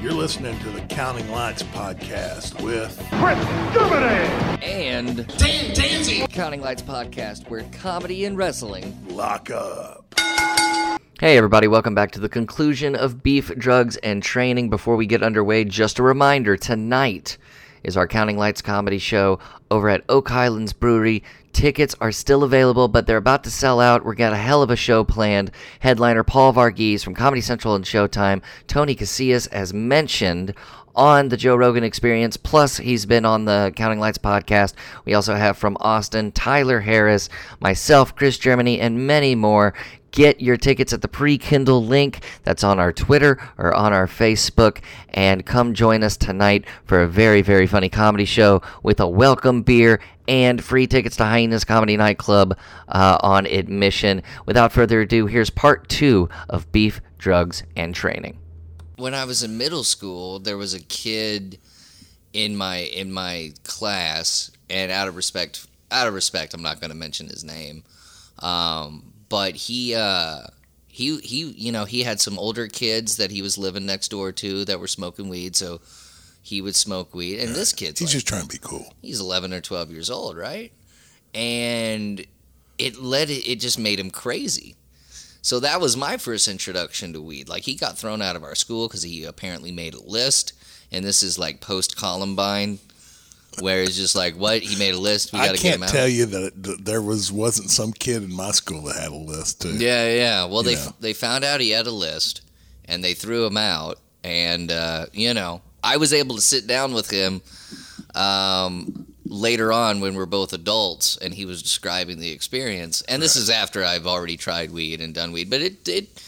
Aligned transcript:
You're 0.00 0.14
listening 0.14 0.58
to 0.60 0.70
the 0.70 0.80
Counting 0.82 1.30
Lights 1.30 1.62
podcast 1.62 2.58
with 2.62 2.98
and 4.62 5.16
Dan 5.36 5.74
Danzy. 5.74 6.26
Counting 6.32 6.62
Lights 6.62 6.80
Podcast, 6.80 7.50
where 7.50 7.64
comedy 7.70 8.24
and 8.24 8.38
wrestling. 8.38 8.96
Lock 9.10 9.50
Up. 9.50 10.14
Hey, 11.20 11.36
everybody, 11.36 11.68
welcome 11.68 11.94
back 11.94 12.12
to 12.12 12.20
the 12.20 12.30
conclusion 12.30 12.96
of 12.96 13.22
Beef, 13.22 13.54
Drugs, 13.58 13.98
and 13.98 14.22
Training. 14.22 14.70
Before 14.70 14.96
we 14.96 15.04
get 15.04 15.22
underway, 15.22 15.64
just 15.64 15.98
a 15.98 16.02
reminder 16.02 16.56
tonight 16.56 17.36
is 17.82 17.98
our 17.98 18.08
Counting 18.08 18.38
Lights 18.38 18.62
comedy 18.62 18.98
show 18.98 19.38
over 19.70 19.90
at 19.90 20.04
Oak 20.08 20.30
Highlands 20.30 20.72
Brewery. 20.72 21.22
Tickets 21.52 21.94
are 22.00 22.12
still 22.12 22.42
available, 22.42 22.88
but 22.88 23.06
they're 23.06 23.16
about 23.16 23.44
to 23.44 23.50
sell 23.50 23.80
out. 23.80 24.04
We've 24.04 24.16
got 24.16 24.32
a 24.32 24.36
hell 24.36 24.62
of 24.62 24.70
a 24.70 24.76
show 24.76 25.04
planned. 25.04 25.50
Headliner 25.80 26.22
Paul 26.22 26.54
Varghese 26.54 27.02
from 27.02 27.14
Comedy 27.14 27.40
Central 27.40 27.74
and 27.74 27.84
Showtime, 27.84 28.42
Tony 28.66 28.94
Casillas, 28.94 29.48
as 29.50 29.74
mentioned 29.74 30.54
on 30.94 31.28
the 31.28 31.36
Joe 31.36 31.56
Rogan 31.56 31.84
Experience. 31.84 32.36
Plus, 32.36 32.76
he's 32.76 33.06
been 33.06 33.24
on 33.24 33.44
the 33.44 33.72
Counting 33.76 34.00
Lights 34.00 34.18
podcast. 34.18 34.74
We 35.04 35.14
also 35.14 35.34
have 35.34 35.56
from 35.56 35.76
Austin 35.80 36.32
Tyler 36.32 36.80
Harris, 36.80 37.28
myself, 37.60 38.14
Khris 38.14 38.38
Germany, 38.38 38.80
and 38.80 39.06
many 39.06 39.34
more. 39.34 39.74
Get 40.10 40.40
your 40.40 40.56
tickets 40.56 40.92
at 40.92 41.02
the 41.02 41.08
Prekindle 41.08 41.86
link 41.86 42.24
that's 42.42 42.64
on 42.64 42.78
our 42.78 42.92
Twitter 42.92 43.38
or 43.58 43.74
on 43.74 43.92
our 43.92 44.06
Facebook. 44.06 44.78
And 45.10 45.46
come 45.46 45.74
join 45.74 46.02
us 46.02 46.16
tonight 46.16 46.64
for 46.84 47.02
a 47.02 47.08
very, 47.08 47.42
very 47.42 47.66
funny 47.66 47.88
comedy 47.88 48.24
show 48.24 48.62
with 48.82 49.00
a 49.00 49.08
welcome 49.08 49.62
beer 49.62 50.00
and 50.26 50.62
free 50.62 50.86
tickets 50.86 51.16
to 51.16 51.24
Hyenas 51.24 51.64
Comedy 51.64 51.96
Nightclub 51.96 52.56
uh, 52.88 53.18
on 53.20 53.46
admission. 53.46 54.22
Without 54.46 54.72
further 54.72 55.00
ado, 55.00 55.26
here's 55.26 55.50
part 55.50 55.88
two 55.88 56.28
of 56.48 56.70
Beef, 56.72 57.00
Drugs, 57.18 57.62
and 57.76 57.94
Training. 57.94 58.38
When 58.96 59.14
I 59.14 59.24
was 59.24 59.42
in 59.42 59.58
middle 59.58 59.84
school, 59.84 60.38
there 60.38 60.56
was 60.56 60.74
a 60.74 60.80
kid 60.80 61.58
in 62.32 62.56
my 62.56 62.76
in 62.76 63.10
my 63.10 63.52
class, 63.64 64.50
and 64.68 64.92
out 64.92 65.08
of 65.08 65.16
respect, 65.16 65.66
out 65.90 66.06
of 66.06 66.14
respect, 66.14 66.54
I'm 66.54 66.62
not 66.62 66.80
going 66.80 66.90
to 66.90 66.96
mention 66.96 67.28
his 67.28 67.42
name. 67.42 67.82
Um, 68.38 69.09
but 69.30 69.54
he 69.54 69.94
uh, 69.94 70.42
he 70.88 71.16
he 71.20 71.44
you 71.52 71.72
know 71.72 71.86
he 71.86 72.02
had 72.02 72.20
some 72.20 72.38
older 72.38 72.66
kids 72.66 73.16
that 73.16 73.30
he 73.30 73.40
was 73.40 73.56
living 73.56 73.86
next 73.86 74.08
door 74.08 74.32
to 74.32 74.66
that 74.66 74.78
were 74.78 74.86
smoking 74.86 75.30
weed, 75.30 75.56
so 75.56 75.80
he 76.42 76.60
would 76.60 76.76
smoke 76.76 77.14
weed. 77.14 77.40
And 77.40 77.54
this 77.54 77.72
kid's 77.72 77.98
He's 77.98 78.08
like, 78.08 78.12
just 78.12 78.28
trying 78.28 78.42
to 78.42 78.48
be 78.48 78.58
cool. 78.58 78.92
he's 79.00 79.20
11 79.20 79.54
or 79.54 79.60
12 79.60 79.90
years 79.90 80.10
old, 80.10 80.36
right? 80.36 80.72
And 81.34 82.26
it 82.76 82.98
led 83.00 83.30
it 83.30 83.60
just 83.60 83.78
made 83.78 83.98
him 83.98 84.10
crazy. 84.10 84.74
So 85.42 85.60
that 85.60 85.80
was 85.80 85.96
my 85.96 86.18
first 86.18 86.48
introduction 86.48 87.14
to 87.14 87.22
weed. 87.22 87.48
Like 87.48 87.62
he 87.62 87.74
got 87.74 87.96
thrown 87.96 88.20
out 88.20 88.36
of 88.36 88.44
our 88.44 88.54
school 88.54 88.88
because 88.88 89.02
he 89.02 89.24
apparently 89.24 89.72
made 89.72 89.94
a 89.94 90.02
list, 90.02 90.52
and 90.92 91.04
this 91.04 91.22
is 91.22 91.38
like 91.38 91.60
post 91.60 91.96
Columbine, 91.96 92.78
where 93.58 93.82
it's 93.82 93.96
just 93.96 94.14
like, 94.14 94.34
what 94.36 94.62
he 94.62 94.78
made 94.78 94.94
a 94.94 94.98
list. 94.98 95.32
We 95.32 95.38
got 95.40 95.50
I 95.50 95.56
to 95.56 95.62
get 95.62 95.74
him 95.74 95.80
can't 95.80 95.82
out. 95.84 95.88
tell 95.90 96.08
you 96.08 96.26
that 96.26 96.62
that 96.62 96.84
there 96.84 97.02
was 97.02 97.32
wasn't 97.32 97.70
some 97.70 97.92
kid 97.92 98.22
in 98.22 98.32
my 98.32 98.52
school 98.52 98.82
that 98.82 98.96
had 98.96 99.10
a 99.12 99.16
list 99.16 99.60
too. 99.62 99.76
Yeah, 99.76 100.08
yeah. 100.14 100.44
Well, 100.44 100.62
they 100.62 100.74
Yeah. 100.74 100.92
they 101.00 101.12
found 101.12 101.44
out 101.44 101.60
he 101.60 101.70
had 101.70 101.86
a 101.86 101.90
list, 101.92 102.42
and 102.86 103.02
they 103.02 103.14
threw 103.14 103.44
him 103.46 103.56
out. 103.56 103.98
And 104.22 104.70
uh, 104.70 105.06
you 105.12 105.34
know, 105.34 105.62
I 105.82 105.96
was 105.96 106.12
able 106.12 106.36
to 106.36 106.42
sit 106.42 106.66
down 106.66 106.92
with 106.94 107.10
him 107.10 107.42
um, 108.14 109.06
later 109.24 109.72
on 109.72 110.00
when 110.00 110.14
we're 110.14 110.26
both 110.26 110.52
adults, 110.52 111.16
and 111.16 111.34
he 111.34 111.46
was 111.46 111.62
describing 111.62 112.18
the 112.20 112.30
experience. 112.30 113.02
And 113.02 113.22
this 113.22 113.36
is 113.36 113.50
after 113.50 113.84
I've 113.84 114.06
already 114.06 114.36
tried 114.36 114.70
weed 114.72 115.00
and 115.00 115.14
done 115.14 115.32
weed, 115.32 115.50
but 115.50 115.60
it 115.60 115.88
it. 115.88 116.22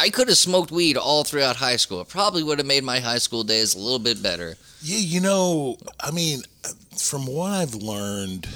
I 0.00 0.08
could 0.08 0.28
have 0.28 0.38
smoked 0.38 0.70
weed 0.70 0.96
all 0.96 1.24
throughout 1.24 1.56
high 1.56 1.76
school. 1.76 2.00
It 2.00 2.08
probably 2.08 2.42
would 2.42 2.58
have 2.58 2.66
made 2.66 2.84
my 2.84 3.00
high 3.00 3.18
school 3.18 3.44
days 3.44 3.74
a 3.74 3.78
little 3.78 3.98
bit 3.98 4.22
better. 4.22 4.56
Yeah, 4.80 4.96
you 4.96 5.20
know, 5.20 5.76
I 6.00 6.10
mean, 6.10 6.40
from 6.96 7.26
what 7.26 7.52
I've 7.52 7.74
learned, 7.74 8.48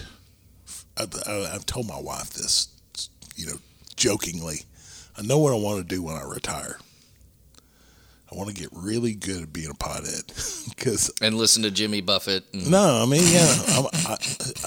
I, 0.96 1.06
I, 1.26 1.50
I've 1.54 1.66
told 1.66 1.86
my 1.86 2.00
wife 2.00 2.30
this, 2.30 2.68
you 3.36 3.44
know, 3.44 3.58
jokingly. 3.94 4.60
I 5.18 5.22
know 5.22 5.38
what 5.38 5.52
I 5.52 5.56
want 5.56 5.86
to 5.86 5.94
do 5.94 6.02
when 6.02 6.16
I 6.16 6.22
retire. 6.22 6.78
I 8.32 8.36
want 8.36 8.48
to 8.48 8.54
get 8.54 8.70
really 8.72 9.12
good 9.12 9.42
at 9.42 9.52
being 9.52 9.70
a 9.70 9.74
pothead 9.74 10.26
because 10.74 11.12
And 11.20 11.36
listen 11.36 11.62
to 11.64 11.70
Jimmy 11.70 12.00
Buffett. 12.00 12.44
And, 12.54 12.70
no, 12.70 13.02
I 13.02 13.06
mean, 13.06 13.22
yeah, 13.22 13.54
I'm, 13.68 13.86
I, 13.92 14.16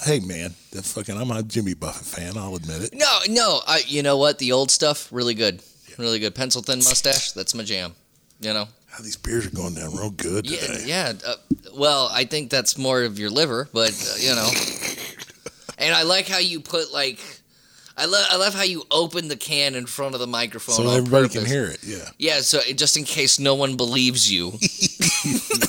hey 0.04 0.20
man, 0.20 0.54
that 0.74 0.86
fucking, 0.86 1.20
I'm 1.20 1.32
a 1.32 1.42
Jimmy 1.42 1.74
Buffett 1.74 2.06
fan. 2.06 2.38
I'll 2.38 2.56
admit 2.56 2.84
it. 2.84 2.94
No, 2.94 3.20
no. 3.28 3.62
I, 3.68 3.82
you 3.88 4.04
know 4.04 4.18
what? 4.18 4.38
The 4.38 4.52
old 4.52 4.70
stuff, 4.70 5.12
really 5.12 5.34
good, 5.34 5.62
really 5.98 6.20
good. 6.20 6.36
Pencil 6.36 6.62
thin 6.62 6.80
mustache, 6.80 7.32
that's 7.32 7.54
my 7.56 7.64
jam. 7.64 7.94
You 8.40 8.54
know. 8.54 8.68
How 8.88 9.04
these 9.04 9.16
beers 9.18 9.46
are 9.46 9.52
going 9.52 9.76
down 9.76 9.96
real 9.96 10.10
good 10.12 10.50
Yeah, 10.50 10.58
today. 10.60 10.84
yeah. 10.86 11.14
Uh, 11.26 11.36
well, 11.76 12.10
I 12.12 12.26
think 12.26 12.50
that's 12.50 12.78
more 12.78 13.04
of 13.04 13.20
your 13.20 13.30
liver, 13.30 13.68
but 13.74 13.92
uh, 13.92 14.16
you 14.20 14.34
know. 14.36 14.50
And 15.80 15.94
I 15.94 16.02
like 16.02 16.28
how 16.28 16.40
you 16.40 16.60
put 16.60 16.92
like, 16.92 17.20
I 17.96 18.06
love 18.06 18.26
I 18.32 18.38
love 18.38 18.56
how 18.56 18.64
you 18.64 18.84
open 18.90 19.28
the 19.28 19.36
can 19.36 19.76
in 19.76 19.86
front 19.86 20.16
of 20.16 20.20
the 20.20 20.26
microphone 20.26 20.74
so 20.74 20.90
everybody 20.90 21.30
can 21.30 21.46
hear 21.46 21.66
it. 21.66 21.78
Yeah. 21.84 22.10
Yeah, 22.18 22.40
so 22.40 22.60
just 22.76 22.98
in 22.98 23.04
case 23.04 23.38
no 23.38 23.54
one 23.54 23.78
believes 23.78 24.32
you. 24.32 24.54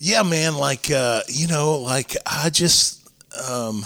Yeah, 0.00 0.22
man. 0.22 0.54
Like, 0.56 0.90
uh, 0.90 1.22
you 1.28 1.48
know, 1.48 1.78
like 1.78 2.14
I 2.24 2.50
just, 2.50 3.08
um, 3.48 3.84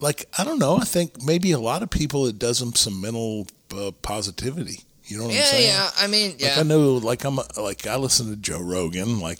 like 0.00 0.26
I 0.36 0.42
don't 0.44 0.58
know. 0.58 0.76
I 0.78 0.84
think 0.84 1.22
maybe 1.22 1.52
a 1.52 1.60
lot 1.60 1.82
of 1.82 1.90
people 1.90 2.26
it 2.26 2.38
does 2.38 2.58
them 2.58 2.74
some 2.74 3.00
mental 3.00 3.46
uh, 3.78 3.92
positivity. 4.02 4.80
You 5.04 5.18
know 5.18 5.24
what 5.24 5.36
I'm 5.36 5.42
saying? 5.42 5.68
yeah. 5.68 5.90
I 5.98 6.06
mean, 6.06 6.36
Like. 6.38 6.58
I 6.58 6.62
know, 6.64 6.92
like 6.94 7.24
I'm, 7.24 7.38
a, 7.38 7.60
like 7.60 7.86
I 7.86 7.96
listen 7.96 8.28
to 8.30 8.36
Joe 8.36 8.60
Rogan, 8.60 9.20
like 9.20 9.38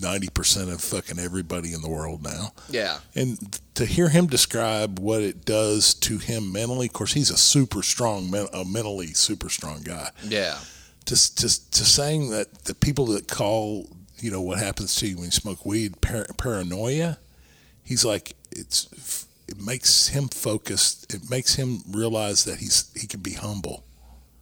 ninety 0.00 0.28
percent 0.28 0.70
of 0.70 0.80
fucking 0.80 1.18
everybody 1.18 1.72
in 1.72 1.80
the 1.80 1.88
world 1.88 2.22
now, 2.24 2.52
yeah. 2.68 2.98
and 3.14 3.60
to 3.74 3.84
hear 3.86 4.08
him 4.08 4.26
describe 4.26 4.98
what 4.98 5.22
it 5.22 5.44
does 5.44 5.94
to 5.94 6.18
him 6.18 6.52
mentally. 6.52 6.86
Of 6.86 6.92
course, 6.92 7.12
he's 7.12 7.30
a 7.30 7.36
super 7.36 7.82
strong, 7.82 8.34
a 8.52 8.64
mentally 8.64 9.08
super 9.08 9.48
strong 9.48 9.82
guy. 9.82 10.10
Yeah. 10.24 10.58
Just, 11.06 11.38
just, 11.40 11.72
to 11.74 11.84
saying 11.84 12.30
that 12.30 12.64
the 12.64 12.74
people 12.74 13.06
that 13.06 13.26
call, 13.26 13.88
you 14.18 14.30
know, 14.30 14.40
what 14.40 14.58
happens 14.58 14.94
to 14.96 15.08
you 15.08 15.16
when 15.16 15.26
you 15.26 15.30
smoke 15.30 15.64
weed, 15.64 16.00
par- 16.00 16.26
paranoia. 16.36 17.18
He's 17.82 18.04
like, 18.04 18.34
it's, 18.52 19.26
it 19.50 19.60
makes 19.60 20.08
him 20.08 20.28
focus. 20.28 21.04
It 21.10 21.28
makes 21.30 21.54
him 21.54 21.82
realize 21.90 22.44
that 22.44 22.58
he's 22.58 22.90
he 22.98 23.06
can 23.06 23.20
be 23.20 23.32
humble. 23.34 23.84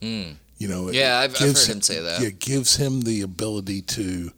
You 0.01 0.67
know, 0.69 0.91
Yeah, 0.91 1.19
I've- 1.19 1.35
I've 1.35 1.39
gives 1.39 1.67
heard 1.67 1.77
him 1.77 1.83
say 1.83 2.01
that. 2.01 2.21
Yeah, 2.21 2.31
gives 2.31 2.77
him 2.77 3.03
the 3.03 3.23
ability 3.23 3.83
to 3.83 4.33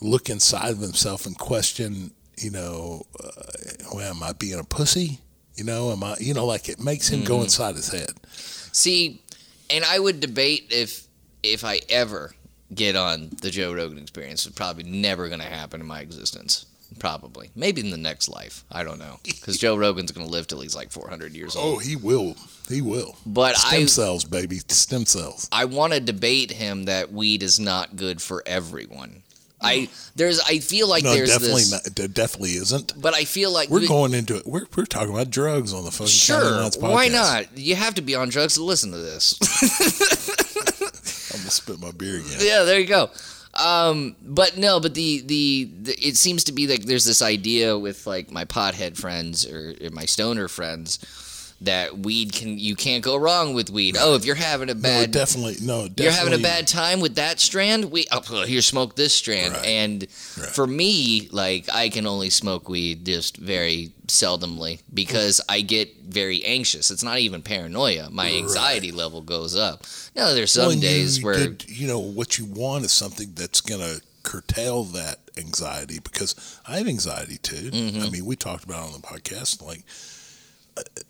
look 0.00 0.28
inside 0.30 0.70
of 0.72 0.78
himself 0.80 1.26
and 1.26 1.36
question. 1.38 2.12
You 2.36 2.50
know, 2.50 3.06
uh, 3.22 3.30
well, 3.94 4.10
am 4.10 4.22
I 4.22 4.32
being 4.32 4.58
a 4.58 4.64
pussy? 4.64 5.20
You 5.56 5.64
know, 5.64 5.92
am 5.92 6.02
I? 6.02 6.16
You 6.18 6.34
know, 6.34 6.44
like 6.46 6.68
it 6.68 6.80
makes 6.80 7.08
him 7.08 7.20
Mm-hmm. 7.20 7.28
go 7.28 7.42
inside 7.42 7.76
his 7.76 7.88
head. 7.88 8.10
See, 8.72 9.22
and 9.70 9.84
I 9.84 9.98
would 9.98 10.20
debate 10.20 10.66
if 10.70 11.06
if 11.42 11.64
I 11.64 11.80
ever 11.88 12.34
get 12.74 12.96
on 12.96 13.30
the 13.40 13.50
Joe 13.50 13.72
Rogan 13.72 13.98
experience. 13.98 14.46
It's 14.46 14.54
probably 14.56 14.84
never 14.84 15.28
going 15.28 15.40
to 15.40 15.46
happen 15.46 15.80
in 15.80 15.86
my 15.86 16.00
existence. 16.00 16.66
Probably, 16.98 17.50
maybe 17.56 17.80
in 17.80 17.90
the 17.90 17.96
next 17.96 18.28
life. 18.28 18.64
I 18.70 18.84
don't 18.84 18.98
know, 18.98 19.18
because 19.24 19.58
Joe 19.58 19.76
Rogan's 19.76 20.12
going 20.12 20.26
to 20.26 20.32
live 20.32 20.46
till 20.46 20.60
he's 20.60 20.76
like 20.76 20.90
400 20.92 21.32
years 21.34 21.56
old. 21.56 21.74
Oh, 21.76 21.78
he 21.78 21.96
will. 21.96 22.36
He 22.68 22.80
will. 22.82 23.16
But 23.26 23.56
stem 23.56 23.82
I- 23.82 23.86
cells, 23.86 24.24
baby, 24.24 24.58
stem 24.68 25.04
cells. 25.06 25.48
I 25.50 25.64
want 25.64 25.92
to 25.92 26.00
debate 26.00 26.50
him 26.52 26.84
that 26.84 27.12
weed 27.12 27.42
is 27.42 27.58
not 27.58 27.96
good 27.96 28.22
for 28.22 28.42
everyone. 28.46 29.22
I 29.60 29.88
there's 30.14 30.40
I 30.40 30.58
feel 30.58 30.86
like 30.88 31.04
No, 31.04 31.14
there's 31.14 31.30
definitely 31.30 31.62
this, 31.62 31.72
not. 31.96 31.98
It 31.98 32.12
definitely 32.12 32.50
isn't. 32.50 33.00
but 33.00 33.14
I 33.14 33.24
feel 33.24 33.50
like 33.50 33.70
We're 33.70 33.80
we- 33.80 33.88
going 33.88 34.12
into 34.12 34.36
it. 34.36 34.46
We're, 34.46 34.66
we're 34.76 34.84
talking 34.84 35.14
about 35.14 35.30
drugs 35.30 35.72
on 35.72 35.84
the 35.84 35.90
fucking 35.90 36.06
Sure, 36.08 36.68
why 36.80 37.08
not? 37.08 37.56
You 37.56 37.74
have 37.74 37.94
to 37.94 38.02
be 38.02 38.14
on 38.14 38.28
drugs 38.28 38.54
to 38.54 38.62
listen 38.62 38.90
to 38.92 38.98
this. 38.98 39.38
I'm 41.32 41.40
gonna 41.40 41.50
spit 41.50 41.80
my 41.80 41.90
beer 41.92 42.18
again. 42.18 42.38
yeah, 42.40 42.62
there 42.64 42.78
you 42.78 42.86
go. 42.86 43.10
Um, 43.56 44.16
but 44.22 44.56
no, 44.56 44.80
but 44.80 44.94
the, 44.94 45.20
the 45.20 45.70
the 45.82 45.92
it 45.92 46.16
seems 46.16 46.44
to 46.44 46.52
be 46.52 46.66
like 46.66 46.84
there's 46.84 47.04
this 47.04 47.22
idea 47.22 47.78
with 47.78 48.06
like 48.06 48.30
my 48.30 48.44
pothead 48.44 48.96
friends 48.96 49.46
or, 49.46 49.74
or 49.80 49.90
my 49.90 50.06
stoner 50.06 50.48
friends 50.48 50.98
that 51.66 51.98
weed 51.98 52.32
can 52.32 52.58
you 52.58 52.74
can't 52.76 53.02
go 53.04 53.16
wrong 53.16 53.54
with 53.54 53.70
weed. 53.70 53.96
Oh, 53.98 54.14
if 54.14 54.24
you're 54.24 54.34
having 54.34 54.70
a 54.70 54.74
No, 54.74 54.80
bad 54.80 55.10
definitely. 55.10 55.56
No, 55.60 55.82
definitely. 55.88 56.04
you're 56.04 56.12
having 56.12 56.34
a 56.34 56.38
bad 56.38 56.66
time 56.66 57.00
with 57.00 57.14
that 57.16 57.40
strand, 57.40 57.90
we 57.90 58.06
oh, 58.12 58.44
here 58.44 58.62
smoke 58.62 58.96
this 58.96 59.14
strand. 59.14 59.54
Right. 59.54 59.66
And 59.66 60.10
for 60.10 60.66
me, 60.66 61.28
like 61.32 61.68
I 61.72 61.88
can 61.88 62.06
only 62.06 62.30
smoke 62.30 62.68
weed 62.68 63.04
just 63.06 63.36
very 63.36 63.92
seldomly 64.06 64.82
because 64.92 65.40
I 65.48 65.60
get 65.62 65.94
very 66.02 66.44
anxious. 66.44 66.90
It's 66.90 67.02
not 67.02 67.18
even 67.18 67.42
paranoia. 67.42 68.10
My 68.10 68.30
anxiety 68.32 68.92
level 68.92 69.22
goes 69.22 69.56
up. 69.56 69.84
Now 70.14 70.32
there's 70.34 70.52
some 70.52 70.62
Well, 70.62 70.70
and 70.72 70.82
you 70.82 70.88
days 70.88 71.22
where 71.22 71.48
get- 71.48 71.68
you 71.68 71.86
know 71.86 71.98
what 71.98 72.38
you 72.38 72.44
want 72.44 72.84
is 72.84 72.92
something 72.92 73.32
that's 73.34 73.60
gonna 73.60 73.96
curtail 74.22 74.84
that 74.84 75.18
anxiety 75.36 75.98
because 75.98 76.34
I 76.66 76.78
have 76.78 76.88
anxiety 76.88 77.36
too. 77.38 77.70
Mm-hmm. 77.70 78.02
I 78.02 78.10
mean, 78.10 78.24
we 78.24 78.36
talked 78.36 78.64
about 78.64 78.82
it 78.88 78.94
on 78.94 79.00
the 79.00 79.06
podcast. 79.06 79.60
Like, 79.62 79.82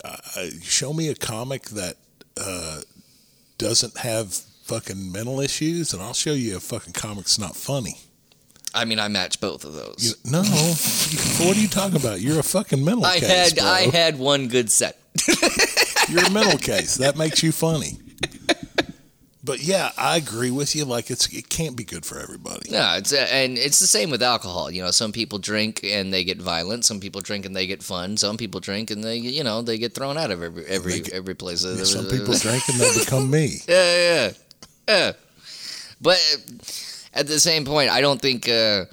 uh, 0.03 0.45
show 0.61 0.93
me 0.93 1.09
a 1.09 1.15
comic 1.15 1.63
that 1.69 1.95
uh, 2.39 2.81
doesn't 3.57 3.97
have 3.97 4.33
fucking 4.33 5.11
mental 5.11 5.39
issues, 5.39 5.93
and 5.93 6.01
I'll 6.01 6.13
show 6.13 6.33
you 6.33 6.57
a 6.57 6.59
fucking 6.59 6.93
comic's 6.93 7.39
not 7.39 7.55
funny. 7.55 7.97
I 8.73 8.83
mean, 8.83 8.99
I 8.99 9.07
match 9.07 9.39
both 9.39 9.63
of 9.63 9.73
those. 9.73 9.95
You, 10.25 10.31
no, 10.31 10.41
what 11.45 11.55
are 11.55 11.59
you 11.59 11.67
talking 11.67 11.95
about? 11.95 12.19
You're 12.19 12.39
a 12.39 12.43
fucking 12.43 12.83
mental 12.83 13.05
I 13.05 13.19
case, 13.19 13.51
had 13.51 13.55
bro. 13.55 13.65
I 13.65 13.81
had 13.83 14.19
one 14.19 14.47
good 14.49 14.69
set. 14.69 14.99
You're 16.09 16.25
a 16.25 16.29
mental 16.31 16.59
case. 16.59 16.95
That 16.97 17.15
makes 17.17 17.41
you 17.41 17.51
funny. 17.51 17.97
But 19.45 19.59
yeah, 19.61 19.91
I 19.95 20.17
agree 20.17 20.49
with 20.49 20.75
you. 20.75 20.85
Like 20.85 21.11
it's 21.11 21.31
it 21.31 21.49
can't 21.49 21.75
be 21.75 21.83
good 21.83 22.03
for 22.03 22.19
everybody. 22.19 22.71
Yeah, 22.71 22.97
it's 22.97 23.13
uh, 23.13 23.27
and 23.31 23.59
it's 23.59 23.79
the 23.79 23.85
same 23.85 24.09
with 24.09 24.23
alcohol. 24.23 24.71
You 24.71 24.81
know, 24.83 24.89
some 24.91 25.11
people 25.11 25.37
drink 25.37 25.81
and 25.83 26.11
they 26.11 26.23
get 26.23 26.41
violent. 26.41 26.83
Some 26.83 26.99
people 26.99 27.21
drink 27.21 27.45
and 27.45 27.55
they 27.55 27.67
get 27.67 27.83
fun. 27.83 28.17
Some 28.17 28.37
people 28.37 28.59
drink 28.59 28.89
and 28.89 29.03
they, 29.03 29.17
you 29.17 29.43
know, 29.43 29.61
they 29.61 29.77
get 29.77 29.93
thrown 29.93 30.17
out 30.17 30.31
of 30.31 30.41
every 30.41 30.65
every 30.65 30.99
get- 31.01 31.13
every 31.13 31.35
place. 31.35 31.63
Yeah, 31.63 31.83
some 31.83 32.05
people 32.07 32.33
drink 32.33 32.63
and 32.69 32.79
they 32.79 32.91
become 32.99 33.29
me. 33.29 33.57
Yeah, 33.67 33.97
yeah, 33.97 34.31
yeah. 34.87 35.11
But 36.01 36.17
uh, 36.33 37.19
at 37.19 37.27
the 37.27 37.39
same 37.39 37.65
point, 37.65 37.91
I 37.91 38.01
don't 38.01 38.21
think. 38.21 38.49
Uh, 38.49 38.85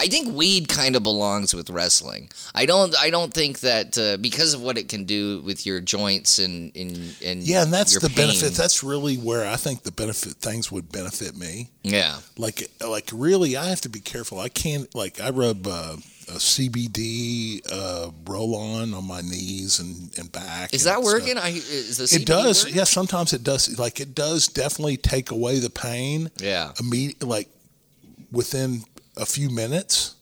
I 0.00 0.06
think 0.06 0.32
weed 0.34 0.68
kind 0.68 0.94
of 0.94 1.02
belongs 1.02 1.52
with 1.54 1.70
wrestling. 1.70 2.30
I 2.54 2.66
don't. 2.66 2.94
I 3.00 3.10
don't 3.10 3.34
think 3.34 3.60
that 3.60 3.98
uh, 3.98 4.16
because 4.18 4.54
of 4.54 4.62
what 4.62 4.78
it 4.78 4.88
can 4.88 5.04
do 5.04 5.40
with 5.44 5.66
your 5.66 5.80
joints 5.80 6.38
and 6.38 6.70
and, 6.76 7.16
and 7.24 7.42
Yeah, 7.42 7.62
and 7.64 7.72
that's 7.72 7.98
the 7.98 8.08
pain. 8.08 8.28
benefit. 8.28 8.52
That's 8.52 8.84
really 8.84 9.16
where 9.16 9.44
I 9.46 9.56
think 9.56 9.82
the 9.82 9.90
benefit 9.92 10.34
things 10.34 10.70
would 10.70 10.92
benefit 10.92 11.36
me. 11.36 11.70
yeah, 11.82 12.20
Like 12.36 12.70
like 12.86 13.10
really, 13.12 13.56
I 13.56 13.64
have 13.70 13.80
to 13.82 13.88
be 13.88 14.00
careful. 14.00 14.38
I 14.38 14.48
can't 14.48 14.92
like 14.94 15.20
I 15.20 15.30
rub 15.30 15.66
uh, 15.66 15.96
a 16.28 16.38
CBD 16.38 17.60
uh, 17.72 18.10
roll 18.26 18.54
on 18.54 18.94
on 18.94 19.04
my 19.06 19.20
knees 19.20 19.80
and, 19.80 20.16
and 20.18 20.30
back. 20.30 20.72
is 20.74 20.86
and 20.86 20.94
that 20.96 21.02
stuff. 21.02 21.12
working? 21.20 21.38
I 21.38 21.48
is 21.48 21.96
the 21.96 22.04
CBD 22.04 22.20
It 22.22 22.26
does. 22.26 22.64
work? 22.64 22.74
Yeah, 22.74 22.84
sometimes 22.84 23.32
it 23.32 23.42
does. 23.42 23.78
Like 23.78 23.98
it 24.00 24.14
does 24.14 24.46
definitely 24.48 24.96
take 24.96 25.30
away 25.30 25.58
the 25.58 25.70
pain. 25.70 26.30
Yeah. 26.38 26.72
immediate 26.80 27.22
like 27.24 27.48
within 28.30 28.82
a 29.18 29.26
few 29.26 29.50
minutes, 29.50 30.14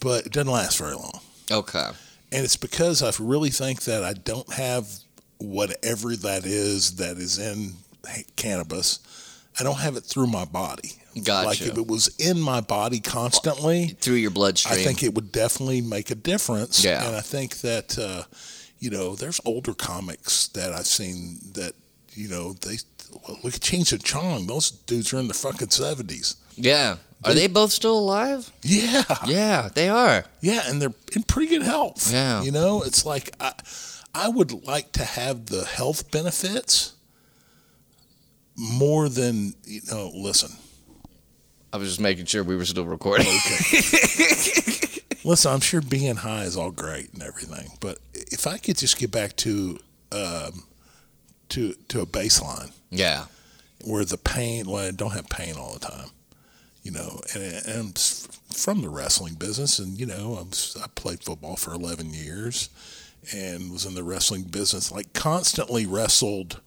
but 0.00 0.26
it 0.26 0.32
doesn't 0.32 0.52
last 0.52 0.78
very 0.78 0.94
long. 0.94 1.20
Okay. 1.50 1.90
And 2.30 2.44
it's 2.44 2.56
because 2.56 3.02
I 3.02 3.10
really 3.22 3.50
think 3.50 3.82
that 3.82 4.04
I 4.04 4.12
don't 4.12 4.52
have 4.52 4.86
whatever 5.38 6.14
that 6.14 6.44
is 6.44 6.96
that 6.96 7.16
is 7.16 7.38
in 7.38 7.72
cannabis. 8.36 9.00
I 9.58 9.64
don't 9.64 9.78
have 9.78 9.96
it 9.96 10.04
through 10.04 10.28
my 10.28 10.44
body. 10.44 10.92
Gotcha. 11.24 11.48
Like 11.48 11.60
if 11.62 11.76
it 11.76 11.86
was 11.86 12.08
in 12.18 12.40
my 12.40 12.60
body 12.60 13.00
constantly, 13.00 13.88
Through 14.00 14.14
your 14.14 14.30
bloodstream. 14.30 14.78
I 14.78 14.82
think 14.82 15.02
it 15.02 15.14
would 15.14 15.32
definitely 15.32 15.80
make 15.80 16.10
a 16.10 16.14
difference. 16.14 16.84
Yeah. 16.84 17.06
And 17.06 17.16
I 17.16 17.20
think 17.20 17.56
that, 17.62 17.98
uh, 17.98 18.24
you 18.78 18.90
know, 18.90 19.16
there's 19.16 19.40
older 19.44 19.74
comics 19.74 20.48
that 20.48 20.72
I've 20.72 20.86
seen 20.86 21.38
that, 21.54 21.74
you 22.18 22.28
know, 22.28 22.52
they 22.54 22.78
well, 23.12 23.38
look 23.44 23.54
at 23.54 23.60
Cheech 23.60 23.92
and 23.92 24.02
Chong. 24.02 24.46
Those 24.46 24.70
dudes 24.70 25.14
are 25.14 25.18
in 25.18 25.28
the 25.28 25.34
fucking 25.34 25.68
70s. 25.68 26.36
Yeah. 26.56 26.96
Are 27.24 27.34
they 27.34 27.46
both 27.46 27.72
still 27.72 27.98
alive? 27.98 28.50
Yeah. 28.62 29.04
Yeah, 29.26 29.68
they 29.72 29.88
are. 29.88 30.24
Yeah, 30.40 30.62
and 30.66 30.80
they're 30.80 30.94
in 31.14 31.22
pretty 31.24 31.50
good 31.50 31.62
health. 31.62 32.12
Yeah. 32.12 32.42
You 32.42 32.52
know, 32.52 32.82
it's 32.82 33.06
like 33.06 33.30
I, 33.40 33.52
I 34.14 34.28
would 34.28 34.66
like 34.66 34.92
to 34.92 35.04
have 35.04 35.46
the 35.46 35.64
health 35.64 36.10
benefits 36.10 36.94
more 38.56 39.08
than, 39.08 39.54
you 39.64 39.80
know, 39.90 40.10
listen. 40.14 40.50
I 41.72 41.76
was 41.76 41.88
just 41.88 42.00
making 42.00 42.26
sure 42.26 42.42
we 42.42 42.56
were 42.56 42.64
still 42.64 42.86
recording. 42.86 43.26
Okay. 43.26 43.78
listen, 45.24 45.52
I'm 45.52 45.60
sure 45.60 45.80
being 45.80 46.16
high 46.16 46.44
is 46.44 46.56
all 46.56 46.70
great 46.70 47.12
and 47.12 47.22
everything, 47.22 47.70
but 47.80 47.98
if 48.14 48.46
I 48.46 48.58
could 48.58 48.76
just 48.76 48.98
get 48.98 49.10
back 49.10 49.36
to 49.36 49.78
um, 50.12 50.64
to 51.50 51.74
to 51.88 52.00
a 52.00 52.06
baseline 52.06 52.72
yeah. 52.90 53.26
where 53.84 54.04
the 54.04 54.18
pain, 54.18 54.68
well, 54.68 54.86
I 54.86 54.90
don't 54.90 55.12
have 55.12 55.28
pain 55.28 55.54
all 55.56 55.74
the 55.74 55.80
time, 55.80 56.10
you 56.82 56.90
know, 56.90 57.20
and, 57.34 57.42
and 57.42 57.78
I'm 57.78 57.92
from 58.54 58.82
the 58.82 58.88
wrestling 58.88 59.34
business, 59.34 59.78
and 59.78 59.98
you 59.98 60.06
know, 60.06 60.38
I'm, 60.40 60.50
I 60.82 60.86
played 60.94 61.22
football 61.22 61.56
for 61.56 61.72
11 61.72 62.12
years 62.12 62.70
and 63.34 63.72
was 63.72 63.84
in 63.84 63.94
the 63.94 64.04
wrestling 64.04 64.44
business, 64.44 64.92
like 64.92 65.12
constantly 65.12 65.86
wrestled, 65.86 66.60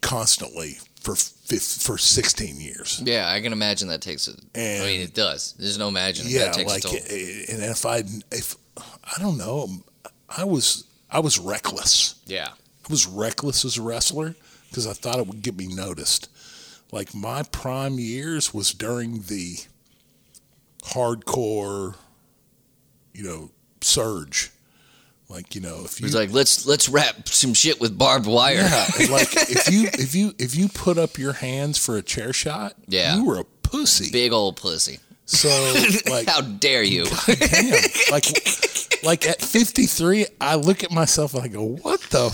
constantly 0.00 0.78
for 1.00 1.14
for 1.14 1.96
16 1.96 2.60
years. 2.60 3.00
Yeah, 3.04 3.30
I 3.30 3.40
can 3.40 3.52
imagine 3.52 3.88
that 3.88 4.02
takes 4.02 4.28
it. 4.28 4.38
I 4.54 4.84
mean, 4.84 5.00
it 5.00 5.14
does. 5.14 5.54
There's 5.58 5.78
no 5.78 5.88
imagining 5.88 6.32
yeah, 6.32 6.46
that 6.46 6.54
takes 6.54 6.70
like, 6.70 6.84
and 6.84 7.62
if 7.62 7.86
I, 7.86 8.02
if 8.30 8.56
I 8.76 9.20
don't 9.20 9.38
know, 9.38 9.68
I 10.28 10.44
was 10.44 10.84
I 11.10 11.20
was 11.20 11.38
reckless. 11.38 12.20
Yeah. 12.26 12.48
Was 12.90 13.06
reckless 13.06 13.64
as 13.64 13.76
a 13.76 13.82
wrestler 13.82 14.34
because 14.70 14.86
I 14.86 14.92
thought 14.92 15.18
it 15.18 15.26
would 15.26 15.42
get 15.42 15.56
me 15.56 15.66
noticed. 15.66 16.28
Like 16.90 17.14
my 17.14 17.42
prime 17.42 17.98
years 17.98 18.54
was 18.54 18.72
during 18.72 19.20
the 19.22 19.56
hardcore, 20.84 21.96
you 23.12 23.24
know, 23.24 23.50
surge. 23.80 24.50
Like 25.28 25.54
you 25.54 25.60
know, 25.60 25.82
if 25.84 26.00
you 26.00 26.06
He's 26.06 26.14
like, 26.14 26.32
let's 26.32 26.64
let's 26.64 26.88
wrap 26.88 27.28
some 27.28 27.52
shit 27.52 27.78
with 27.80 27.98
barbed 27.98 28.26
wire. 28.26 28.54
yeah, 28.54 28.86
like 29.10 29.28
if 29.50 29.70
you 29.70 29.88
if 29.92 30.14
you 30.14 30.32
if 30.38 30.56
you 30.56 30.68
put 30.68 30.96
up 30.96 31.18
your 31.18 31.34
hands 31.34 31.76
for 31.76 31.98
a 31.98 32.02
chair 32.02 32.32
shot, 32.32 32.72
Yeah. 32.86 33.16
you 33.16 33.24
were 33.26 33.38
a 33.38 33.44
pussy. 33.44 34.10
Big 34.10 34.32
old 34.32 34.56
pussy. 34.56 35.00
So 35.26 35.50
like 36.10 36.26
How 36.28 36.40
dare 36.40 36.82
you? 36.82 37.04
damn. 37.26 37.74
Like, 38.10 38.24
like 39.04 39.26
at 39.26 39.42
53, 39.42 40.24
I 40.40 40.54
look 40.54 40.82
at 40.82 40.90
myself 40.90 41.34
and 41.34 41.42
I 41.42 41.48
go, 41.48 41.62
"What 41.62 42.00
the 42.08 42.30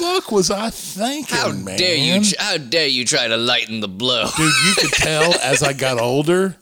fuck 0.00 0.32
was 0.32 0.50
I 0.50 0.70
thinking, 0.70 1.36
How 1.36 1.52
man?" 1.52 1.78
dare 1.78 1.94
you? 1.96 2.22
How 2.38 2.56
dare 2.56 2.86
you 2.88 3.04
try 3.04 3.28
to 3.28 3.36
lighten 3.36 3.80
the 3.80 3.88
blow? 3.88 4.24
Dude, 4.36 4.52
you 4.66 4.74
could 4.76 4.92
tell 4.94 5.34
as 5.40 5.62
I 5.62 5.72
got 5.72 6.00
older, 6.00 6.56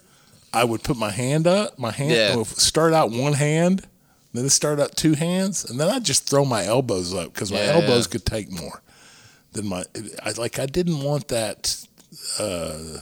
I 0.52 0.64
would 0.64 0.82
put 0.82 0.96
my 0.96 1.10
hand 1.10 1.46
up, 1.46 1.78
my 1.78 1.90
hand 1.92 2.10
Yeah. 2.12 2.36
would 2.36 2.46
start 2.46 2.92
out 2.92 3.10
one 3.10 3.34
hand, 3.34 3.86
then 4.34 4.44
it 4.44 4.50
start 4.50 4.80
out 4.80 4.96
two 4.96 5.14
hands, 5.14 5.64
and 5.64 5.78
then 5.80 5.88
I'd 5.88 6.04
just 6.04 6.28
throw 6.28 6.44
my 6.44 6.64
elbows 6.64 7.14
up 7.14 7.32
because 7.32 7.50
my 7.52 7.62
Yeah. 7.62 7.72
elbows 7.74 8.06
could 8.06 8.24
take 8.26 8.50
more 8.50 8.82
than 9.52 9.66
my. 9.66 9.84
I 10.22 10.32
like 10.32 10.58
I 10.58 10.66
didn't 10.66 11.02
want 11.02 11.28
that. 11.28 11.76
Uh, 12.38 12.98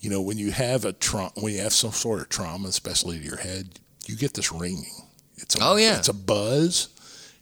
you 0.00 0.08
know, 0.08 0.20
when 0.22 0.38
you 0.38 0.50
have 0.50 0.84
a 0.84 0.92
trauma, 0.92 1.30
when 1.36 1.52
you 1.52 1.60
have 1.60 1.72
some 1.74 1.92
sort 1.92 2.20
of 2.20 2.28
trauma, 2.30 2.68
especially 2.68 3.18
to 3.18 3.24
your 3.24 3.36
head, 3.36 3.78
you 4.06 4.16
get 4.16 4.32
this 4.34 4.50
ringing. 4.50 4.90
It's 5.36 5.54
a, 5.56 5.58
Oh, 5.62 5.76
yeah. 5.76 5.98
it's 5.98 6.08
a 6.08 6.14
buzz, 6.14 6.88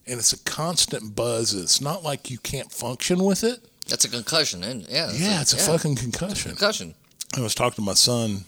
and 0.08 0.18
it's 0.18 0.32
a 0.32 0.38
constant 0.44 1.14
buzz. 1.14 1.54
It's 1.54 1.80
not 1.80 2.02
like 2.02 2.30
you 2.30 2.38
can't 2.38 2.72
function 2.72 3.22
with 3.22 3.44
it. 3.44 3.60
That's 3.88 4.04
a 4.04 4.10
concussion, 4.10 4.62
and 4.64 4.86
yeah, 4.88 5.10
yeah, 5.12 5.40
it's 5.40 5.52
a 5.52 5.56
fucking 5.56 5.96
concussion. 5.96 6.50
concussion. 6.50 6.94
I 7.36 7.40
was 7.40 7.54
talking 7.54 7.76
to 7.76 7.82
my 7.82 7.94
son 7.94 8.44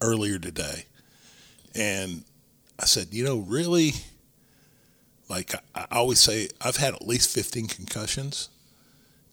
earlier 0.00 0.38
today, 0.38 0.86
and 1.74 2.24
I 2.78 2.86
said, 2.86 3.08
you 3.12 3.24
know, 3.24 3.38
really, 3.38 3.92
like 5.28 5.54
I, 5.74 5.86
I 5.90 5.98
always 5.98 6.20
say, 6.20 6.48
I've 6.60 6.76
had 6.76 6.94
at 6.94 7.06
least 7.06 7.30
15 7.30 7.68
concussions, 7.68 8.48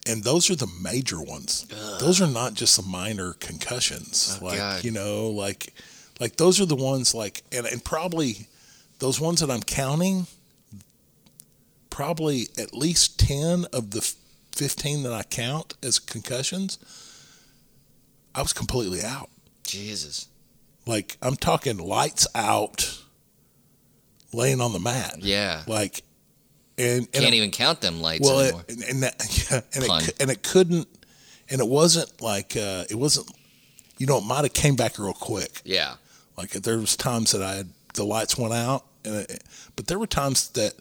and 0.07 0.23
those 0.23 0.49
are 0.51 0.55
the 0.55 0.69
major 0.81 1.21
ones. 1.21 1.65
Those 1.99 2.21
are 2.21 2.27
not 2.27 2.53
just 2.53 2.77
the 2.77 2.87
minor 2.87 3.33
concussions. 3.33 4.37
Oh, 4.41 4.45
like, 4.45 4.57
God. 4.57 4.83
you 4.83 4.91
know, 4.91 5.29
like, 5.29 5.73
like 6.19 6.35
those 6.37 6.61
are 6.61 6.65
the 6.65 6.75
ones 6.75 7.15
like, 7.15 7.43
and, 7.51 7.65
and 7.65 7.83
probably 7.83 8.47
those 8.99 9.19
ones 9.19 9.39
that 9.39 9.49
I'm 9.49 9.63
counting, 9.63 10.27
probably 11.99 12.47
at 12.57 12.73
least 12.73 13.19
10 13.19 13.65
of 13.73 13.91
the 13.91 13.99
15 14.55 15.03
that 15.03 15.11
I 15.11 15.23
count 15.23 15.73
as 15.83 15.99
concussions, 15.99 16.79
I 18.33 18.41
was 18.41 18.53
completely 18.53 19.03
out. 19.03 19.29
Jesus. 19.63 20.29
Like 20.87 21.17
I'm 21.21 21.35
talking 21.35 21.77
lights 21.77 22.25
out, 22.33 23.03
laying 24.31 24.61
on 24.61 24.71
the 24.71 24.79
mat. 24.79 25.17
Yeah. 25.19 25.63
Like, 25.67 26.03
and, 26.77 26.99
and 27.13 27.21
Can't 27.21 27.33
even 27.33 27.51
count 27.51 27.81
them 27.81 27.99
lights 27.99 28.21
well, 28.25 28.39
anymore. 28.39 28.63
it, 28.69 28.75
and, 28.75 28.83
and 28.83 29.03
that, 29.03 29.47
yeah, 29.51 29.61
and 29.75 29.85
Pun. 29.85 30.03
it, 30.03 30.21
and 30.21 30.31
it 30.31 30.41
couldn't, 30.41 30.87
and 31.49 31.59
it 31.59 31.67
wasn't 31.67 32.21
like 32.21 32.55
uh, 32.55 32.85
it 32.89 32.95
wasn't. 32.95 33.29
You 33.97 34.05
know, 34.05 34.19
it 34.19 34.23
might 34.23 34.43
have 34.43 34.53
came 34.53 34.77
back 34.77 34.97
real 34.97 35.11
quick. 35.11 35.61
yeah. 35.65 35.95
Like 36.37 36.51
there 36.51 36.77
was 36.77 36.95
times 36.95 37.33
that 37.33 37.41
I 37.41 37.55
had 37.55 37.69
the 37.95 38.05
lights 38.05 38.37
went 38.37 38.53
out, 38.53 38.85
and 39.03 39.15
it, 39.15 39.43
but 39.75 39.87
there 39.87 39.99
were 39.99 40.07
times 40.07 40.47
that 40.51 40.75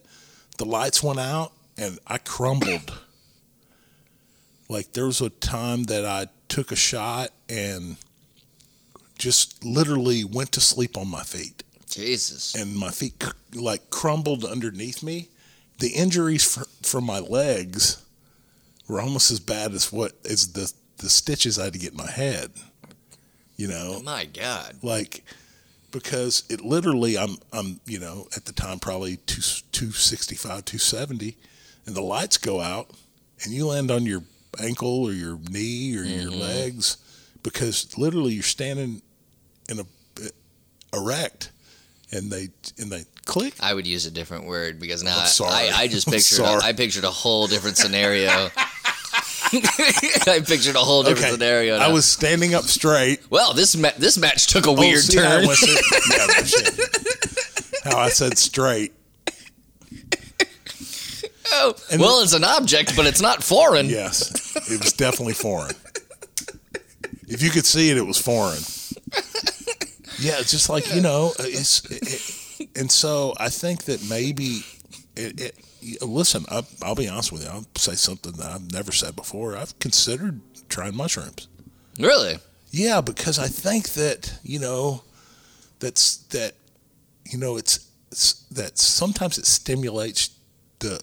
the 0.58 0.64
lights 0.66 1.02
went 1.02 1.18
out 1.18 1.52
and 1.76 1.98
I 2.06 2.18
crumbled. 2.18 2.92
like 4.68 4.92
there 4.92 5.06
was 5.06 5.20
a 5.20 5.30
time 5.30 5.84
that 5.84 6.04
I 6.04 6.26
took 6.48 6.70
a 6.72 6.76
shot 6.76 7.30
and 7.48 7.96
just 9.18 9.64
literally 9.64 10.24
went 10.24 10.52
to 10.52 10.60
sleep 10.60 10.96
on 10.96 11.08
my 11.08 11.22
feet, 11.22 11.62
Jesus. 11.90 12.54
and 12.54 12.76
my 12.76 12.90
feet 12.90 13.24
like 13.54 13.90
crumbled 13.90 14.44
underneath 14.44 15.02
me. 15.02 15.28
The 15.78 15.88
injuries 15.90 16.44
fr- 16.54 16.64
from 16.82 17.04
my 17.04 17.18
legs 17.20 18.02
were 18.88 19.00
almost 19.00 19.30
as 19.30 19.40
bad 19.40 19.72
as 19.72 19.92
what 19.92 20.12
as 20.28 20.52
the 20.52 20.72
the 20.98 21.08
stitches 21.08 21.58
I 21.58 21.64
had 21.64 21.72
to 21.74 21.78
get 21.78 21.92
in 21.92 21.96
my 21.96 22.10
head. 22.10 22.50
You 23.56 23.68
know, 23.68 24.00
My 24.04 24.24
God. 24.24 24.76
like 24.82 25.24
because 25.90 26.44
it 26.48 26.60
literally 26.60 27.16
I'm 27.18 27.36
I'm 27.52 27.80
you 27.86 27.98
know 27.98 28.28
at 28.36 28.44
the 28.44 28.52
time 28.52 28.78
probably 28.78 29.16
two 29.16 29.42
two 29.72 29.92
sixty 29.92 30.34
five 30.34 30.64
two 30.64 30.78
seventy, 30.78 31.36
and 31.86 31.94
the 31.94 32.02
lights 32.02 32.36
go 32.38 32.60
out, 32.60 32.90
and 33.42 33.52
you 33.52 33.66
land 33.66 33.90
on 33.90 34.06
your 34.06 34.22
ankle 34.60 35.04
or 35.04 35.12
your 35.12 35.38
knee 35.50 35.96
or 35.96 36.02
your 36.04 36.30
Mm-hmm. 36.30 36.40
legs 36.40 36.96
because 37.42 37.96
literally 37.98 38.32
you're 38.34 38.42
standing 38.42 39.02
in 39.68 39.78
a 39.80 39.84
erect 40.94 41.50
and 42.12 42.30
they 42.30 42.48
and 42.78 42.90
they 42.90 43.04
click. 43.26 43.54
I 43.60 43.74
would 43.74 43.86
use 43.86 44.06
a 44.06 44.10
different 44.10 44.46
word 44.46 44.80
because 44.80 45.02
now 45.02 45.16
I. 45.18 45.70
I, 45.74 45.88
just 45.88 46.08
pictured. 46.10 46.40
I 46.44 46.72
pictured 46.72 47.04
a 47.04 47.10
whole 47.10 47.46
different 47.46 47.76
scenario. 47.76 48.48
I 49.52 50.40
pictured 50.44 50.74
a 50.76 50.80
whole 50.80 51.02
different 51.02 51.32
scenario. 51.34 51.76
I 51.76 51.88
was 51.88 52.04
standing 52.04 52.54
up 52.54 52.64
straight. 52.64 53.20
well. 53.30 53.54
This 53.54 53.76
ma- 53.76 53.92
this 53.96 54.18
match 54.18 54.46
took 54.48 54.66
a 54.66 54.70
Oh, 54.70 54.72
weird 54.74 55.00
see 55.00 55.18
how 55.18 55.38
I 55.38 55.44
turn. 55.44 55.54
yeah, 56.10 57.90
how 57.92 57.98
I 57.98 58.08
said 58.08 58.36
straight. 58.38 58.92
Oh, 61.50 61.74
And- 61.90 62.00
well, 62.00 62.20
it's 62.22 62.34
an 62.34 62.44
object, 62.44 62.94
but 62.96 63.06
it's 63.06 63.20
not 63.22 63.42
foreign. 63.42 63.88
Yes, 63.88 64.54
it 64.70 64.80
was 64.82 64.92
definitely 64.92 65.34
foreign. 65.34 65.74
If 67.26 67.42
you 67.42 67.50
could 67.50 67.64
see 67.66 67.90
it, 67.90 67.96
it 67.96 68.06
was 68.06 68.18
foreign. 68.18 68.62
Yeah, 70.20 70.40
it's 70.40 70.50
just 70.50 70.68
like 70.68 70.92
you 70.94 71.00
know, 71.00 71.32
it's 71.38 71.82
it, 71.90 72.68
and 72.76 72.90
so 72.90 73.34
I 73.38 73.48
think 73.50 73.84
that 73.84 74.02
maybe 74.08 74.62
it. 75.16 75.40
it 75.40 75.54
listen, 76.02 76.44
I, 76.50 76.62
I'll 76.82 76.94
be 76.94 77.08
honest 77.08 77.32
with 77.32 77.44
you. 77.44 77.50
I'll 77.50 77.66
say 77.76 77.94
something 77.94 78.32
that 78.32 78.50
I've 78.50 78.72
never 78.72 78.92
said 78.92 79.16
before. 79.16 79.56
I've 79.56 79.78
considered 79.78 80.40
trying 80.68 80.96
mushrooms. 80.96 81.48
Really? 81.98 82.38
Yeah, 82.70 83.00
because 83.00 83.38
I 83.38 83.46
think 83.48 83.90
that 83.90 84.38
you 84.42 84.58
know, 84.58 85.02
that's 85.80 86.18
that, 86.28 86.54
you 87.30 87.38
know, 87.38 87.56
it's, 87.56 87.88
it's 88.10 88.34
that 88.50 88.78
sometimes 88.78 89.38
it 89.38 89.46
stimulates 89.46 90.30
the 90.80 91.00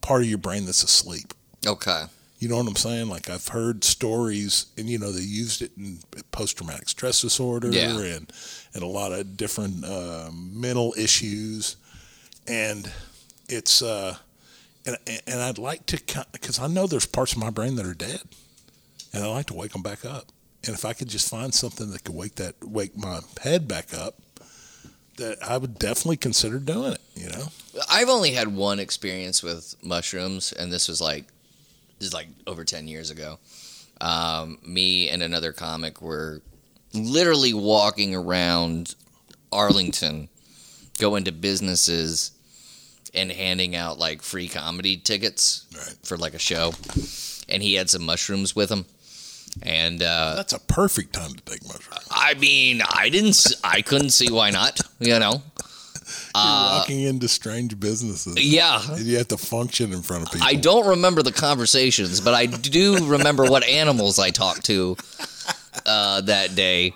part 0.00 0.22
of 0.22 0.28
your 0.28 0.38
brain 0.38 0.64
that's 0.66 0.82
asleep. 0.82 1.32
Okay. 1.66 2.04
You 2.38 2.48
know 2.48 2.56
what 2.56 2.66
I'm 2.66 2.74
saying? 2.76 3.08
Like 3.08 3.30
I've 3.30 3.46
heard 3.48 3.84
stories, 3.84 4.66
and 4.76 4.88
you 4.88 4.98
know 4.98 5.12
they 5.12 5.20
used 5.22 5.62
it 5.62 5.70
in 5.76 5.98
post 6.32 6.56
traumatic 6.56 6.88
stress 6.88 7.20
disorder 7.20 7.70
Yeah. 7.70 7.96
and 8.00 8.32
and 8.74 8.82
a 8.82 8.86
lot 8.86 9.12
of 9.12 9.36
different 9.36 9.84
uh, 9.84 10.30
mental 10.32 10.92
issues, 10.98 11.76
and 12.48 12.90
it's 13.48 13.82
uh, 13.82 14.16
and 14.86 14.96
and 15.26 15.40
I'd 15.40 15.58
like 15.58 15.86
to 15.86 16.26
because 16.32 16.58
I 16.58 16.66
know 16.66 16.86
there's 16.86 17.06
parts 17.06 17.32
of 17.32 17.38
my 17.38 17.50
brain 17.50 17.76
that 17.76 17.86
are 17.86 17.94
dead, 17.94 18.22
and 19.12 19.22
I'd 19.22 19.28
like 19.28 19.46
to 19.46 19.54
wake 19.54 19.72
them 19.72 19.82
back 19.82 20.04
up. 20.04 20.26
And 20.64 20.74
if 20.74 20.84
I 20.84 20.92
could 20.92 21.08
just 21.08 21.28
find 21.28 21.52
something 21.52 21.90
that 21.90 22.04
could 22.04 22.14
wake 22.14 22.36
that 22.36 22.54
wake 22.64 22.96
my 22.96 23.20
head 23.42 23.66
back 23.66 23.94
up, 23.94 24.14
that 25.16 25.38
I 25.42 25.56
would 25.56 25.78
definitely 25.78 26.16
consider 26.16 26.58
doing 26.58 26.92
it. 26.92 27.00
You 27.14 27.28
know? 27.28 27.46
I've 27.90 28.08
only 28.08 28.32
had 28.32 28.48
one 28.48 28.78
experience 28.78 29.42
with 29.42 29.74
mushrooms, 29.82 30.52
and 30.52 30.72
this 30.72 30.88
was 30.88 31.00
like 31.00 31.26
this 31.98 32.08
is 32.08 32.14
like 32.14 32.28
over 32.46 32.64
ten 32.64 32.88
years 32.88 33.10
ago. 33.10 33.38
Um, 34.00 34.58
me 34.66 35.08
and 35.08 35.22
another 35.22 35.52
comic 35.52 36.02
were 36.02 36.42
literally 36.92 37.54
walking 37.54 38.14
around 38.14 38.96
Arlington, 39.52 40.28
going 40.98 41.24
to 41.24 41.32
businesses 41.32 42.32
and 43.14 43.30
handing 43.30 43.76
out 43.76 43.98
like 43.98 44.22
free 44.22 44.48
comedy 44.48 44.96
tickets 44.96 45.66
Right. 45.76 45.94
for 46.02 46.16
like 46.16 46.34
a 46.34 46.38
show, 46.38 46.72
and 47.48 47.62
he 47.62 47.74
had 47.74 47.90
some 47.90 48.04
mushrooms 48.04 48.54
with 48.56 48.70
him. 48.70 48.86
And 49.62 50.02
uh, 50.02 50.34
That's 50.36 50.54
a 50.54 50.60
perfect 50.60 51.12
time 51.12 51.34
to 51.34 51.40
take 51.42 51.62
mushrooms. 51.64 52.06
I 52.10 52.32
mean, 52.34 52.80
I 52.88 53.10
didn't, 53.10 53.54
I 53.62 53.82
couldn't 53.82 54.10
see 54.10 54.30
why 54.32 54.48
not. 54.50 54.80
You 54.98 55.18
know, 55.18 55.42
You're 56.34 56.42
walking 56.44 57.02
into 57.02 57.28
strange 57.28 57.78
businesses. 57.78 58.34
Uh, 58.36 58.40
yeah. 58.40 58.80
And 58.92 59.04
you 59.04 59.18
have 59.18 59.28
to 59.28 59.36
function 59.36 59.92
in 59.92 60.00
front 60.00 60.24
of 60.26 60.32
people. 60.32 60.46
I 60.48 60.54
don't 60.54 60.86
remember 60.88 61.22
the 61.22 61.32
conversations, 61.32 62.20
but 62.20 62.32
I 62.32 62.46
do 62.46 63.06
remember 63.06 63.44
what 63.44 63.62
animals 63.64 64.18
I 64.18 64.30
talked 64.30 64.64
to 64.66 64.96
uh, 65.84 66.22
that 66.22 66.54
day. 66.54 66.94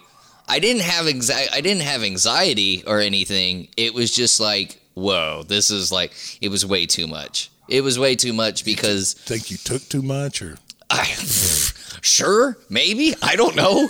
I 0.48 0.58
didn't 0.58 0.82
have 0.82 1.06
anxi- 1.06 1.52
I 1.52 1.60
didn't 1.60 1.82
have 1.82 2.02
anxiety 2.02 2.84
or 2.86 3.00
anything. 3.00 3.68
It 3.76 3.92
was 3.92 4.10
just 4.14 4.40
like, 4.40 4.80
whoa, 4.96 5.44
this 5.46 5.70
is 5.70 5.92
like 5.92 6.12
it 6.40 6.48
was 6.48 6.66
way 6.66 6.86
too 6.86 7.06
much. 7.06 7.50
It 7.68 7.82
was 7.82 7.98
way 7.98 8.16
too 8.16 8.32
much 8.32 8.64
because 8.64 9.14
think 9.14 9.50
you 9.50 9.56
took 9.56 9.82
too 9.88 10.02
much, 10.02 10.42
or 10.42 10.56
I 10.90 11.04
sure 12.02 12.58
maybe 12.68 13.14
I 13.22 13.36
don't 13.36 13.54
know. 13.54 13.88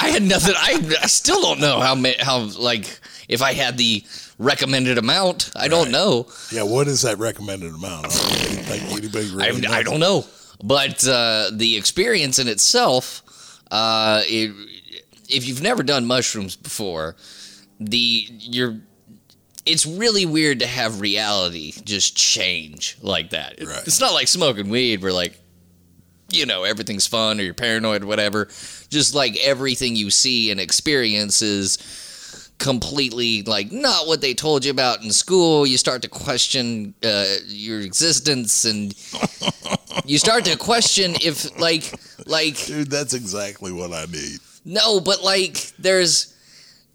I 0.00 0.08
had 0.08 0.22
nothing. 0.22 0.54
I, 0.56 0.98
I 1.02 1.06
still 1.06 1.42
don't 1.42 1.60
know 1.60 1.80
how 1.80 1.96
how 2.20 2.48
like 2.58 2.98
if 3.28 3.42
I 3.42 3.52
had 3.52 3.76
the 3.78 4.02
recommended 4.38 4.98
amount. 4.98 5.50
I 5.54 5.68
don't 5.68 5.90
know. 5.90 6.26
yeah, 6.50 6.62
what 6.62 6.88
is 6.88 7.02
that 7.02 7.18
recommended 7.18 7.74
amount? 7.74 8.06
I 8.06 8.78
don't 8.78 8.98
anybody 8.98 9.30
really 9.34 9.66
I. 9.66 9.78
I 9.78 9.82
don't 9.82 10.00
know, 10.00 10.24
but 10.62 11.06
uh, 11.06 11.50
the 11.52 11.76
experience 11.76 12.38
in 12.38 12.48
itself, 12.48 13.22
uh, 13.70 14.22
it, 14.24 14.52
if 15.28 15.46
you've 15.46 15.62
never 15.62 15.82
done 15.82 16.06
mushrooms 16.06 16.56
before, 16.56 17.16
the 17.80 18.26
you're 18.30 18.80
it's 19.68 19.86
really 19.86 20.26
weird 20.26 20.60
to 20.60 20.66
have 20.66 21.00
reality 21.00 21.72
just 21.84 22.16
change 22.16 22.96
like 23.02 23.30
that. 23.30 23.56
Right. 23.62 23.86
It's 23.86 24.00
not 24.00 24.12
like 24.12 24.28
smoking 24.28 24.68
weed 24.70 25.02
where 25.02 25.12
like 25.12 25.38
you 26.30 26.44
know 26.46 26.64
everything's 26.64 27.06
fun 27.06 27.40
or 27.40 27.42
you're 27.42 27.54
paranoid 27.54 28.02
or 28.02 28.06
whatever. 28.06 28.46
Just 28.88 29.14
like 29.14 29.36
everything 29.38 29.96
you 29.96 30.10
see 30.10 30.50
and 30.50 30.60
experience 30.60 31.42
is 31.42 31.78
completely 32.58 33.42
like 33.42 33.70
not 33.70 34.06
what 34.08 34.20
they 34.20 34.34
told 34.34 34.64
you 34.64 34.70
about 34.70 35.02
in 35.04 35.10
school. 35.12 35.66
You 35.66 35.78
start 35.78 36.02
to 36.02 36.08
question 36.08 36.94
uh, 37.04 37.26
your 37.46 37.80
existence 37.80 38.64
and 38.64 38.94
you 40.04 40.18
start 40.18 40.44
to 40.46 40.56
question 40.56 41.14
if 41.22 41.58
like 41.58 41.92
like 42.26 42.64
Dude, 42.66 42.90
that's 42.90 43.14
exactly 43.14 43.72
what 43.72 43.92
I 43.92 44.04
need. 44.06 44.38
no, 44.64 45.00
but 45.00 45.22
like 45.22 45.72
there's 45.78 46.34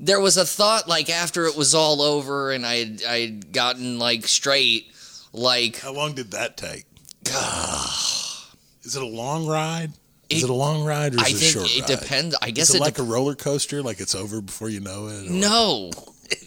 there 0.06 0.20
was 0.20 0.38
a 0.38 0.46
thought 0.46 0.88
like 0.88 1.10
after 1.10 1.46
it 1.46 1.56
was 1.56 1.74
all 1.74 2.02
over 2.02 2.52
and 2.52 2.66
I 2.66 2.96
I 3.08 3.18
had 3.20 3.52
gotten 3.54 4.00
like 4.00 4.28
straight 4.28 4.92
like 5.32 5.80
How 5.80 5.94
long 5.94 6.14
did 6.14 6.32
that 6.32 6.58
take? 6.58 6.86
Is 8.84 8.96
it 8.96 9.02
a 9.02 9.06
long 9.08 9.48
ride? 9.48 9.92
Is 10.30 10.44
It- 10.44 10.46
it, 10.46 10.50
a 10.50 10.54
long 10.54 10.84
ride 10.84 11.14
or 11.16 11.18
is 11.18 11.24
I 11.24 11.28
it 11.30 11.34
a 11.34 11.38
think 11.38 11.54
short 11.54 11.76
it 11.78 11.90
ride? 11.90 12.00
depends. 12.00 12.36
I 12.42 12.52
guess 12.52 12.70
Is 12.70 12.76
it, 12.76 12.78
it 12.80 12.82
like 12.82 13.00
a 13.00 13.04
roller 13.04 13.36
coaster? 13.36 13.82
Like 13.82 14.00
it's 14.02 14.16
over 14.16 14.42
before 14.42 14.70
you 14.70 14.80
know 14.82 15.08
it? 15.08 15.28
or- 15.30 15.32
No, 15.34 15.92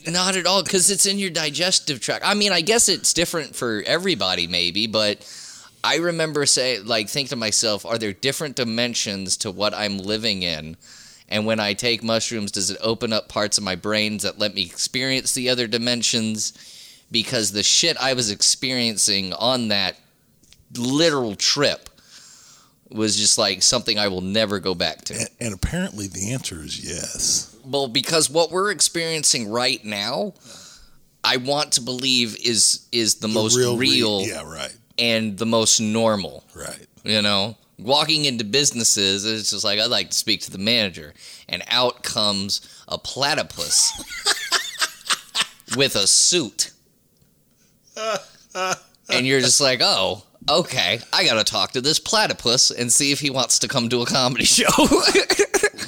not 0.06 0.36
at 0.36 0.46
all. 0.46 0.62
Because 0.62 0.90
it's 0.90 1.06
in 1.06 1.18
your 1.18 1.30
digestive 1.30 2.00
tract. 2.00 2.24
I 2.26 2.34
mean, 2.34 2.52
I 2.52 2.60
guess 2.60 2.88
it's 2.88 3.12
different 3.14 3.56
for 3.56 3.82
everybody, 3.86 4.46
maybe, 4.46 4.86
but 4.86 5.26
I 5.82 5.96
remember 5.96 6.44
say 6.46 6.78
like 6.80 7.08
think 7.08 7.30
to 7.30 7.36
myself, 7.36 7.86
are 7.86 7.96
there 7.98 8.12
different 8.12 8.56
dimensions 8.56 9.36
to 9.38 9.50
what 9.50 9.72
I'm 9.72 9.98
living 9.98 10.42
in? 10.42 10.76
And 11.28 11.44
when 11.44 11.58
I 11.58 11.72
take 11.72 12.02
mushrooms, 12.02 12.52
does 12.52 12.70
it 12.70 12.78
open 12.80 13.12
up 13.12 13.28
parts 13.28 13.58
of 13.58 13.64
my 13.64 13.74
brains 13.74 14.22
that 14.22 14.38
let 14.38 14.54
me 14.54 14.62
experience 14.62 15.34
the 15.34 15.48
other 15.48 15.66
dimensions? 15.66 16.52
Because 17.10 17.52
the 17.52 17.62
shit 17.62 17.96
I 17.98 18.14
was 18.14 18.30
experiencing 18.30 19.32
on 19.32 19.68
that 19.68 19.96
literal 20.76 21.34
trip 21.34 21.88
was 22.90 23.16
just 23.16 23.38
like 23.38 23.62
something 23.62 23.98
I 23.98 24.08
will 24.08 24.20
never 24.20 24.58
go 24.58 24.74
back 24.74 25.04
to. 25.06 25.14
And, 25.14 25.28
and 25.40 25.54
apparently 25.54 26.06
the 26.06 26.32
answer 26.32 26.62
is 26.62 26.84
yes. 26.84 27.56
Well, 27.64 27.88
because 27.88 28.30
what 28.30 28.50
we're 28.50 28.70
experiencing 28.70 29.50
right 29.50 29.84
now, 29.84 30.34
I 31.24 31.38
want 31.38 31.72
to 31.72 31.80
believe 31.80 32.36
is 32.44 32.86
is 32.92 33.16
the, 33.16 33.28
most 33.28 33.56
real, 33.56 33.76
re- 33.76 33.88
yeah, 34.28 34.42
right, 34.44 34.74
and 34.98 35.36
the 35.36 35.46
most 35.46 35.80
normal. 35.80 36.44
right. 36.54 36.86
You 37.02 37.22
know, 37.22 37.56
walking 37.78 38.24
into 38.24 38.44
businesses, 38.44 39.24
it's 39.24 39.50
just 39.50 39.64
like 39.64 39.78
I'd 39.78 39.86
like 39.90 40.10
to 40.10 40.16
speak 40.16 40.40
to 40.42 40.50
the 40.50 40.58
manager, 40.58 41.14
and 41.48 41.62
out 41.68 42.02
comes 42.02 42.82
a 42.88 42.98
platypus 42.98 43.92
with 45.76 45.96
a 45.96 46.06
suit, 46.06 46.70
and 49.08 49.26
you're 49.26 49.40
just 49.40 49.60
like, 49.60 49.80
oh. 49.82 50.22
Okay, 50.48 51.00
I 51.12 51.24
gotta 51.24 51.42
talk 51.42 51.72
to 51.72 51.80
this 51.80 51.98
platypus 51.98 52.70
and 52.70 52.92
see 52.92 53.10
if 53.10 53.18
he 53.18 53.30
wants 53.30 53.58
to 53.60 53.66
come 53.68 53.88
to 53.88 54.02
a 54.02 54.06
comedy 54.06 54.44
show. 54.44 54.68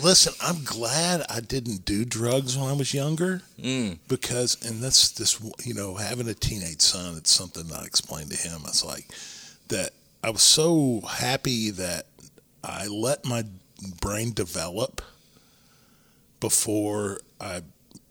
Listen, 0.02 0.33
I'm 0.42 0.64
glad 0.64 1.23
I 1.30 1.38
didn't 1.38 1.85
do 1.85 2.04
drugs 2.04 2.57
when 2.59 2.68
I 2.68 2.73
was 2.73 2.92
younger 2.92 3.42
Mm. 3.61 3.99
because, 4.09 4.57
and 4.66 4.83
that's 4.83 5.11
this, 5.12 5.40
you 5.64 5.75
know, 5.75 5.95
having 5.95 6.28
a 6.28 6.35
teenage 6.35 6.80
son, 6.80 7.16
it's 7.16 7.30
something 7.30 7.71
I 7.73 7.85
explained 7.85 8.30
to 8.33 8.37
him. 8.37 8.62
It's 8.64 8.85
like 8.85 9.07
that 9.68 9.90
I 10.29 10.31
was 10.31 10.43
so 10.43 11.01
happy 11.09 11.71
that 11.71 12.05
I 12.63 12.87
let 12.87 13.25
my 13.25 13.45
brain 14.03 14.35
develop 14.35 15.01
before 16.41 17.21
I 17.41 17.63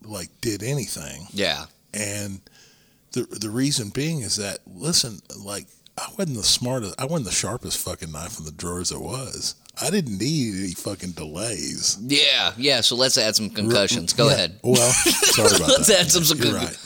like 0.04 0.30
did 0.42 0.64
anything. 0.64 1.28
yeah, 1.32 1.66
And 1.94 2.42
the 3.12 3.22
the 3.24 3.50
reason 3.52 3.90
being 3.90 4.22
is 4.22 4.38
that 4.38 4.60
listen, 4.66 5.20
like 5.38 5.68
I 5.98 6.08
wasn't 6.18 6.38
the 6.38 6.44
smartest, 6.44 6.96
I 7.00 7.06
wasn't 7.06 7.26
the 7.26 7.32
sharpest 7.36 7.78
fucking 7.84 8.12
knife 8.12 8.40
in 8.40 8.46
the 8.46 8.52
drawer 8.52 8.82
as 8.82 8.92
it 8.92 9.00
was. 9.00 9.54
I 9.80 9.92
didn't 9.92 10.18
need 10.18 10.56
any 10.58 10.74
fucking 10.74 11.12
delays. 11.12 12.00
yeah, 12.02 12.54
yeah. 12.58 12.82
So 12.82 12.96
let's 12.96 13.16
add 13.18 13.36
some 13.36 13.52
concussions. 13.52 14.12
Go 14.14 14.28
Yeah, 14.28 14.34
ahead. 14.34 14.60
Well, 14.64 14.76
sorry 14.92 15.50
about 15.56 15.70
Let's 15.70 15.88
that. 15.90 16.00
add 16.02 16.12
some 16.12 16.38
You're 16.40 16.48
con- 16.54 16.56
right. 16.66 16.78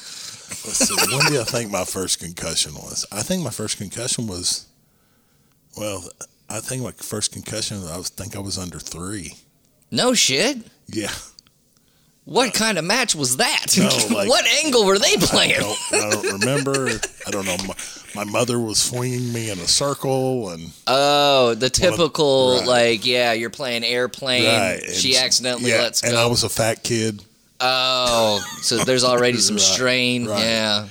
Let's 0.66 0.80
see. 0.90 0.94
When 1.16 1.26
do 1.32 1.40
I 1.40 1.46
think 1.46 1.72
my 1.72 1.86
first 1.86 2.20
concussion 2.20 2.74
was? 2.74 3.06
I 3.10 3.22
think 3.22 3.44
my 3.44 3.50
first 3.50 3.78
concussion 3.78 4.28
was, 4.28 4.66
well, 5.78 6.04
I 6.50 6.60
think 6.60 6.84
my 6.84 6.92
first 6.92 7.32
concussion, 7.32 7.78
I 7.88 7.98
was 7.98 8.10
think 8.10 8.36
I 8.36 8.40
was 8.40 8.58
under 8.58 8.80
three. 8.80 9.36
No 9.92 10.14
shit. 10.14 10.58
Yeah. 10.88 11.12
What 12.26 12.54
kind 12.54 12.78
of 12.78 12.86
match 12.86 13.16
was 13.16 13.38
that? 13.38 13.66
No, 13.78 13.86
like- 14.16 14.30
what 14.30 14.46
angle 14.64 14.86
were 14.86 15.00
they 15.00 15.14
I 15.14 15.18
playing? 15.20 15.60
don't, 15.60 15.80
I 15.94 16.10
don't 16.12 16.34
remember. 16.42 16.90
I 17.28 17.32
don't 17.32 17.46
know. 17.46 17.58
My, 17.68 17.74
my 18.14 18.24
mother 18.32 18.60
was 18.60 18.78
swinging 18.80 19.34
me 19.34 19.50
in 19.50 19.58
a 19.60 19.68
circle, 19.68 20.50
and 20.50 20.72
Oh, 20.86 21.56
the 21.56 21.70
typical 21.70 22.58
right. 22.60 22.68
like, 22.68 23.06
yeah, 23.06 23.34
you're 23.34 23.50
playing 23.50 23.84
airplane. 23.84 24.46
Right, 24.46 24.84
she 24.94 25.18
accidentally 25.18 25.72
yeah, 25.72 25.82
lets 25.82 26.02
go, 26.02 26.10
and. 26.10 26.18
I 26.18 26.28
was 26.28 26.44
a 26.44 26.50
fat 26.50 26.84
kid. 26.84 27.24
oh, 27.60 28.40
so 28.62 28.78
there's 28.84 29.04
already 29.04 29.38
some 29.40 29.56
Right, 29.58 29.62
strain. 29.62 30.26
Yeah. 30.26 30.88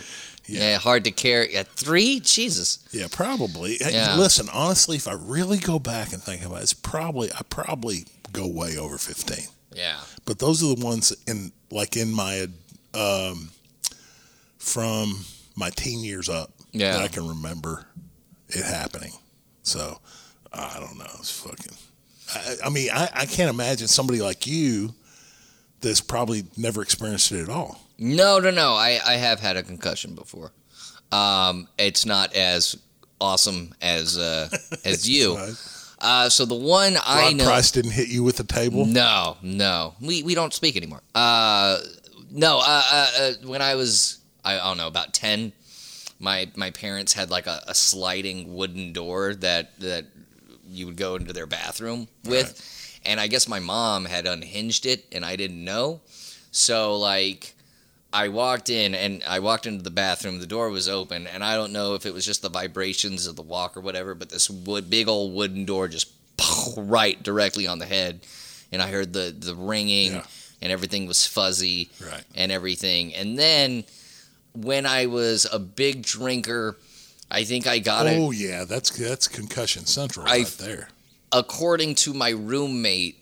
Yeah. 0.51 0.71
yeah. 0.71 0.79
hard 0.79 1.05
to 1.05 1.11
carry. 1.11 1.55
At 1.57 1.69
three, 1.69 2.21
Jesus. 2.21 2.87
Yeah, 2.93 3.07
probably. 3.11 3.77
Yeah. 3.81 4.17
Listen, 4.17 4.49
honestly, 4.53 4.97
if 4.97 5.07
I 5.09 5.13
really 5.15 5.59
go 5.59 5.79
back 5.79 6.13
and 6.13 6.23
think 6.23 6.45
about 6.45 6.59
it, 6.59 6.63
it's 6.63 6.73
probably 6.75 7.31
I 7.33 7.43
probably 7.49 8.07
go 8.33 8.47
way 8.47 8.77
over 8.77 8.99
fifteen. 8.99 9.47
Yeah. 9.75 10.01
But 10.25 10.39
those 10.39 10.63
are 10.63 10.75
the 10.75 10.85
ones 10.85 11.13
in 11.27 11.53
like 11.71 11.97
in 11.97 12.13
my 12.13 12.49
um, 12.95 13.51
from 14.59 15.25
my 15.57 15.71
teen 15.71 16.03
years 16.05 16.29
up 16.29 16.51
Yeah. 16.73 16.93
that 16.93 17.01
I 17.03 17.09
can 17.09 17.29
remember 17.29 17.87
it 18.49 18.65
happening. 18.65 19.13
So 19.63 20.01
I 20.53 20.79
don't 20.81 20.99
know. 20.99 21.07
It's 21.19 21.31
fucking. 21.41 21.77
I, 22.35 22.67
I 22.67 22.71
mean, 22.71 22.91
I, 22.93 23.09
I 23.15 23.27
can't 23.27 23.51
imagine 23.51 23.89
somebody 23.89 24.21
like 24.21 24.47
you 24.47 24.95
that's 25.81 26.01
probably 26.01 26.45
never 26.57 26.83
experienced 26.83 27.33
it 27.33 27.43
at 27.43 27.49
all. 27.49 27.81
No, 28.01 28.39
no, 28.39 28.51
no. 28.51 28.73
I, 28.73 28.99
I 29.07 29.13
have 29.15 29.41
had 29.41 29.57
a 29.57 29.63
concussion 29.63 30.15
before. 30.15 30.53
Um, 31.13 31.69
it's 31.79 32.07
not 32.07 32.35
as 32.35 32.77
awesome 33.21 33.75
as 33.83 34.17
uh, 34.17 34.49
as 34.85 35.09
you. 35.09 35.39
Uh, 35.99 36.31
so 36.31 36.47
the 36.47 36.55
one 36.55 36.97
I 37.05 37.27
Rod 37.27 37.37
know. 37.37 37.45
Price 37.45 37.71
didn't 37.71 37.91
hit 37.93 38.09
you 38.09 38.25
with 38.25 38.39
the 38.39 38.45
table. 38.45 38.87
No, 38.87 39.37
no. 39.43 39.95
We 40.01 40.23
we 40.23 40.35
don't 40.35 40.55
speak 40.55 40.77
anymore. 40.77 41.03
Uh, 41.15 41.79
no. 42.31 42.59
Uh, 42.59 42.83
uh, 42.91 43.07
uh, 43.19 43.33
when 43.45 43.61
I 43.61 43.75
was, 43.75 44.19
I 44.45 44.57
don't 44.57 44.79
know, 44.79 44.87
about 44.87 45.13
ten, 45.13 45.53
my 46.19 46.51
my 46.57 46.71
parents 46.71 47.13
had 47.13 47.31
like 47.31 47.47
a, 47.47 47.61
a 47.67 47.75
sliding 47.75 48.55
wooden 48.55 48.95
door 48.95 49.35
that 49.35 49.79
that 49.81 50.07
you 50.67 50.87
would 50.87 50.97
go 50.97 51.17
into 51.17 51.35
their 51.35 51.47
bathroom 51.47 52.09
with, 52.25 52.99
and 53.05 53.21
I 53.21 53.27
guess 53.27 53.47
my 53.47 53.59
mom 53.61 54.07
had 54.07 54.27
unhinged 54.27 54.87
it, 54.87 55.05
and 55.13 55.23
I 55.23 55.37
didn't 55.37 55.63
know. 55.63 56.01
So 56.51 56.97
like. 56.97 57.57
I 58.13 58.29
walked 58.29 58.71
in 58.71 58.95
and 58.95 59.23
I 59.27 59.39
walked 59.39 59.67
into 59.67 59.83
the 59.85 59.91
bathroom. 59.91 60.41
The 60.41 60.47
door 60.47 60.71
was 60.71 60.89
open, 60.89 61.27
and 61.29 61.45
I 61.45 61.55
don't 61.55 61.73
know 61.73 61.95
if 61.95 62.05
it 62.07 62.13
was 62.15 62.25
just 62.27 62.43
the 62.43 62.49
vibrations 62.51 63.27
of 63.27 63.37
the 63.37 63.43
walk 63.43 63.77
or 63.77 63.81
whatever, 63.81 64.15
but 64.15 64.31
this 64.31 64.51
wood, 64.51 64.91
big 64.91 65.07
old 65.09 65.33
wooden 65.35 65.65
door 65.65 65.87
just 65.89 66.11
right 66.77 67.23
directly 67.23 67.67
on 67.67 67.79
the 67.79 67.87
head, 67.87 68.21
and 68.73 68.83
I 68.83 68.91
heard 68.91 69.13
the 69.13 69.35
the 69.37 69.55
ringing, 69.55 70.13
Yeah. 70.15 70.25
and 70.63 70.73
everything 70.73 71.07
was 71.07 71.25
fuzzy 71.27 71.91
Right. 72.05 72.25
and 72.35 72.51
everything. 72.51 73.15
And 73.15 73.39
then 73.39 73.85
when 74.53 74.87
I 74.87 75.07
was 75.07 75.47
a 75.53 75.61
big 75.61 76.03
drinker, 76.03 76.77
I 77.31 77.45
think 77.45 77.69
I 77.69 77.79
got 77.79 78.07
it. 78.07 78.19
Oh 78.19 78.33
yeah, 78.33 78.65
that's 78.65 78.91
that's 78.91 79.29
concussion 79.29 79.87
central 79.87 80.27
I- 80.27 80.39
right 80.39 80.47
there. 80.59 80.89
according 81.31 81.95
to 81.95 82.13
my 82.13 82.31
roommate, 82.31 83.19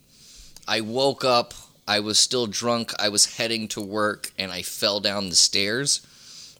I 0.66 0.80
woke 0.80 1.24
up, 1.26 1.52
I 1.88 1.98
was 2.00 2.18
still 2.18 2.46
drunk, 2.46 2.92
I 3.00 3.08
was 3.08 3.36
heading 3.36 3.66
to 3.68 3.80
work, 3.80 4.30
and 4.38 4.52
I 4.52 4.62
fell 4.62 5.00
down 5.00 5.30
the 5.30 5.34
stairs. 5.36 6.06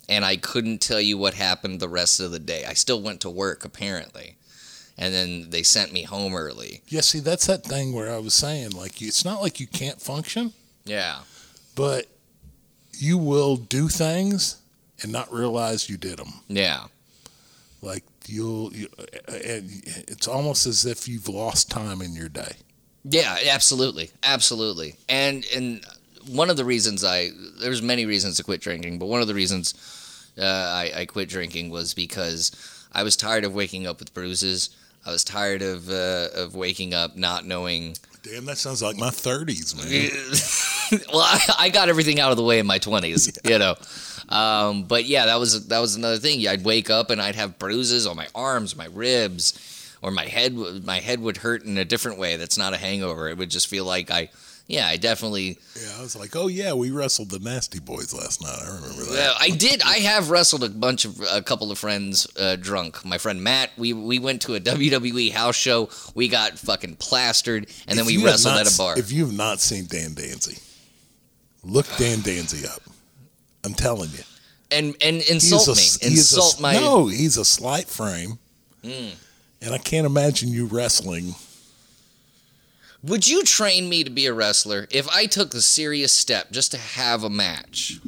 And 0.09 0.25
I 0.25 0.37
couldn't 0.39 0.79
tell 0.81 1.03
you 1.03 1.19
what 1.19 1.35
happened 1.35 1.81
the 1.81 1.89
rest 1.89 2.19
of 2.19 2.31
the 2.31 2.39
day. 2.39 2.65
I 2.65 2.73
still 2.73 3.03
went 3.03 3.21
to 3.21 3.29
work, 3.31 3.63
apparently. 3.63 4.37
And 4.97 5.13
then 5.13 5.51
they 5.51 5.63
sent 5.63 5.93
me 5.93 6.05
home 6.05 6.35
early. 6.35 6.81
Yeah, 6.89 7.03
see, 7.03 7.21
that's 7.21 7.47
that 7.47 7.63
thing 7.63 7.93
where 7.93 8.11
I 8.11 8.17
was 8.19 8.33
saying, 8.33 8.71
like, 8.71 9.03
it's 9.03 9.23
not 9.25 9.43
like 9.43 9.61
you 9.61 9.67
can't 9.67 10.01
function, 10.01 10.55
Yeah. 10.87 11.21
but 11.75 12.07
you 12.99 13.19
will 13.19 13.57
do 13.57 13.89
things 13.89 14.57
and 15.03 15.13
not 15.13 15.31
realize 15.33 15.91
you 15.91 15.99
did 15.99 16.19
them. 16.19 16.33
Yeah. 16.49 16.85
Like 17.83 18.03
you'll, 18.27 18.73
you, 18.75 18.89
and 19.29 19.71
it's 20.09 20.27
almost 20.27 20.67
as 20.67 20.85
if 20.87 21.07
you've 21.07 21.29
lost 21.29 21.71
time 21.71 22.01
in 22.03 22.15
your 22.15 22.29
day. 22.31 22.57
Yeah, 23.11 23.39
absolutely, 23.51 24.11
absolutely. 24.23 24.97
And 25.09 25.45
and 25.55 25.85
one 26.29 26.51
of 26.51 26.57
the 26.57 26.65
reasons 26.65 27.05
I 27.05 27.31
there's 27.61 27.83
many 27.83 28.07
reasons 28.07 28.37
to 28.37 28.45
quit 28.45 28.61
drinking, 28.61 28.99
but 28.99 29.07
one 29.07 29.21
of 29.21 29.29
the 29.29 29.35
reasons 29.35 29.75
uh, 30.39 30.45
I, 30.45 30.93
I 30.95 31.05
quit 31.07 31.29
drinking 31.29 31.71
was 31.71 31.95
because 31.95 32.53
I 32.93 33.03
was 33.03 33.17
tired 33.17 33.45
of 33.45 33.55
waking 33.55 33.87
up 33.87 33.99
with 33.99 34.15
bruises. 34.15 34.71
I 35.07 35.11
was 35.11 35.25
tired 35.25 35.63
of 35.63 35.89
uh, 35.89 36.29
of 36.35 36.55
waking 36.55 36.95
up 36.95 37.17
not 37.17 37.47
knowing. 37.47 37.97
Damn, 38.23 38.45
that 38.47 38.59
sounds 38.59 38.83
like 38.83 38.97
my 38.97 39.11
thirties, 39.11 39.75
man. 39.75 41.01
well, 41.13 41.23
I, 41.23 41.41
I 41.59 41.69
got 41.71 41.89
everything 41.89 42.21
out 42.21 42.31
of 42.31 42.37
the 42.37 42.45
way 42.45 42.59
in 42.59 42.67
my 42.67 42.79
twenties, 42.79 43.39
you 43.45 43.59
know. 43.59 43.77
Um, 44.29 44.83
but 44.83 45.07
yeah, 45.07 45.27
that 45.27 45.41
was 45.41 45.69
that 45.69 45.79
was 45.79 45.97
another 45.97 46.19
thing. 46.19 46.47
I'd 46.47 46.65
wake 46.65 46.91
up 46.91 47.11
and 47.11 47.23
I'd 47.23 47.37
have 47.37 47.59
bruises 47.59 48.07
on 48.07 48.17
my 48.17 48.27
arms, 48.35 48.77
my 48.77 48.87
ribs, 48.93 49.53
or 50.03 50.11
my 50.11 50.27
head. 50.27 50.55
would- 50.57 50.85
My 50.87 51.01
head 51.01 51.21
would 51.21 51.39
hurt 51.39 51.65
in 51.65 51.77
a 51.79 51.85
different 51.85 52.19
way. 52.19 52.37
That's 52.37 52.57
not 52.59 52.73
a 52.75 52.77
hangover. 52.77 53.29
It 53.29 53.37
would 53.39 53.51
just 53.51 53.67
feel 53.69 53.85
like 53.85 54.11
I, 54.11 54.31
yeah, 54.67 54.87
I 54.87 54.97
definitely. 54.99 55.59
Yeah, 55.81 55.97
I 55.99 56.03
was 56.03 56.15
like, 56.15 56.37
oh 56.37 56.47
yeah, 56.49 56.75
we 56.75 56.91
wrestled 56.91 57.31
the 57.31 57.39
Nasty 57.39 57.79
Boys 57.81 58.13
last 58.13 58.43
night. 58.43 58.59
I 58.63 58.67
remember 58.75 59.05
that. 59.15 59.35
I 59.41 59.49
did. 59.51 59.81
I 59.83 59.97
have 60.01 60.29
wrestled 60.31 60.63
a 60.63 60.69
bunch 60.69 61.05
of 61.07 61.21
a 61.33 61.41
couple 61.41 61.71
of 61.73 61.79
friends 61.79 62.27
uh, 62.39 62.57
drunk. 62.57 63.03
My 63.05 63.17
friend 63.19 63.43
Matt. 63.43 63.71
We 63.79 63.93
we 63.95 64.19
went 64.19 64.43
to 64.43 64.55
a 64.57 64.61
WWE 64.73 65.33
house 65.33 65.57
show. 65.57 65.89
We 66.15 66.29
got 66.29 66.59
fucking 66.59 66.97
plastered, 66.97 67.67
and 67.87 67.99
then 67.99 68.05
we 68.05 68.23
wrestled 68.23 68.55
not 68.57 68.67
at 68.67 68.75
a 68.75 68.77
bar. 68.77 68.99
If 68.99 69.11
you 69.11 69.25
have 69.25 69.35
not 69.35 69.61
seen 69.61 69.87
Dan 69.87 70.11
Danzy, 70.11 70.61
look 71.65 71.87
Dan 71.97 72.19
Danzy 72.19 72.67
up. 72.69 72.83
I'm 73.65 73.75
telling 73.75 74.11
you. 74.11 74.23
and 74.71 74.95
and 75.01 75.23
insult 75.23 75.67
a- 75.69 75.71
me. 75.73 75.83
is 75.83 75.99
a- 76.03 76.07
Insult 76.09 76.61
my. 76.61 76.75
No, 76.75 77.07
he's 77.07 77.39
a 77.39 77.45
slight 77.45 77.87
frame. 77.89 78.39
Mm. 78.85 79.13
And 79.61 79.75
I 79.75 79.79
can't 79.79 80.07
imagine 80.07 80.51
you 80.51 80.67
wrestling. 80.67 81.35
Would 83.03 83.29
you 83.29 83.45
train 83.45 83.89
me 83.89 84.03
to 84.05 84.11
be 84.11 84.27
a 84.27 84.33
wrestler 84.33 84.87
if 84.91 85.09
I 85.09 85.27
took 85.27 85.51
the 85.51 85.63
serious 85.63 86.13
step 86.13 86.51
just 86.51 86.73
to 86.73 86.79
have 86.79 87.23
a 87.25 87.31
match? 87.31 88.01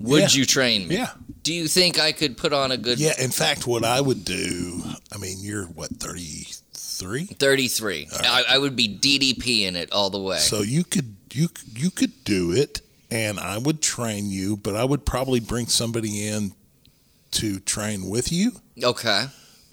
Would 0.00 0.20
Yeah. 0.34 0.38
you 0.40 0.46
train 0.46 0.88
me? 0.88 0.96
Yeah. 0.96 1.10
Do 1.42 1.52
you 1.52 1.68
think 1.68 1.98
I 1.98 2.12
could 2.12 2.36
put 2.36 2.52
on 2.52 2.70
a 2.72 2.76
good 2.76 2.98
Yeah, 2.98 3.14
in 3.18 3.30
fact, 3.30 3.66
what 3.66 3.84
I 3.84 4.00
would 4.00 4.24
do, 4.24 4.82
I 5.12 5.18
mean, 5.18 5.38
you're 5.40 5.64
what, 5.66 5.90
33? 5.98 7.24
33? 7.26 8.08
I, 8.12 8.44
I 8.50 8.58
would 8.58 8.76
be 8.76 8.88
DDP 8.88 9.62
in 9.62 9.76
it 9.76 9.92
all 9.92 10.10
the 10.10 10.18
way. 10.20 10.38
So 10.38 10.62
you 10.62 10.84
could 10.84 11.16
you 11.32 11.48
you 11.74 11.90
could 11.90 12.24
do 12.24 12.52
it 12.52 12.80
and 13.10 13.38
I 13.38 13.58
would 13.58 13.80
train 13.82 14.30
you, 14.30 14.56
but 14.56 14.74
I 14.76 14.84
would 14.84 15.04
probably 15.06 15.40
bring 15.40 15.66
somebody 15.66 16.26
in 16.26 16.52
to 17.32 17.60
train 17.60 18.08
with 18.08 18.32
you 18.32 18.52
okay. 18.82 19.26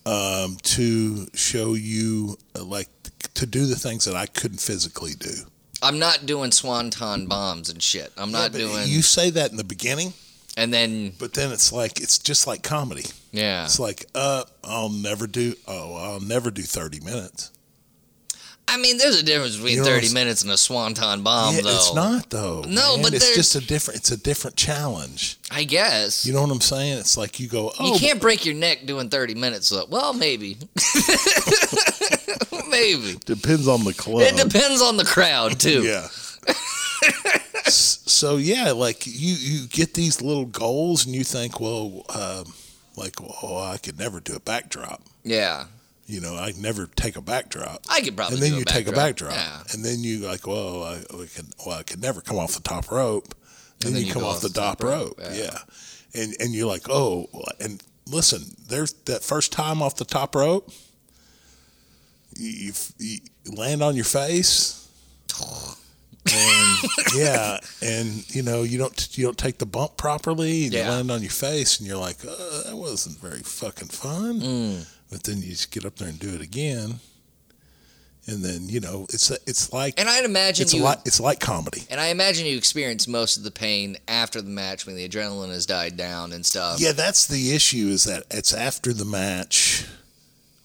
Um, 0.06 0.58
to 0.64 1.28
show 1.34 1.74
you 1.74 2.38
uh, 2.56 2.64
like 2.64 2.88
to 3.36 3.46
do 3.46 3.66
the 3.66 3.76
things 3.76 4.06
that 4.06 4.16
I 4.16 4.26
couldn't 4.28 4.60
physically 4.60 5.14
do. 5.18 5.34
I'm 5.82 6.00
not 6.00 6.26
doing 6.26 6.52
swanton 6.52 7.28
bombs 7.28 7.70
and 7.70 7.82
shit. 7.82 8.12
I'm 8.18 8.32
not 8.32 8.52
Yeah, 8.54 8.60
doing. 8.60 8.84
You 8.88 9.02
say 9.02 9.30
that 9.32 9.52
in 9.52 9.58
the 9.58 9.64
beginning, 9.64 10.14
and 10.58 10.74
then, 10.74 11.12
but 11.20 11.34
then 11.34 11.52
it's 11.52 11.72
like 11.74 12.00
it's 12.00 12.18
just 12.18 12.48
like 12.48 12.64
comedy. 12.64 13.06
yeah. 13.32 13.66
It's 13.66 13.80
like, 13.80 14.06
uh, 14.16 14.44
I'll 14.64 14.90
never 14.90 15.28
do. 15.28 15.54
Oh, 15.68 15.96
I'll 15.96 16.20
never 16.22 16.50
do 16.52 16.62
thirty 16.62 17.00
minutes. 17.02 17.52
I 18.68 18.78
mean, 18.78 18.98
there's 18.98 19.20
a 19.20 19.24
difference 19.24 19.56
between 19.56 19.76
You 19.76 19.84
know, 19.84 19.86
30 19.86 20.14
minutes 20.14 20.42
and 20.42 20.52
a 20.52 20.58
swanton 20.58 21.24
bomb, 21.24 21.56
yeah, 21.56 21.62
though. 21.62 21.70
it's 21.70 21.94
not 21.94 22.30
though. 22.30 22.64
No, 22.68 22.96
man. 22.96 23.04
but 23.04 23.14
it's 23.14 23.36
just 23.36 23.56
a 23.56 23.62
different. 23.62 24.00
It's 24.00 24.12
a 24.12 24.18
different 24.18 24.58
challenge. 24.58 25.38
I 25.52 25.64
guess. 25.64 26.26
You 26.26 26.34
know 26.34 26.42
what 26.42 26.52
I'm 26.52 26.62
saying? 26.62 26.98
It's 26.98 27.16
like 27.16 27.40
you 27.40 27.48
go, 27.48 27.72
oh, 27.80 27.94
you 27.94 28.00
can't 28.00 28.20
break 28.20 28.46
your 28.46 28.56
neck 28.56 28.86
doing 28.86 29.10
30 29.10 29.36
minutes, 29.36 29.70
though. 29.70 29.86
Well, 29.90 30.14
maybe. 30.14 30.58
maybe. 32.70 33.18
depends 33.26 33.68
on 33.68 33.84
the 33.84 33.94
club. 33.96 34.22
It 34.22 34.36
depends 34.36 34.82
on 34.82 34.98
the 34.98 35.06
crowd, 35.06 35.60
too. 35.60 35.84
Yeah. 35.84 36.08
So 37.68 38.38
yeah, 38.38 38.72
like 38.72 39.06
you 39.06 39.36
you 39.36 39.68
get 39.68 39.94
these 39.94 40.22
little 40.22 40.46
goals 40.46 41.06
and 41.06 41.16
you 41.16 41.24
think, 41.24 41.60
well, 41.60 42.06
um, 42.10 42.54
like, 42.96 43.16
oh, 43.22 43.58
I 43.58 43.78
could 43.78 44.00
never 44.00 44.20
do 44.20 44.36
a 44.36 44.40
backdrop. 44.40 45.02
Yeah. 45.24 45.66
You 46.08 46.22
know, 46.22 46.36
I 46.36 46.54
never 46.60 46.86
take 46.96 47.16
a 47.16 47.22
backdrop. 47.22 47.84
I 47.90 48.02
could 48.02 48.16
probably 48.16 48.36
and 48.36 48.44
then 48.44 48.54
a 48.54 48.58
you 48.58 48.66
take 48.66 48.88
a 48.88 48.92
backdrop. 48.92 49.34
Yeah. 49.34 49.64
and 49.74 49.84
then 49.84 50.04
you 50.04 50.20
like, 50.20 50.46
well, 50.46 50.84
I, 50.84 50.98
I 50.98 51.26
could, 51.26 51.48
well, 51.66 51.80
I 51.80 51.84
could 51.84 52.02
never 52.02 52.22
come 52.22 52.38
off 52.38 52.54
the 52.54 52.62
top 52.62 52.92
rope. 52.92 53.34
Then, 53.80 53.94
then 53.94 54.02
you, 54.02 54.08
you 54.08 54.14
come 54.14 54.22
go 54.22 54.30
off 54.30 54.42
the 54.42 54.50
top 54.50 54.84
rope, 54.84 55.20
yeah. 55.20 55.34
yeah. 55.34 55.58
And 56.14 56.34
and 56.40 56.54
you're 56.54 56.68
like, 56.68 56.88
oh, 56.90 57.28
and 57.60 57.84
listen, 58.10 58.56
there's 58.68 58.94
that 59.06 59.24
first 59.24 59.52
time 59.52 59.82
off 59.82 59.96
the 59.96 60.06
top 60.06 60.36
rope, 60.36 60.72
you, 62.38 62.72
you, 63.00 63.18
you 63.44 63.52
land 63.56 63.82
on 63.82 63.96
your 63.96 64.06
face, 64.06 64.88
and 66.34 66.78
yeah, 67.16 67.60
and 67.82 68.36
you 68.36 68.44
know 68.44 68.64
you 68.64 68.78
don't 68.78 69.18
you 69.18 69.26
don't 69.26 69.38
take 69.38 69.58
the 69.58 69.66
bump 69.66 69.98
properly, 69.98 70.66
and 70.66 70.74
you 70.74 70.82
land 70.82 71.12
on 71.12 71.22
your 71.22 71.32
face, 71.32 71.80
and 71.80 71.88
you're 71.88 71.98
like, 71.98 72.24
uh, 72.24 72.64
that 72.64 72.76
wasn't 72.76 73.18
very 73.20 73.42
fucking 73.42 73.90
fun. 73.90 74.40
Mm. 74.40 74.88
But 75.16 75.24
then 75.24 75.38
you 75.42 75.52
just 75.52 75.72
get 75.72 75.86
up 75.86 75.96
there 75.96 76.10
and 76.10 76.20
do 76.20 76.36
it 76.36 76.42
again, 76.42 77.00
and 78.28 78.44
then 78.44 78.68
you 78.68 78.82
know 78.82 79.06
it's 79.14 79.32
it's 79.48 79.72
like 79.72 79.94
And 79.98 80.10
I'd 80.10 80.26
imagine 80.26 80.64
it's 80.64 80.74
you. 80.74 80.84
like 80.84 81.00
it's 81.06 81.22
like 81.22 81.40
comedy. 81.40 81.84
and 81.90 82.02
I 82.02 82.08
imagine 82.08 82.46
you 82.46 82.58
experience 82.58 83.08
most 83.08 83.38
of 83.38 83.44
the 83.44 83.50
pain 83.50 83.96
after 84.10 84.42
the 84.42 84.50
match 84.50 84.86
when 84.86 84.98
the 84.98 85.08
adrenaline 85.08 85.52
has 85.54 85.66
died 85.66 85.96
down 85.96 86.34
and 86.34 86.46
stuff. 86.46 86.82
Yeah, 86.82 86.92
that's 86.92 87.28
the 87.28 87.56
issue. 87.56 87.88
Is 87.88 88.04
that 88.04 88.24
it's 88.30 88.54
after 88.54 88.92
the 88.92 89.06
match 89.06 89.86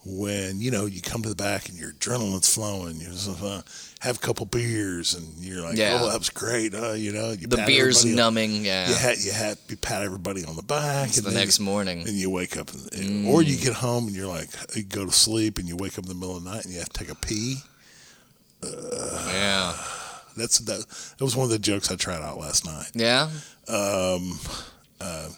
when 0.04 0.60
you 0.60 0.70
know 0.70 0.86
you 0.86 1.02
come 1.02 1.22
to 1.22 1.28
the 1.28 1.34
back 1.34 1.68
and 1.68 1.78
your 1.78 1.92
adrenaline's 1.92 2.52
flowing. 2.54 2.96
You 3.00 3.08
just, 3.08 3.28
uh, 3.42 3.62
have 4.00 4.16
a 4.16 4.20
couple 4.20 4.46
beers 4.46 5.12
and 5.12 5.26
you're 5.44 5.60
like, 5.60 5.76
Yeah. 5.76 5.98
"Oh, 6.00 6.08
that 6.10 6.18
was 6.18 6.30
great." 6.30 6.74
Uh, 6.74 6.92
you 6.92 7.12
know, 7.12 7.32
you 7.32 7.46
The 7.46 7.58
beer's 7.66 7.98
everybody 7.98 8.10
on- 8.12 8.16
numbing. 8.16 8.64
Yeah. 8.64 8.88
You 8.88 8.94
had 8.94 9.18
you 9.18 9.32
had 9.32 9.58
you 9.68 9.76
pat 9.76 10.02
everybody 10.02 10.42
on 10.44 10.56
the 10.56 10.62
back, 10.62 11.10
the 11.10 11.30
next 11.30 11.58
you, 11.58 11.66
morning. 11.66 12.00
and 12.08 12.16
you 12.16 12.30
wake 12.30 12.56
up, 12.56 12.70
and, 12.92 13.26
Mm. 13.26 13.28
or 13.28 13.42
you 13.42 13.56
get 13.58 13.74
home 13.74 14.06
and 14.06 14.16
you're 14.16 14.26
like, 14.26 14.48
you 14.74 14.84
go 14.84 15.04
to 15.04 15.12
sleep 15.12 15.58
and 15.58 15.68
you 15.68 15.76
wake 15.76 15.98
up 15.98 16.04
in 16.04 16.08
the 16.08 16.14
middle 16.14 16.36
of 16.36 16.44
the 16.44 16.50
night 16.50 16.64
and 16.64 16.72
you 16.72 16.78
have 16.80 16.88
to 16.90 16.98
take 16.98 17.10
a 17.10 17.14
pee. 17.14 17.58
Yeah. 18.62 19.76
That's 20.36 20.58
that. 20.60 20.86
That 21.18 21.24
was 21.24 21.36
one 21.36 21.44
of 21.44 21.50
the 21.50 21.58
jokes 21.58 21.90
I 21.90 21.96
tried 21.96 22.22
out 22.22 22.38
last 22.38 22.64
night. 22.64 22.90
Yeah. 22.94 23.28
Um, 23.68 24.38
uh, 25.00 25.28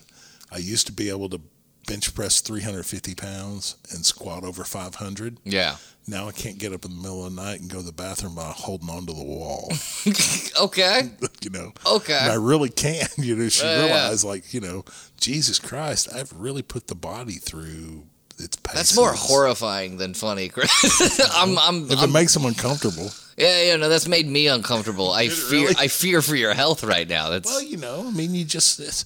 I 0.52 0.58
used 0.58 0.86
to 0.86 0.92
be 0.92 1.08
able 1.08 1.28
to 1.30 1.40
bench 1.86 2.14
press 2.14 2.40
350 2.40 3.14
pounds 3.14 3.76
and 3.90 4.04
squat 4.06 4.44
over 4.44 4.64
500. 4.64 5.38
Yeah. 5.44 5.76
Now 6.06 6.26
I 6.28 6.32
can't 6.32 6.58
get 6.58 6.72
up 6.72 6.84
in 6.84 6.90
the 6.90 6.96
middle 7.02 7.24
of 7.24 7.34
the 7.34 7.40
night 7.42 7.60
and 7.60 7.70
go 7.70 7.78
to 7.78 7.84
the 7.86 7.92
bathroom 7.92 8.34
by 8.34 8.52
holding 8.54 8.90
onto 8.90 9.12
the 9.14 9.22
wall. 9.24 9.72
Okay. 10.60 11.10
you 11.42 11.50
know, 11.50 11.72
Okay. 11.86 12.14
I 12.18 12.34
really 12.34 12.68
can. 12.68 13.06
You 13.18 13.36
know, 13.36 13.48
she 13.48 13.64
Yeah, 13.64 13.78
yeah. 13.78 13.84
realized 13.86 14.24
like, 14.24 14.52
you 14.54 14.60
know, 14.60 14.84
Jesus 15.20 15.58
Christ, 15.58 16.08
I've 16.14 16.32
really 16.32 16.62
put 16.62 16.86
the 16.88 16.94
body 16.94 17.34
through 17.34 18.04
its 18.38 18.56
paces. 18.56 18.74
That's 18.78 18.96
more 18.96 19.12
horrifying 19.12 19.96
than 19.98 20.14
funny, 20.14 20.48
Khris. 20.48 21.20
I'm, 21.36 21.56
I'm, 21.58 21.84
If 21.86 21.92
it 21.92 21.98
I'm, 22.00 22.12
makes 22.12 22.34
them 22.34 22.44
uncomfortable, 22.44 23.10
yeah, 23.36 23.62
yeah, 23.62 23.76
no, 23.76 23.88
that's 23.88 24.08
made 24.08 24.26
me 24.26 24.46
uncomfortable. 24.48 25.10
I 25.12 25.22
it 25.22 25.32
fear, 25.32 25.68
really? 25.68 25.74
I 25.78 25.88
fear 25.88 26.20
for 26.22 26.34
your 26.36 26.52
health 26.54 26.82
right 26.84 27.08
now. 27.08 27.30
That's, 27.30 27.48
well, 27.48 27.62
you 27.62 27.76
know, 27.76 28.04
I 28.06 28.10
mean, 28.10 28.34
you 28.34 28.44
just 28.44 28.78
it's, 28.80 29.04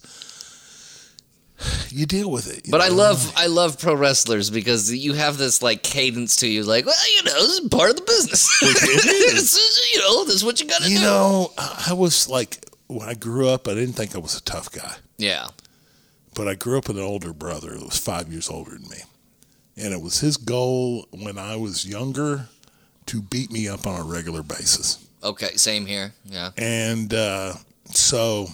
you 1.97 2.05
deal 2.07 2.31
with 2.31 2.47
it. 2.55 2.71
but 2.71 2.81
I 2.81 2.89
love, 2.89 3.33
I 3.37 3.47
love 3.47 3.79
pro 3.79 3.95
wrestlers 3.95 4.51
because 4.51 4.93
you 4.95 5.15
have 5.15 5.39
this 5.39 5.63
like 5.63 5.83
cadence 5.83 6.37
to 6.37 6.49
you, 6.49 6.63
like, 6.63 6.85
well, 6.87 6.95
you 7.17 7.23
know, 7.25 7.33
this 7.33 7.59
is 7.61 7.69
part 7.69 7.91
of 7.91 7.97
the 7.97 8.03
business. 8.03 8.49
It 8.63 8.77
is. 8.77 9.05
This 9.37 9.57
is, 9.57 9.93
you 9.95 10.01
know, 10.01 10.25
this 10.25 10.35
is 10.37 10.45
what 10.45 10.61
you 10.61 10.67
got 10.67 10.83
to 10.83 10.89
do. 10.89 10.93
You 10.95 11.01
know, 11.01 11.53
I 11.57 11.87
I 11.91 11.93
was 11.95 12.29
like 12.29 12.59
when 12.89 13.09
I 13.09 13.15
grew 13.15 13.49
up, 13.49 13.67
I 13.67 13.75
didn't 13.75 13.95
think 13.95 14.15
I 14.15 14.19
was 14.19 14.37
a 14.37 14.43
tough 14.43 14.71
guy. 14.71 14.95
Yeah. 15.19 15.49
but 16.35 16.47
I 16.49 16.55
grew 16.55 16.77
up 16.79 16.89
with 16.89 16.99
an 16.99 17.03
older 17.05 17.33
brother 17.33 17.71
that 17.71 17.83
was 17.85 17.99
five 17.99 18.29
years 18.31 18.49
older 18.51 18.73
than 18.73 18.89
me. 18.91 18.99
And 19.79 19.93
it 19.95 20.03
was 20.03 20.21
his 20.21 20.37
goal 20.37 21.07
when 21.11 21.39
I 21.39 21.57
was 21.57 21.87
younger 21.87 22.49
to 23.07 23.23
beat 23.23 23.51
me 23.51 23.69
up 23.69 23.87
on 23.87 23.99
a 24.01 24.05
regular 24.05 24.43
basis. 24.43 24.99
Okay. 25.23 25.57
Same 25.57 25.87
here. 25.87 26.13
Yeah. 26.27 26.51
And 26.59 27.13
uh, 27.15 27.55
so 27.93 28.49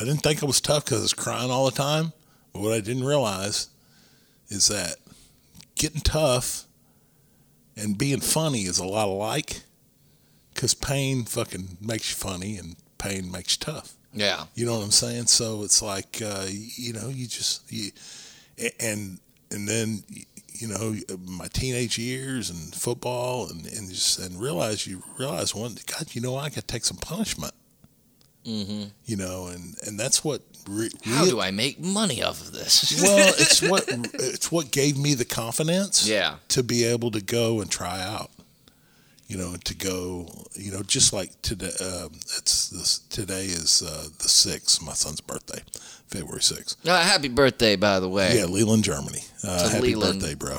I 0.00 0.04
didn't 0.04 0.22
think 0.22 0.42
I 0.42 0.46
was 0.46 0.60
tough 0.60 0.84
because 0.84 1.00
I 1.00 1.02
was 1.02 1.14
crying 1.14 1.50
all 1.50 1.66
the 1.66 1.76
time. 1.76 2.12
But 2.52 2.62
what 2.62 2.72
I 2.72 2.80
didn't 2.80 3.04
realize 3.04 3.68
is 4.48 4.68
that 4.68 4.96
getting 5.74 6.00
tough 6.00 6.64
and 7.76 7.98
being 7.98 8.20
funny 8.20 8.62
is 8.62 8.78
a 8.78 8.84
lot 8.84 9.08
alike 9.08 9.62
because 10.54 10.74
pain 10.74 11.24
fucking 11.24 11.76
makes 11.80 12.10
you 12.10 12.16
funny 12.16 12.56
and 12.56 12.76
pain 12.98 13.30
makes 13.30 13.52
you 13.52 13.58
tough. 13.60 13.94
Yeah. 14.12 14.44
You 14.54 14.66
know 14.66 14.78
what 14.78 14.84
I'm 14.84 14.90
saying? 14.90 15.26
So 15.26 15.62
it's 15.62 15.82
like 15.82 16.20
uh, 16.24 16.46
you 16.48 16.92
know, 16.92 17.08
you 17.08 17.26
just 17.26 17.70
you, 17.70 17.90
and 18.80 19.18
and 19.50 19.68
then 19.68 20.02
you 20.48 20.68
know 20.68 20.96
my 21.26 21.46
teenage 21.48 21.98
years 21.98 22.50
and 22.50 22.74
football 22.74 23.48
and 23.48 23.66
and 23.66 23.88
just 23.88 24.18
and 24.18 24.40
realize 24.40 24.86
you 24.86 25.02
realize 25.18 25.54
one 25.54 25.76
God, 25.86 26.14
you 26.14 26.20
know 26.20 26.36
I 26.36 26.48
could 26.48 26.66
take 26.66 26.84
some 26.84 26.96
punishment. 26.96 27.54
Hmm 28.44 28.84
You 29.06 29.16
know, 29.16 29.46
and 29.48 29.74
and 29.86 29.98
that's 29.98 30.24
what. 30.24 30.42
Re- 30.68 30.90
How 31.04 31.22
real- 31.22 31.30
do 31.30 31.40
I 31.40 31.50
make 31.52 31.80
money 31.80 32.22
off 32.22 32.40
of 32.42 32.52
this? 32.52 33.00
well, 33.02 33.34
it's 33.38 33.62
what 33.62 33.84
it's 33.88 34.52
what 34.52 34.70
gave 34.70 34.96
me 34.98 35.14
the 35.14 35.24
confidence 35.24 36.06
yeah. 36.06 36.34
to 36.48 36.62
be 36.62 36.84
able 36.84 37.10
to 37.12 37.20
go 37.22 37.60
and 37.60 37.70
try 37.70 38.00
out. 38.02 38.30
You 39.26 39.38
know, 39.38 39.54
to 39.64 39.74
go, 39.76 40.26
you 40.54 40.72
know, 40.72 40.82
just 40.82 41.12
like 41.12 41.30
today. 41.40 41.70
Um, 41.80 42.10
it's 42.36 42.68
this 42.68 42.98
today 43.10 43.44
is 43.46 43.80
uh, 43.82 44.08
the 44.18 44.28
sixth, 44.28 44.82
my 44.82 44.92
son's 44.92 45.20
birthday, 45.20 45.62
February 46.08 46.42
sixth. 46.42 46.76
Uh, 46.86 47.00
happy 47.00 47.28
birthday, 47.28 47.76
by 47.76 48.00
the 48.00 48.08
way. 48.08 48.36
Yeah, 48.36 48.46
Leland, 48.46 48.82
Germany. 48.84 49.20
Uh, 49.44 49.68
happy 49.70 49.94
Leland. 49.94 50.20
birthday, 50.20 50.34
bro. 50.34 50.58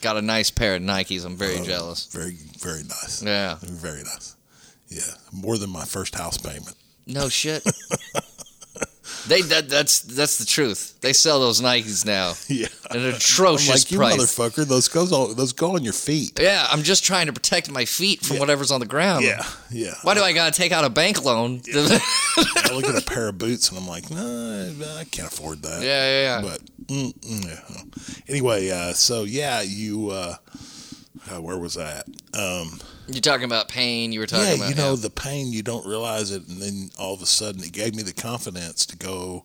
Got 0.00 0.16
a 0.16 0.22
nice 0.22 0.50
pair 0.50 0.76
of 0.76 0.82
Nikes. 0.82 1.24
I'm 1.26 1.36
very 1.36 1.58
Oh, 1.58 1.64
jealous. 1.64 2.06
Very, 2.06 2.36
very 2.58 2.82
nice. 2.84 3.22
Yeah. 3.22 3.58
Very 3.60 4.02
nice. 4.02 4.34
Yeah, 4.88 5.02
more 5.32 5.58
than 5.58 5.68
my 5.70 5.84
first 5.84 6.14
house 6.14 6.38
payment. 6.38 6.74
No 7.06 7.28
shit. 7.28 7.62
they 9.28 9.42
that, 9.42 9.68
that's 9.68 10.00
that's 10.00 10.38
the 10.38 10.44
truth. 10.44 10.98
They 11.00 11.12
sell 11.12 11.40
those 11.40 11.60
Nikes 11.60 12.04
now 12.04 12.34
Yeah, 12.48 12.66
at 12.90 12.96
an 12.96 13.08
I'm 13.08 13.14
atrocious 13.14 13.68
like 13.84 13.90
you, 13.92 13.98
price. 13.98 14.16
motherfucker. 14.16 14.64
Those 14.66 14.88
goes 14.88 15.12
on. 15.12 15.34
Those 15.36 15.52
go 15.52 15.74
on 15.76 15.84
your 15.84 15.92
feet. 15.92 16.38
Yeah, 16.40 16.66
I'm 16.70 16.82
just 16.82 17.04
trying 17.04 17.26
to 17.26 17.32
protect 17.32 17.70
my 17.70 17.84
feet 17.84 18.20
from 18.24 18.36
Yeah. 18.36 18.40
whatever's 18.40 18.70
on 18.70 18.80
the 18.80 18.86
ground. 18.86 19.24
Yeah, 19.24 19.44
yeah. 19.70 19.94
Why 20.02 20.14
do 20.14 20.22
I 20.22 20.32
gotta 20.32 20.52
take 20.56 20.72
out 20.72 20.84
a 20.84 20.90
bank 20.90 21.24
loan? 21.24 21.62
I 21.74 22.70
look 22.72 22.86
at 22.86 23.00
a 23.00 23.04
pair 23.06 23.28
of 23.28 23.38
boots 23.38 23.68
and 23.70 23.78
I'm 23.78 23.86
like, 23.88 24.10
nah, 24.10 24.98
I 24.98 25.04
can't 25.04 25.28
afford 25.28 25.62
that. 25.62 25.82
yeah, 25.82 26.04
yeah, 26.04 26.22
yeah. 26.22 26.42
But 26.42 26.86
mm, 26.86 27.12
mm, 27.20 27.44
yeah. 27.46 28.02
anyway, 28.28 28.70
uh, 28.70 28.92
so 28.92 29.24
yeah, 29.24 29.62
you. 29.62 30.10
Uh, 30.10 30.36
uh, 31.28 31.40
where 31.42 31.58
was 31.58 31.76
I 31.76 31.90
at? 31.98 32.06
Um, 32.38 32.78
You're 33.08 33.20
talking 33.20 33.44
about 33.44 33.68
pain. 33.68 34.12
You 34.12 34.20
were 34.20 34.26
talking 34.26 34.46
about 34.46 34.50
yeah, 34.50 34.56
about 34.56 34.68
you 34.70 34.74
know 34.74 34.90
yeah. 34.90 35.00
the 35.00 35.10
pain. 35.10 35.52
You 35.52 35.62
don't 35.62 35.86
realize 35.86 36.30
it, 36.30 36.46
and 36.48 36.60
then 36.60 36.90
all 36.98 37.14
of 37.14 37.22
a 37.22 37.26
sudden, 37.26 37.62
it 37.62 37.72
gave 37.72 37.94
me 37.94 38.02
the 38.02 38.12
confidence 38.12 38.86
to 38.86 38.96
go 38.96 39.44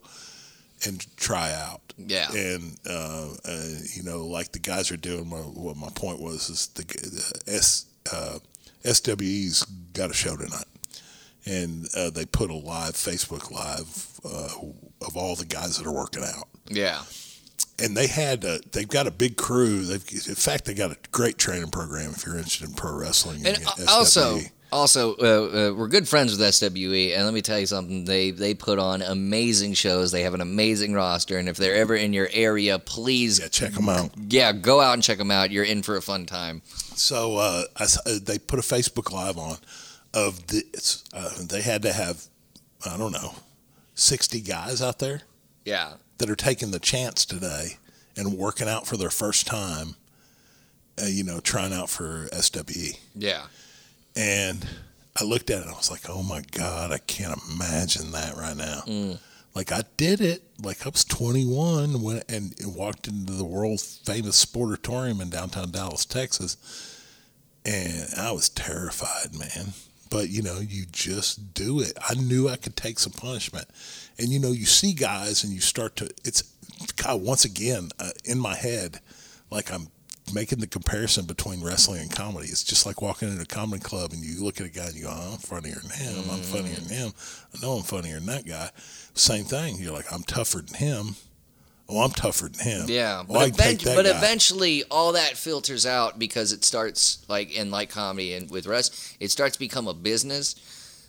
and 0.86 1.06
try 1.18 1.54
out. 1.54 1.82
Yeah. 1.98 2.32
And 2.32 2.78
uh, 2.90 3.30
uh, 3.46 3.66
you 3.96 4.04
know, 4.04 4.26
like 4.26 4.52
the 4.52 4.60
guys 4.60 4.92
are 4.92 4.98
doing. 4.98 5.30
My, 5.30 5.38
what 5.38 5.78
my 5.78 5.90
point 5.90 6.20
was 6.20 6.50
is 6.50 6.68
the, 6.68 6.84
the 6.84 7.42
S 7.48 7.86
uh, 8.12 8.40
SWE's 8.84 9.64
got 9.94 10.10
a 10.10 10.14
show 10.14 10.36
tonight, 10.36 10.66
and 11.46 11.88
uh, 11.96 12.10
they 12.10 12.26
put 12.26 12.50
a 12.50 12.56
live 12.56 12.94
Facebook 12.94 13.52
live 13.52 14.20
uh, 14.26 15.06
of 15.06 15.16
all 15.16 15.36
the 15.36 15.46
guys 15.46 15.78
that 15.78 15.86
are 15.86 15.94
working 15.94 16.24
out 16.24 16.48
yeah. 16.72 17.02
And 17.82 17.98
they 17.98 18.08
had 18.08 18.44
a, 18.44 18.60
they've 18.72 18.88
got 18.88 19.08
a 19.08 19.12
big 19.12 19.38
crew. 19.38 19.84
They've 19.84 20.04
in 20.28 20.36
fact 20.36 20.66
they 20.66 20.74
got 20.74 20.92
a 20.92 20.98
great 21.12 21.38
training 21.38 21.72
program 21.72 22.12
if 22.12 22.26
you're 22.26 22.36
interested 22.36 22.70
in 22.70 22.76
pro 22.76 22.96
wrestling. 22.96 23.46
And 23.46 23.58
uh, 23.66 23.86
also, 23.90 24.38
SWE. 24.38 24.48
also, 24.72 25.16
uh, 25.16 25.24
uh, 25.24 25.74
we're 25.74 25.88
good 25.88 26.08
friends 26.08 26.38
with 26.38 26.54
SWE, 26.54 27.14
and 27.14 27.26
let 27.26 27.34
me 27.34 27.42
tell 27.42 27.60
you 27.60 27.66
something. 27.66 28.06
They 28.06 28.32
they 28.32 28.54
put 28.54 28.80
on 28.80 29.02
amazing 29.02 29.74
shows. 29.74 30.12
They 30.12 30.24
have 30.24 30.34
an 30.34 30.42
amazing 30.42 30.94
roster, 30.94 31.38
and 31.38 31.50
if 31.50 31.58
they're 31.58 31.76
ever 31.76 31.96
in 31.96 32.14
your 32.14 32.30
area, 32.32 32.80
please, 32.80 33.40
yeah, 33.40 33.48
check 33.48 33.74
them 33.74 33.90
out. 33.90 34.12
yeah, 34.30 34.52
go 34.54 34.80
out 34.82 34.94
and 34.94 35.04
check 35.04 35.18
them 35.18 35.32
out. 35.32 35.52
You're 35.52 35.66
in 35.66 35.84
for 35.84 35.98
a 35.98 36.02
fun 36.02 36.26
time. 36.26 36.62
So 36.96 37.38
uh, 37.38 37.64
I 37.78 37.84
uh, 37.84 38.20
they 38.22 38.38
put 38.38 38.60
a 38.60 38.64
Facebook 38.64 39.12
live 39.12 39.38
on 39.38 39.58
of 40.14 40.48
this. 40.48 41.04
Uh, 41.14 41.30
they 41.50 41.62
had 41.62 41.82
to 41.84 41.94
have 41.94 42.26
I 42.86 42.98
don't 42.98 43.12
know 43.12 43.34
sixty 43.96 44.42
guys 44.42 44.82
out 44.82 45.00
there 45.00 45.22
Yeah, 45.66 45.94
that 46.22 46.30
are 46.30 46.36
taking 46.36 46.70
the 46.70 46.80
chance 46.80 47.26
today 47.26 47.78
and 48.16 48.38
working 48.38 48.68
out 48.68 48.86
for 48.86 48.96
their 48.96 49.10
first 49.10 49.48
time. 49.48 49.96
Uh, 51.02 51.06
you 51.08 51.24
know, 51.24 51.40
trying 51.40 51.74
out 51.74 51.90
for 51.90 52.28
SWE. 52.32 52.98
yeah, 53.16 53.44
And 54.16 54.68
I 55.20 55.24
looked 55.24 55.50
at 55.50 55.60
it 55.60 55.62
and 55.64 55.72
I 55.72 55.78
was 55.78 55.90
like, 55.90 56.10
oh 56.10 56.22
my 56.22 56.44
God, 56.52 56.92
I 56.92 57.00
can't 57.00 57.40
imagine 57.50 58.12
that 58.12 58.36
right 58.36 58.56
now. 58.56 58.84
Mm. 58.86 59.20
Like 59.56 59.72
I 59.72 59.84
did 59.98 60.22
it, 60.22 60.44
like 60.62 60.86
I 60.86 60.90
was 60.90 61.04
21 61.06 62.02
when, 62.02 62.22
and, 62.30 62.54
and 62.60 62.76
walked 62.76 63.08
into 63.08 63.34
the 63.34 63.46
world 63.46 63.82
famous 63.82 64.44
sportatorium 64.46 65.22
in 65.22 65.30
downtown 65.30 65.72
Dallas, 65.72 66.06
Texas. 66.06 66.58
And 67.66 68.10
I 68.18 68.32
was 68.32 68.50
terrified, 68.50 69.34
man. 69.34 69.74
But 70.12 70.30
you 70.30 70.44
know, 70.44 70.60
you 70.60 70.86
just 70.92 71.56
do 71.56 71.80
it. 71.80 71.94
I 72.08 72.14
knew 72.14 72.48
I 72.48 72.58
could 72.58 72.76
take 72.76 73.00
some 73.00 73.14
punishment. 73.14 73.68
And 74.20 74.28
you 74.28 74.40
know, 74.40 74.52
you 74.52 74.66
see 74.66 74.94
guys 74.94 75.44
and 75.44 75.52
you 75.52 75.62
start 75.62 75.96
to, 75.96 76.12
it's, 76.24 76.44
God, 76.98 77.22
once 77.22 77.46
again, 77.46 77.90
uh, 77.98 78.12
in 78.26 78.38
my 78.38 78.56
head, 78.56 79.00
like 79.50 79.72
I'm 79.74 79.88
making 80.34 80.60
the 80.60 80.68
comparison 80.68 81.26
between 81.26 81.64
wrestling 81.64 82.02
and 82.02 82.12
comedy. 82.12 82.50
It's 82.50 82.64
just 82.64 82.86
like 82.86 83.02
walking 83.02 83.30
into 83.30 83.42
a 83.42 83.46
comedy 83.46 83.82
club 83.82 84.12
and 84.12 84.22
you 84.24 84.44
look 84.44 84.60
at 84.60 84.68
a 84.68 84.70
guy 84.70 84.88
and 84.88 84.96
you 84.96 85.04
go, 85.04 85.14
oh, 85.14 85.32
I'm 85.34 85.40
funnier 85.40 85.76
than 85.76 85.92
him. 85.92 86.30
I'm 86.30 86.42
funnier 86.42 86.76
than 86.76 86.90
him. 86.90 87.14
I 87.56 87.66
know 87.66 87.74
I'm 87.74 87.84
funnier 87.84 88.16
than 88.16 88.28
that 88.28 88.46
guy. 88.46 88.70
Same 89.14 89.46
thing. 89.46 89.78
You're 89.78 89.94
like, 89.94 90.12
I'm 90.12 90.24
tougher 90.24 90.60
than 90.60 90.76
him. 90.76 91.16
Oh, 91.92 92.02
I'm 92.04 92.12
tougher 92.12 92.48
than 92.50 92.66
him. 92.66 92.86
yeah. 92.88 93.18
Well, 93.28 93.50
But, 93.50 93.62
I 93.62 93.70
event- 93.70 93.84
but 93.84 94.06
eventually, 94.06 94.84
all 94.90 95.12
that 95.14 95.38
filters 95.38 95.86
out 95.86 96.18
because 96.18 96.52
it 96.54 96.64
starts 96.66 97.20
like 97.28 97.52
in 97.52 97.70
like 97.72 97.90
comedy 97.90 98.34
and 98.34 98.50
with 98.50 98.66
rest, 98.66 98.96
it 99.20 99.30
starts 99.32 99.54
to 99.56 99.60
become 99.60 99.88
a 99.88 99.94
business. 99.94 100.56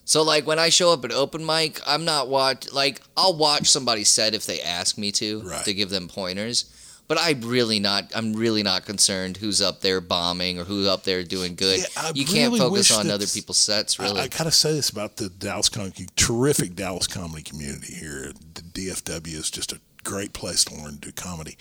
So 0.04 0.22
like 0.22 0.46
when 0.46 0.58
I 0.58 0.68
show 0.68 0.92
up 0.92 1.04
at 1.04 1.12
open 1.12 1.46
mic, 1.46 1.80
I'm 1.86 2.04
not 2.04 2.28
watch 2.28 2.72
like 2.72 3.00
I'll 3.16 3.36
watch 3.36 3.68
somebody's 3.68 4.08
set 4.08 4.34
if 4.34 4.44
they 4.46 4.60
ask 4.60 4.98
me 4.98 5.12
to 5.12 5.40
Right. 5.42 5.64
to 5.64 5.72
give 5.72 5.90
them 5.90 6.08
pointers. 6.08 6.64
But 7.08 7.18
I'm 7.20 7.40
really 7.42 7.78
not. 7.78 8.10
I'm 8.14 8.32
really 8.32 8.62
not 8.62 8.86
concerned 8.86 9.36
who's 9.36 9.60
up 9.60 9.80
there 9.82 10.00
bombing 10.00 10.58
or 10.58 10.64
who's 10.64 10.86
up 10.88 11.04
there 11.04 11.22
doing 11.22 11.56
good. 11.56 11.80
Yeah, 11.80 12.12
you 12.14 12.24
can't 12.24 12.52
really 12.52 12.60
focus 12.60 12.90
on 12.96 13.10
other 13.10 13.26
people's 13.26 13.58
sets. 13.58 13.98
Really, 13.98 14.20
I, 14.20 14.24
I 14.24 14.28
gotta 14.28 14.50
say 14.52 14.72
this 14.72 14.88
about 14.88 15.16
the 15.16 15.28
Dallas 15.28 15.68
comedy, 15.68 16.06
terrific 16.16 16.74
Dallas 16.74 17.06
comedy 17.06 17.42
community 17.42 17.94
here. 17.94 18.32
The 18.54 18.62
DFW 18.62 19.34
is 19.34 19.50
just 19.50 19.72
a 19.72 19.80
great 20.04 20.32
place 20.32 20.64
to 20.66 20.74
learn 20.74 20.94
to 20.94 20.98
do 21.00 21.12
comedy. 21.12 21.56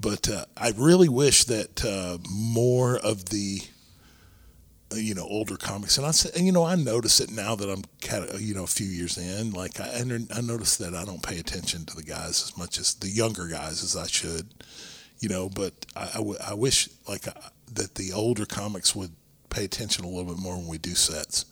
But 0.00 0.28
uh, 0.28 0.44
I 0.56 0.72
really 0.76 1.08
wish 1.08 1.44
that 1.44 1.84
uh, 1.84 2.18
more 2.30 2.96
of 2.98 3.26
the 3.26 3.60
uh, 4.92 4.96
you 4.96 5.14
know 5.14 5.26
older 5.26 5.56
comics, 5.56 5.96
and 5.96 6.06
I 6.06 6.10
said 6.10 6.38
you 6.40 6.52
know, 6.52 6.64
I 6.64 6.74
notice 6.74 7.20
it 7.20 7.30
now 7.30 7.54
that 7.56 7.68
I'm 7.70 7.82
kind 8.02 8.24
of 8.28 8.40
you 8.40 8.54
know 8.54 8.64
a 8.64 8.68
few 8.68 8.86
years 8.86 9.16
in. 9.16 9.52
Like 9.52 9.80
I, 9.80 10.00
I 10.34 10.40
notice 10.42 10.76
that 10.76 10.94
I 10.94 11.04
don't 11.04 11.22
pay 11.22 11.38
attention 11.38 11.84
to 11.86 11.96
the 11.96 12.02
guys 12.02 12.42
as 12.42 12.56
much 12.58 12.78
as 12.78 12.94
the 12.94 13.08
younger 13.08 13.48
guys 13.48 13.82
as 13.82 13.96
I 13.96 14.06
should. 14.06 14.46
You 15.18 15.30
know, 15.30 15.48
but 15.48 15.72
I, 15.96 16.10
I, 16.14 16.18
w- 16.18 16.38
I 16.46 16.52
wish 16.52 16.90
like 17.08 17.26
uh, 17.26 17.32
that 17.72 17.94
the 17.94 18.12
older 18.12 18.44
comics 18.44 18.94
would 18.94 19.12
pay 19.48 19.64
attention 19.64 20.04
a 20.04 20.08
little 20.08 20.34
bit 20.34 20.42
more 20.42 20.56
when 20.58 20.66
we 20.66 20.76
do 20.76 20.94
sets 20.94 21.46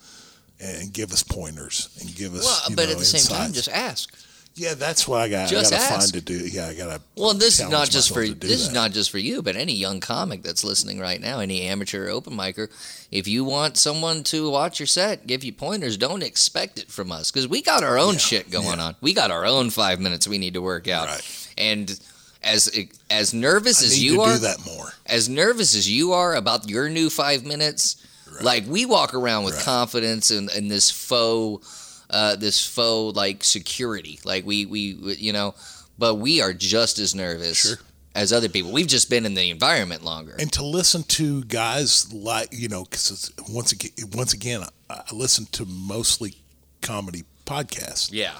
and 0.61 0.93
give 0.93 1.13
us 1.13 1.23
pointers 1.23 1.97
and 2.01 2.15
give 2.15 2.35
us. 2.35 2.45
well, 2.45 2.61
you 2.71 2.77
but 2.77 2.87
know, 2.87 2.93
at 2.93 2.99
the 2.99 3.05
same 3.05 3.37
time, 3.37 3.53
just 3.53 3.71
ask. 3.71 4.15
Yeah, 4.57 4.75
that's 4.75 5.09
what 5.09 5.21
I 5.21 5.29
got. 5.29 5.49
Just 5.49 5.73
I 5.73 5.77
got 5.77 5.83
to 5.87 5.93
ask. 5.95 6.01
find 6.13 6.15
to 6.15 6.21
do. 6.21 6.47
Yeah, 6.47 6.69
I 6.69 6.75
got 6.75 6.87
to. 6.87 7.01
Well, 7.17 7.35
this 7.35 7.59
is 7.61 7.69
not 7.69 7.91
just 7.91 8.13
for 8.15 8.27
this 8.27 8.61
is 8.61 8.73
not 8.73 8.93
just 8.93 9.11
for 9.11 9.19
you, 9.19 9.43
but 9.43 9.57
any 9.57 9.73
young 9.75 10.01
comic 10.01 10.43
that's 10.43 10.63
listening 10.65 10.99
right 11.01 11.21
now, 11.21 11.41
any 11.41 11.63
amateur 11.63 12.09
open 12.09 12.35
micer. 12.35 12.69
If 13.11 13.27
you 13.29 13.45
want 13.45 13.77
someone 13.77 14.23
to 14.25 14.49
watch 14.51 14.79
your 14.81 14.87
set, 14.87 15.27
give 15.27 15.43
you 15.45 15.53
pointers, 15.53 15.97
don't 15.97 16.23
expect 16.23 16.79
it 16.79 16.91
from 16.91 17.11
us 17.13 17.31
because 17.31 17.49
we 17.49 17.63
got 17.63 17.83
our 17.83 17.99
own 17.99 18.15
Yeah, 18.15 18.19
shit 18.19 18.51
going 18.51 18.79
yeah. 18.79 18.85
on. 18.87 18.97
We 19.01 19.13
got 19.13 19.31
our 19.31 19.45
own 19.45 19.71
five 19.71 19.99
minutes 20.01 20.29
we 20.29 20.39
need 20.39 20.55
to 20.55 20.63
work 20.63 20.87
out, 20.89 21.09
Right. 21.09 21.49
and 21.59 21.99
as 22.43 22.71
as 23.11 23.33
nervous 23.35 23.83
I 23.83 23.87
as 23.87 24.03
you 24.03 24.21
are, 24.21 24.35
do 24.35 24.39
that 24.41 24.65
more. 24.67 24.93
as 25.07 25.29
nervous 25.29 25.75
as 25.75 25.89
you 25.91 26.13
are 26.13 26.35
about 26.35 26.69
your 26.69 26.89
new 26.89 27.11
five 27.11 27.45
minutes, 27.45 27.97
Right. 28.31 28.43
like 28.43 28.65
we 28.67 28.85
walk 28.87 29.15
around 29.15 29.45
with 29.45 29.55
Right. 29.55 29.65
confidence 29.65 30.31
and, 30.31 30.51
and 30.51 30.71
this 30.71 30.91
faux, 30.91 31.67
uh, 32.11 32.37
this 32.37 32.65
faux 32.67 33.17
like 33.17 33.43
security, 33.45 34.21
like 34.25 34.45
we, 34.47 34.67
we 34.67 34.95
we 34.95 35.15
you 35.17 35.33
know, 35.33 35.55
but 35.99 36.17
we 36.17 36.41
are 36.41 36.53
just 36.53 36.99
as 36.99 37.15
nervous 37.15 37.59
Sure. 37.59 37.77
as 38.15 38.33
other 38.33 38.49
people. 38.49 38.73
We've 38.73 38.87
just 38.87 39.09
been 39.11 39.27
in 39.27 39.35
the 39.35 39.51
environment 39.51 40.05
longer. 40.05 40.35
and 40.39 40.53
to 40.53 40.65
listen 40.65 41.03
to 41.05 41.45
guys 41.45 42.13
like 42.13 42.49
you 42.53 42.69
know 42.69 42.85
because 42.85 43.33
once 43.49 43.73
again 43.73 43.91
once 44.13 44.33
again 44.35 44.63
I, 44.91 44.95
I 45.11 45.15
listen 45.15 45.47
to 45.53 45.65
mostly 45.67 46.37
comedy 46.83 47.25
podcasts 47.47 48.11
yeah, 48.13 48.33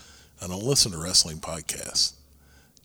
i 0.43 0.47
don't 0.47 0.63
listen 0.63 0.93
to 0.93 0.99
wrestling 0.99 1.39
podcasts 1.39 2.13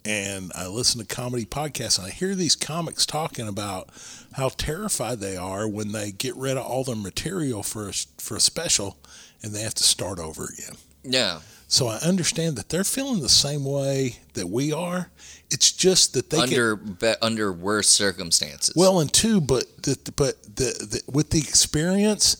and 0.06 0.52
i 0.56 0.68
listen 0.68 1.00
to 1.02 1.06
comedy 1.16 1.46
podcasts 1.46 1.98
and 1.98 2.08
i 2.08 2.10
hear 2.10 2.34
these 2.36 2.56
comics 2.56 3.06
talking 3.06 3.48
about 3.48 3.90
how 4.34 4.50
terrified 4.50 5.20
they 5.20 5.36
are 5.36 5.68
when 5.68 5.92
they 5.92 6.12
get 6.12 6.36
rid 6.36 6.56
of 6.58 6.66
all 6.66 6.84
their 6.84 6.96
material 6.96 7.62
for 7.64 7.90
a, 7.90 7.94
for 8.18 8.38
a 8.38 8.40
special 8.40 8.98
and 9.44 9.54
they 9.54 9.62
have 9.62 9.76
to 9.76 9.84
start 9.84 10.20
over 10.20 10.46
again 10.46 10.76
yeah. 11.04 11.40
so 11.68 11.88
i 11.88 11.98
understand 11.98 12.56
that 12.56 12.70
they're 12.70 12.84
feeling 12.84 13.22
the 13.22 13.30
same 13.30 13.64
way 13.64 14.18
that 14.34 14.48
we 14.48 14.72
are 14.72 15.10
it's 15.52 15.72
just 15.72 16.14
that 16.14 16.30
they 16.30 16.38
under 16.38 16.76
be, 16.76 17.14
under 17.22 17.52
worse 17.52 17.90
circumstances. 17.90 18.76
Well, 18.76 19.00
and 19.00 19.12
two, 19.12 19.42
but 19.42 19.84
the, 19.84 19.98
but 20.16 20.42
the, 20.44 21.02
the 21.06 21.12
with 21.12 21.32
the 21.32 21.40
experience, 21.40 22.38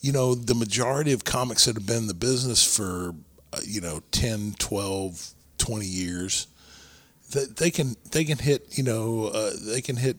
you 0.00 0.12
know, 0.12 0.34
the 0.34 0.54
majority 0.54 1.12
of 1.12 1.24
comics 1.24 1.66
that 1.66 1.76
have 1.76 1.86
been 1.86 1.98
in 1.98 2.06
the 2.08 2.14
business 2.14 2.64
for 2.64 3.14
uh, 3.52 3.60
you 3.64 3.80
know 3.80 4.02
10, 4.10 4.54
12, 4.58 5.30
20 5.58 5.86
years, 5.86 6.48
that 7.30 7.56
they 7.56 7.70
can 7.70 7.94
they 8.10 8.24
can 8.24 8.38
hit 8.38 8.76
you 8.76 8.82
know 8.82 9.26
uh, 9.26 9.52
they 9.60 9.80
can 9.80 9.96
hit 9.96 10.16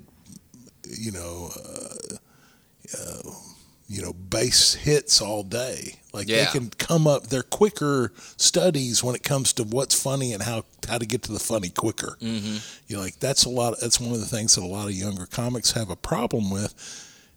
you 0.88 1.12
know 1.12 1.52
uh, 1.58 2.16
uh, 2.98 3.32
you 3.90 4.02
know 4.02 4.14
base 4.14 4.76
hits 4.76 5.22
all 5.22 5.44
day. 5.44 6.00
Like 6.14 6.28
Yeah. 6.28 6.46
they 6.46 6.52
can 6.52 6.70
come 6.70 7.08
up. 7.08 7.28
They're 7.28 7.42
quicker 7.44 8.14
studies 8.38 9.04
when 9.04 9.16
it 9.16 9.24
comes 9.24 9.52
to 9.54 9.64
what's 9.64 10.00
funny 10.00 10.32
and 10.34 10.44
how 10.44 10.64
how 10.88 10.98
to 11.00 11.06
get 11.06 11.24
to 11.24 11.32
the 11.32 11.40
funny 11.40 11.70
quicker. 11.70 12.18
hmm 12.20 12.58
You 12.88 12.98
know, 12.98 13.02
like 13.02 13.20
that's 13.20 13.46
a 13.46 13.50
lot. 13.50 13.80
That's 13.82 14.00
one 14.00 14.12
of 14.14 14.20
the 14.20 14.26
things 14.28 14.56
that 14.56 14.64
a 14.64 14.68
lot 14.68 14.86
of 14.88 14.94
younger 14.94 15.26
comics 15.26 15.72
have 15.72 15.90
a 15.90 15.96
problem 15.96 16.50
with, 16.52 16.74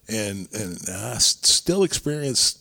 and 0.09 0.49
and 0.53 0.79
I 0.91 1.17
still 1.19 1.83
experience 1.83 2.59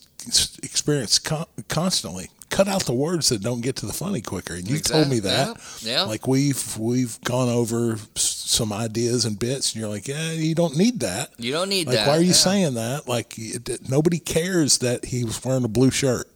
experience 0.62 1.18
con- 1.18 1.46
constantly. 1.68 2.30
Cut 2.56 2.68
out 2.68 2.84
the 2.86 2.94
words 2.94 3.28
that 3.28 3.42
don't 3.42 3.60
get 3.60 3.76
to 3.76 3.86
the 3.86 3.92
funny 3.92 4.22
quicker. 4.22 4.54
And 4.54 4.66
you 4.66 4.78
told 4.78 5.08
me 5.10 5.18
that. 5.20 5.58
Yeah. 5.82 5.92
yeah. 5.92 6.02
Like 6.04 6.26
we've 6.26 6.78
we've 6.78 7.20
gone 7.20 7.50
over 7.50 7.98
some 8.14 8.72
ideas 8.72 9.26
and 9.26 9.38
bits, 9.38 9.74
and 9.74 9.80
you're 9.80 9.90
like, 9.90 10.08
yeah, 10.08 10.30
you 10.32 10.54
don't 10.54 10.74
need 10.74 11.00
that. 11.00 11.30
you 11.36 11.52
don't 11.52 11.68
need 11.68 11.86
Like, 11.86 11.96
that. 11.96 12.08
why 12.08 12.16
are 12.16 12.20
you 12.20 12.28
yeah. 12.28 12.32
saying 12.32 12.74
that? 12.74 13.06
Like, 13.06 13.34
it, 13.36 13.90
nobody 13.90 14.18
cares 14.18 14.78
that 14.78 15.04
he 15.04 15.22
was 15.24 15.44
wearing 15.44 15.64
a 15.64 15.68
blue 15.68 15.90
shirt. 15.90 16.30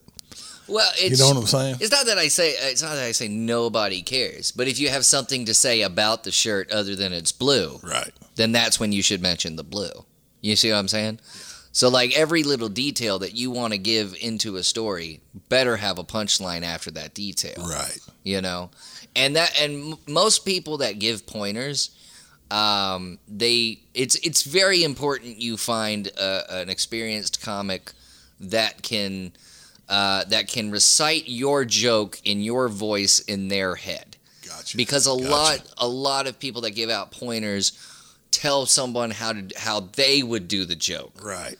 Well, 0.68 0.90
it's, 0.98 1.18
You 1.18 1.24
know 1.24 1.30
what 1.34 1.40
I'm 1.40 1.46
saying? 1.46 1.76
It's 1.80 1.90
not 1.90 2.04
that 2.04 2.18
I 2.18 2.28
say 2.28 2.50
it's 2.50 2.82
not 2.82 2.96
that 2.96 3.04
I 3.04 3.12
say 3.12 3.26
nobody 3.28 4.02
cares, 4.02 4.52
but 4.52 4.68
if 4.68 4.78
you 4.78 4.90
have 4.90 5.06
something 5.06 5.46
to 5.46 5.54
say 5.54 5.80
about 5.80 6.24
the 6.24 6.30
shirt 6.32 6.70
other 6.70 6.94
than 6.94 7.14
it's 7.14 7.32
blue, 7.32 7.80
Right. 7.82 8.12
then 8.36 8.52
that's 8.52 8.78
when 8.78 8.92
you 8.92 9.02
should 9.02 9.22
mention 9.22 9.56
the 9.56 9.64
blue. 9.64 10.04
You 10.42 10.54
see 10.54 10.70
what 10.70 10.76
I'm 10.78 10.88
saying? 10.88 11.18
So 11.72 11.88
like 11.88 12.16
every 12.18 12.42
little 12.42 12.68
detail 12.68 13.20
that 13.20 13.34
you 13.34 13.50
want 13.50 13.72
to 13.72 13.78
give 13.78 14.14
into 14.20 14.56
a 14.56 14.62
story 14.62 15.20
better 15.48 15.76
have 15.76 15.98
a 15.98 16.04
punchline 16.04 16.62
after 16.62 16.90
that 16.92 17.14
detail, 17.14 17.54
Right. 17.68 17.98
you 18.24 18.40
know. 18.40 18.70
And 19.14 19.36
that 19.36 19.58
and 19.60 19.92
m- 19.92 19.98
most 20.08 20.44
people 20.44 20.78
that 20.78 20.98
give 20.98 21.26
pointers 21.26 21.90
um, 22.50 23.18
they 23.28 23.78
it's 23.94 24.16
it's 24.16 24.42
very 24.42 24.82
important 24.82 25.40
you 25.40 25.56
find 25.56 26.08
a, 26.08 26.60
an 26.62 26.68
experienced 26.68 27.40
comic 27.40 27.92
that 28.40 28.82
can 28.82 29.32
uh, 29.88 30.24
that 30.24 30.48
can 30.48 30.70
recite 30.72 31.28
your 31.28 31.64
joke 31.64 32.18
in 32.24 32.40
your 32.40 32.68
voice 32.68 33.20
in 33.20 33.46
their 33.48 33.76
head 33.76 34.16
Gotcha. 34.46 34.76
because 34.76 35.06
a 35.06 35.10
Gotcha. 35.10 35.30
lot 35.30 35.62
a 35.78 35.86
lot 35.88 36.26
of 36.26 36.38
people 36.40 36.62
that 36.62 36.72
give 36.72 36.90
out 36.90 37.12
pointers 37.12 37.72
tell 38.30 38.66
someone 38.66 39.10
how 39.10 39.32
to 39.32 39.48
how 39.56 39.80
they 39.80 40.22
would 40.22 40.48
do 40.48 40.64
the 40.64 40.76
joke 40.76 41.12
Right. 41.22 41.56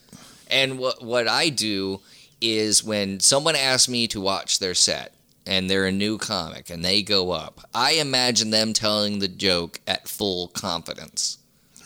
and 0.50 0.78
what 0.78 1.02
what 1.02 1.28
I 1.28 1.48
do 1.48 2.00
is 2.40 2.82
when 2.82 3.20
someone 3.20 3.56
asks 3.56 3.88
me 3.88 4.06
to 4.08 4.20
watch 4.20 4.58
their 4.58 4.74
set 4.74 5.12
and 5.46 5.68
they're 5.68 5.86
a 5.86 5.92
new 5.92 6.16
comic 6.16 6.70
and 6.70 6.82
they 6.84 7.02
go 7.02 7.32
up, 7.32 7.60
I 7.74 7.92
imagine 7.92 8.50
them 8.50 8.72
telling 8.72 9.18
the 9.18 9.28
joke 9.28 9.80
at 9.86 10.08
full 10.08 10.48
confidence. 10.48 11.36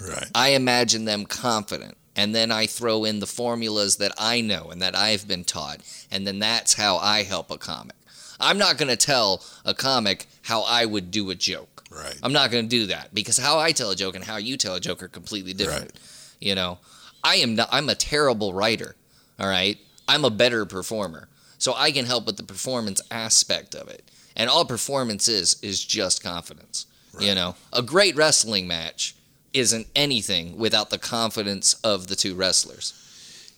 Right. 0.01 0.27
I 0.35 0.51
imagine 0.51 1.05
them 1.07 1.25
confident. 1.27 1.97
And 2.17 2.33
then 2.35 2.53
I 2.53 2.67
throw 2.67 3.05
in 3.05 3.19
the 3.19 3.27
formulas 3.27 3.97
that 3.97 4.13
I 4.19 4.41
know 4.41 4.69
and 4.71 4.81
that 4.83 4.95
I've 4.95 5.27
been 5.27 5.43
taught. 5.43 5.81
And 6.13 6.25
then 6.25 6.39
that's 6.39 6.75
how 6.75 6.99
I 6.99 7.25
help 7.25 7.51
a 7.51 7.59
comic. 7.59 7.97
I'm 8.39 8.59
not 8.59 8.79
going 8.79 8.89
to 8.91 8.97
tell 8.97 9.43
a 9.65 9.75
comic 9.75 10.27
how 10.43 10.63
I 10.63 10.85
would 10.85 11.11
do 11.11 11.31
a 11.31 11.35
joke. 11.35 11.74
Right. 11.95 12.19
I'm 12.23 12.33
not 12.33 12.51
going 12.51 12.65
to 12.65 12.69
do 12.69 12.87
that 12.87 13.15
because 13.15 13.39
how 13.39 13.59
I 13.59 13.73
tell 13.73 13.91
a 13.91 13.97
joke 13.97 14.15
and 14.17 14.25
how 14.25 14.37
you 14.37 14.57
tell 14.57 14.75
a 14.75 14.81
joke 14.81 15.03
are 15.03 15.09
completely 15.09 15.53
different. 15.53 15.93
You 16.41 16.55
know, 16.55 16.79
I 17.23 17.37
am 17.37 17.55
not, 17.55 17.69
I'm 17.71 17.89
a 17.89 17.95
terrible 17.95 18.53
writer. 18.53 18.97
All 19.39 19.49
right. 19.49 19.79
I'm 20.09 20.25
a 20.25 20.31
better 20.31 20.67
performer. 20.67 21.29
So 21.59 21.73
I 21.75 21.93
can 21.93 22.05
help 22.05 22.27
with 22.27 22.37
the 22.37 22.43
performance 22.43 23.01
aspect 23.11 23.75
of 23.75 23.89
it. 23.89 24.11
And 24.37 24.51
all 24.51 24.65
performance 24.65 25.29
is 25.29 25.57
is 25.63 25.83
just 25.85 26.23
confidence. 26.23 26.87
You 27.21 27.35
know, 27.37 27.55
a 27.73 27.81
great 27.81 28.17
wrestling 28.17 28.67
match 28.67 29.15
isn't 29.53 29.87
anything 29.95 30.59
without 30.59 30.91
the 30.91 30.99
confidence 30.99 31.75
of 31.85 32.09
the 32.09 32.17
two 32.17 32.35
wrestlers. 32.35 32.93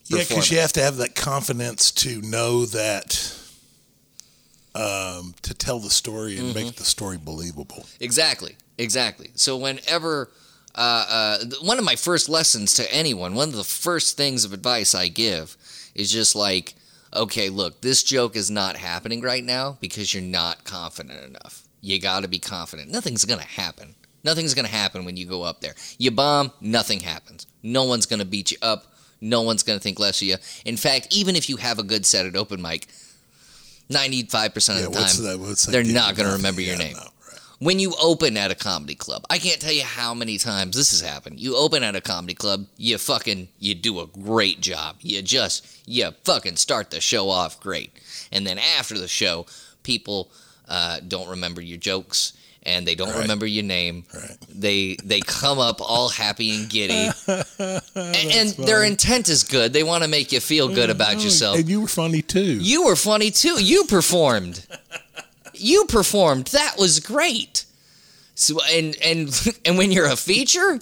Yeah, 0.04 0.18
because 0.18 0.50
you 0.50 0.58
have 0.58 0.74
to 0.74 0.82
have 0.82 0.98
that 0.98 1.14
confidence 1.14 1.90
to 1.92 2.20
know 2.20 2.66
that 2.66 3.40
um, 4.76 5.34
to 5.42 5.54
tell 5.54 5.78
the 5.78 5.90
story 5.90 6.36
and 6.38 6.48
Mm-hmm. 6.54 6.64
make 6.66 6.76
the 6.76 6.84
story 6.84 7.16
believable. 7.16 7.86
Exactly, 8.00 8.56
exactly. 8.78 9.30
So 9.34 9.56
whenever 9.56 10.30
uh, 10.74 11.06
uh, 11.08 11.44
one 11.62 11.78
of 11.78 11.84
my 11.84 11.96
first 11.96 12.28
lessons 12.28 12.74
to 12.74 12.92
anyone, 12.94 13.34
one 13.34 13.48
of 13.48 13.54
the 13.56 13.64
first 13.64 14.16
things 14.16 14.44
of 14.44 14.52
advice 14.52 14.94
I 14.94 15.08
give 15.08 15.56
is 15.94 16.12
just 16.12 16.36
like, 16.36 16.74
okay, 17.14 17.48
look, 17.48 17.80
this 17.80 18.02
joke 18.02 18.36
is 18.36 18.50
not 18.50 18.76
happening 18.76 19.22
right 19.22 19.42
now 19.42 19.78
because 19.80 20.12
you're 20.12 20.22
not 20.22 20.64
confident 20.64 21.24
enough. 21.24 21.62
You 21.80 21.98
got 22.00 22.20
to 22.22 22.28
be 22.28 22.38
confident. 22.38 22.90
Nothing's 22.90 23.24
gonna 23.24 23.42
happen. 23.42 23.94
Nothing's 24.24 24.54
gonna 24.54 24.68
happen 24.68 25.04
when 25.04 25.16
you 25.16 25.24
go 25.24 25.42
up 25.42 25.60
there. 25.60 25.74
You 25.98 26.10
bomb, 26.10 26.52
nothing 26.60 27.00
happens. 27.00 27.46
No 27.62 27.84
one's 27.84 28.06
gonna 28.06 28.24
beat 28.24 28.50
you 28.50 28.58
up. 28.60 28.92
No 29.20 29.40
one's 29.42 29.62
gonna 29.62 29.78
think 29.80 29.98
less 29.98 30.20
of 30.20 30.28
you. 30.28 30.36
In 30.64 30.76
fact, 30.76 31.06
even 31.10 31.36
if 31.36 31.48
you 31.48 31.56
have 31.56 31.78
a 31.78 31.82
good 31.84 32.04
set 32.04 32.26
at 32.26 32.36
open 32.36 32.60
mic, 32.60 32.86
ninety-five 33.88 34.54
percent 34.54 34.80
Yeah, 34.80 34.86
of 34.86 34.92
the 34.92 34.98
time, 35.00 35.24
that? 35.24 35.38
What's 35.38 35.66
that 35.66 35.72
they're 35.72 35.84
not 35.84 36.16
gonna 36.16 36.32
remember 36.32 36.60
your 36.60 36.76
name 36.76 36.94
no, 36.94 37.00
right. 37.00 37.40
when 37.58 37.78
you 37.78 37.94
open 38.00 38.36
at 38.36 38.50
a 38.50 38.54
comedy 38.54 38.94
club, 38.94 39.24
I 39.30 39.38
can't 39.38 39.60
tell 39.60 39.72
you 39.72 39.84
how 39.84 40.14
many 40.14 40.38
times 40.38 40.76
this 40.76 40.90
has 40.90 41.00
happened. 41.00 41.38
You 41.40 41.56
open 41.56 41.82
at 41.82 41.96
a 41.96 42.00
comedy 42.00 42.34
club, 42.34 42.66
you 42.76 42.98
fucking 42.98 43.48
you 43.58 43.74
do 43.74 44.00
a 44.00 44.06
great 44.06 44.60
job. 44.60 44.96
You 45.00 45.22
just 45.22 45.66
you 45.86 46.10
fucking 46.24 46.56
start 46.56 46.90
the 46.90 47.00
show 47.00 47.28
off 47.28 47.60
great, 47.60 47.92
and 48.32 48.46
then 48.46 48.58
after 48.58 48.98
the 48.98 49.08
show, 49.08 49.46
people 49.82 50.30
uh, 50.68 51.00
don't 51.06 51.28
remember 51.28 51.60
your 51.60 51.78
jokes, 51.78 52.32
and 52.66 52.86
they 52.86 52.94
don't 52.94 53.08
Right. 53.10 53.20
remember 53.22 53.46
your 53.46 53.64
name. 53.64 54.04
Right. 54.12 54.36
They 54.52 54.96
they 55.04 55.20
come 55.20 55.58
up 55.58 55.80
all 55.80 56.08
happy 56.10 56.50
and 56.54 56.68
giddy, 56.68 57.10
and, 57.58 57.82
and 57.94 58.50
their 58.58 58.82
intent 58.84 59.28
is 59.28 59.42
good. 59.44 59.72
They 59.72 59.82
want 59.84 60.02
to 60.04 60.08
make 60.08 60.32
you 60.32 60.40
feel 60.40 60.68
good 60.68 60.90
about 60.90 61.22
yourself. 61.22 61.58
And 61.58 61.68
you 61.68 61.80
were 61.80 61.88
funny 61.88 62.22
too. 62.22 62.58
You 62.60 62.84
were 62.84 62.96
funny 62.96 63.30
too. 63.30 63.62
You 63.62 63.84
performed. 63.84 64.66
you 65.54 65.84
performed. 65.86 66.48
That 66.48 66.74
was 66.78 67.00
great. 67.00 67.64
So 68.34 68.58
and 68.70 68.96
and 69.02 69.58
and 69.64 69.78
when 69.78 69.92
you're 69.92 70.06
a 70.10 70.16
feature, 70.16 70.78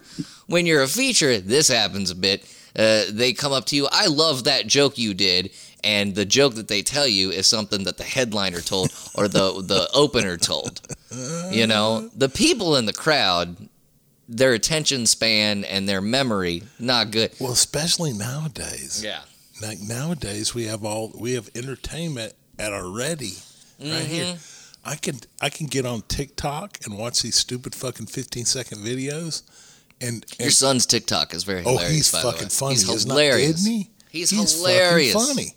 when 0.46 0.66
you're 0.66 0.82
a 0.82 0.88
feature, 0.88 1.38
this 1.38 1.68
happens 1.68 2.10
a 2.10 2.14
bit. 2.16 2.44
Uh, 2.76 3.04
they 3.10 3.32
come 3.32 3.52
up 3.52 3.66
to 3.66 3.76
you. 3.76 3.86
I 3.92 4.06
love 4.08 4.44
that 4.44 4.66
joke 4.66 4.98
you 4.98 5.14
did, 5.14 5.50
and 5.84 6.14
the 6.14 6.24
joke 6.24 6.54
that 6.54 6.68
they 6.68 6.82
tell 6.82 7.06
you 7.06 7.30
is 7.30 7.46
something 7.46 7.84
that 7.84 7.98
the 7.98 8.04
headliner 8.04 8.60
told 8.60 8.92
or 9.14 9.28
the 9.28 9.62
the 9.62 9.88
opener 9.94 10.36
told. 10.36 10.80
You 11.52 11.66
know, 11.66 12.10
the 12.16 12.28
people 12.28 12.76
in 12.76 12.86
the 12.86 12.92
crowd, 12.92 13.68
their 14.28 14.52
attention 14.52 15.06
span 15.06 15.64
and 15.64 15.88
their 15.88 16.00
memory 16.00 16.62
not 16.80 17.12
good. 17.12 17.32
well, 17.38 17.52
especially 17.52 18.12
nowadays. 18.12 19.02
Yeah. 19.04 19.20
Like 19.62 19.78
nowadays, 19.80 20.54
we 20.54 20.64
have 20.64 20.84
all 20.84 21.12
we 21.16 21.34
have 21.34 21.48
entertainment 21.54 22.32
at 22.58 22.72
our 22.72 22.88
ready 22.88 23.34
right 23.78 24.02
here. 24.04 24.24
Mm-hmm. 24.24 24.88
I 24.88 24.96
can 24.96 25.20
I 25.40 25.48
can 25.50 25.66
get 25.66 25.86
on 25.86 26.02
TikTok 26.02 26.78
and 26.84 26.98
watch 26.98 27.22
these 27.22 27.36
stupid 27.36 27.74
fucking 27.74 28.06
fifteen 28.06 28.44
second 28.44 28.78
videos, 28.78 29.42
and, 30.00 30.24
Your 30.38 30.50
son's 30.50 30.86
TikTok 30.86 31.32
is 31.34 31.44
very 31.44 31.60
oh, 31.64 31.76
hilarious. 31.78 31.92
he's 31.92 32.12
by 32.12 32.20
the 32.20 32.26
way. 32.26 32.32
fucking 32.32 32.48
funny. 32.48 32.74
He's 32.74 33.04
hilarious. 33.04 33.50
isn't 33.60 33.72
he? 33.72 33.90
He's, 34.10 34.30
fucking 34.30 34.46
hilarious. 34.46 35.14
funny. 35.14 35.54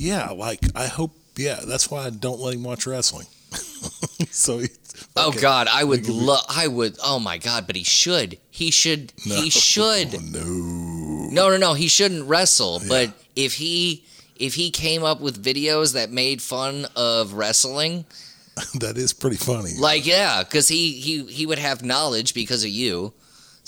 Yeah, 0.00 0.30
like 0.30 0.60
I 0.74 0.86
hope. 0.86 1.12
Yeah, 1.36 1.60
that's 1.66 1.90
why 1.90 2.06
I 2.06 2.10
don't 2.10 2.40
let 2.40 2.54
him 2.54 2.62
watch 2.62 2.86
wrestling. 2.86 3.26
so 4.30 4.58
he, 4.58 4.68
Oh 5.14 5.30
God, 5.30 5.68
I 5.70 5.84
would 5.84 6.08
love. 6.08 6.44
I 6.48 6.68
would. 6.68 6.96
Oh 7.04 7.18
my 7.18 7.36
God, 7.36 7.66
but 7.66 7.76
he 7.76 7.84
should. 7.84 8.38
He 8.50 8.70
should. 8.70 9.12
He 9.18 9.50
should. 9.50 10.14
Oh, 10.14 10.20
no, 10.22 11.28
No, 11.30 11.50
no, 11.50 11.56
no. 11.58 11.74
He 11.74 11.88
shouldn't 11.88 12.26
wrestle. 12.26 12.80
But 12.88 13.12
if 13.36 13.54
he 13.54 14.04
if 14.36 14.54
he 14.54 14.70
came 14.70 15.04
up 15.04 15.20
with 15.20 15.44
videos 15.44 15.92
that 15.92 16.10
made 16.10 16.40
fun 16.40 16.86
of 16.96 17.34
wrestling, 17.34 18.06
that 18.80 18.96
is 18.96 19.12
pretty 19.12 19.36
funny. 19.36 19.72
like 19.78 20.06
yeah, 20.06 20.42
because 20.42 20.68
he 20.68 20.92
he 20.92 21.24
he 21.26 21.44
would 21.44 21.58
have 21.58 21.84
knowledge 21.84 22.32
because 22.32 22.64
of 22.64 22.70
you. 22.70 23.12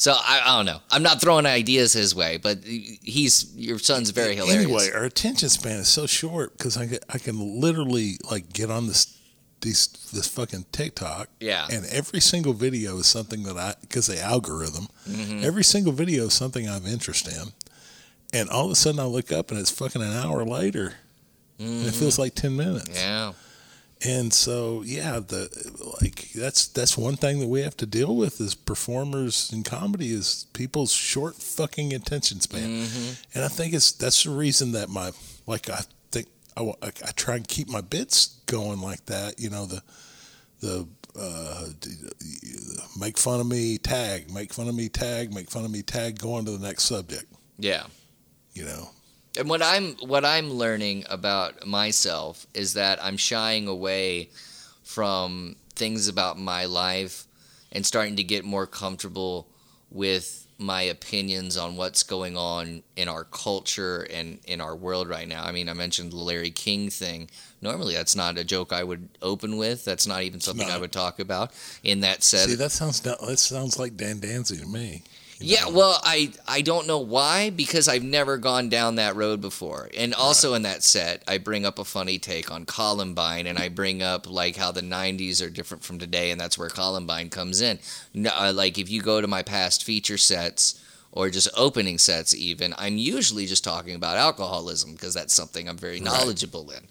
So 0.03 0.15
I, 0.19 0.41
I 0.45 0.57
don't 0.57 0.67
know. 0.67 0.81
I'm 0.91 1.05
not 1.05 1.21
throwing 1.21 1.47
ideas 1.47 1.93
his 1.93 2.13
way, 2.13 2.37
but 2.37 2.59
he's 2.65 3.55
your 3.55 3.79
son's 3.79 4.11
very 4.11 4.35
hilarious. 4.35 4.65
Anyway, 4.65 4.89
our 4.93 5.05
attention 5.05 5.49
span 5.49 5.79
is 5.79 5.87
so 5.87 6.07
short 6.07 6.59
because 6.59 6.77
I, 6.77 6.99
I 7.09 7.19
can 7.19 7.61
literally 7.61 8.17
like 8.29 8.53
get 8.53 8.69
on 8.69 8.89
this 8.89 9.17
these 9.61 9.87
this 10.13 10.27
fucking 10.27 10.67
TikTok. 10.73 11.29
Yeah. 11.39 11.69
And 11.71 11.87
every 11.87 12.19
single 12.19 12.53
video 12.53 12.99
is 12.99 13.07
something 13.07 13.45
that 13.45 13.57
I 13.57 13.75
because 13.81 14.09
the 14.09 14.21
algorithm, 14.21 14.89
Mm-hmm. 15.09 15.45
every 15.45 15.63
single 15.63 15.93
video 15.93 16.25
is 16.25 16.35
something 16.35 16.69
I 16.69 16.73
have 16.75 16.87
interest 16.89 17.29
in, 17.29 17.53
and 18.33 18.51
all 18.51 18.65
of 18.67 18.73
a 18.73 18.75
sudden 18.75 18.99
I 18.99 19.05
look 19.05 19.31
up 19.31 19.53
and 19.53 19.61
it's 19.61 19.71
fucking 19.71 20.03
an 20.03 20.13
hour 20.13 20.45
later, 20.45 20.95
and 21.61 21.87
it 21.87 21.95
feels 21.95 22.19
like 22.19 22.35
ten 22.35 22.57
minutes. 22.57 22.89
Mm-hmm. 22.89 22.97
yeah. 22.97 23.33
And 24.05 24.33
so 24.33 24.83
yeah, 24.85 25.21
the 25.21 25.49
like 26.03 26.33
that's 26.33 26.67
that's 26.67 26.99
one 26.99 27.17
thing 27.17 27.39
that 27.41 27.47
we 27.47 27.63
have 27.63 27.77
to 27.79 27.87
deal 27.87 28.17
with 28.17 28.41
as 28.41 28.55
performers 28.55 29.51
in 29.53 29.63
comedy 29.63 30.13
is 30.13 30.47
people's 30.53 30.93
short 30.93 31.37
fucking 31.37 31.93
attention 31.95 32.41
span. 32.41 32.69
Mm-hmm. 32.69 33.13
And 33.35 33.45
I 33.45 33.49
think 33.49 33.75
it's 33.75 33.93
that's 33.93 34.25
the 34.25 34.31
reason 34.31 34.73
that 34.73 34.89
my 34.89 35.13
like 35.47 35.71
I 35.71 35.83
think 36.11 36.27
I, 36.57 36.63
I, 36.63 36.87
I 36.87 37.13
try 37.15 37.37
and 37.37 37.47
keep 37.47 37.69
my 37.69 37.81
bits 37.81 38.41
going 38.47 38.81
like 38.81 39.07
that. 39.07 39.39
You 39.39 39.51
know 39.51 39.67
the 39.67 39.83
the 40.61 40.89
uh, 41.19 41.67
make 42.99 43.19
fun 43.19 43.41
of 43.41 43.47
me 43.47 43.79
tag, 43.79 44.33
make 44.33 44.53
fun 44.53 44.69
of 44.69 44.75
me 44.75 44.89
tag, 44.89 45.33
make 45.33 45.51
fun 45.51 45.65
of 45.65 45.71
me 45.71 45.83
tag, 45.83 46.19
go 46.19 46.35
on 46.35 46.45
to 46.47 46.51
the 46.53 46.67
next 46.67 46.85
subject. 46.85 47.27
Yeah. 47.59 47.85
You 48.55 48.65
know. 48.65 48.91
And 49.39 49.49
what 49.49 49.63
I'm 49.63 49.95
what 49.97 50.25
I'm 50.25 50.51
learning 50.51 51.05
about 51.09 51.67
myself 51.67 52.47
is 52.55 52.75
that 52.75 53.03
I'm 53.03 53.17
shying 53.17 53.67
away 53.67 54.29
from 54.85 55.57
things 55.75 56.09
about 56.09 56.39
my 56.39 56.67
life 56.67 57.27
and 57.73 57.87
starting 57.87 58.17
to 58.17 58.25
get 58.25 58.45
more 58.45 58.67
comfortable 58.67 59.49
with 59.91 60.47
my 60.59 60.83
opinions 60.83 61.57
on 61.57 61.77
what's 61.77 62.03
going 62.03 62.37
on 62.37 62.83
in 62.97 63.09
our 63.09 63.25
culture 63.25 64.07
and 64.11 64.39
in 64.47 64.61
our 64.61 64.77
world 64.77 65.09
right 65.09 65.27
now. 65.27 65.43
I 65.43 65.51
mean, 65.51 65.69
I 65.69 65.73
mentioned 65.73 66.13
the 66.13 66.17
Larry 66.17 66.51
King 66.51 66.89
thing. 66.89 67.29
Normally, 67.61 67.95
that's 67.95 68.15
not 68.15 68.39
a 68.39 68.45
joke 68.45 68.73
I 68.73 68.85
would 68.85 69.09
open 69.21 69.57
with. 69.57 69.85
That's 69.85 70.07
not 70.07 70.23
even 70.23 70.41
something 70.41 70.71
I 70.71 70.79
would 70.79 70.93
talk 70.93 71.19
about. 71.19 71.53
In 71.83 72.01
that 72.01 72.23
said, 72.23 72.49
See, 72.49 72.55
that 72.57 72.71
sounds 72.71 73.01
that 73.01 73.39
sounds 73.39 73.79
like 73.79 73.97
Dan 73.97 74.19
Danzy 74.19 74.61
to 74.61 74.67
me. 74.67 75.03
Yeah, 75.43 75.69
well, 75.69 76.01
I 76.03 76.33
I 76.47 76.63
don't 76.63 76.87
know 76.87 76.99
why 76.99 77.51
because 77.51 77.89
I've 77.89 78.03
never 78.03 78.39
gone 78.39 78.69
down 78.69 78.95
that 78.97 79.17
road 79.17 79.41
before. 79.41 79.91
And 79.97 80.15
also 80.15 80.55
in 80.55 80.63
that 80.63 80.83
set, 80.83 81.23
I 81.27 81.39
bring 81.39 81.67
up 81.67 81.79
a 81.79 81.85
funny 81.85 82.19
take 82.19 82.51
on 82.51 82.65
Columbine, 82.65 83.47
and 83.47 83.59
I 83.59 83.69
bring 83.69 84.03
up 84.03 84.31
like 84.31 84.57
how 84.57 84.73
the 84.73 84.81
'90s 84.81 85.45
are 85.45 85.51
different 85.51 85.85
from 85.85 85.99
today, 85.99 86.31
and 86.31 86.41
that's 86.41 86.57
where 86.57 86.69
Columbine 86.69 87.29
comes 87.29 87.61
in. 87.61 87.79
No, 88.15 88.31
uh, 88.35 88.53
like 88.55 88.79
if 88.79 88.91
you 88.91 89.03
go 89.03 89.21
to 89.21 89.27
my 89.27 89.43
past 89.43 89.85
feature 89.85 90.19
sets 90.19 90.83
or 91.11 91.29
just 91.29 91.49
opening 91.57 91.99
sets, 91.99 92.35
even 92.35 92.75
I'm 92.79 92.97
usually 92.97 93.47
just 93.47 93.65
talking 93.65 93.95
about 93.95 94.17
alcoholism 94.17 94.93
because 94.93 95.15
that's 95.15 95.35
something 95.35 95.69
I'm 95.69 95.77
very 95.77 96.01
knowledgeable 96.01 96.71
in. 96.71 96.89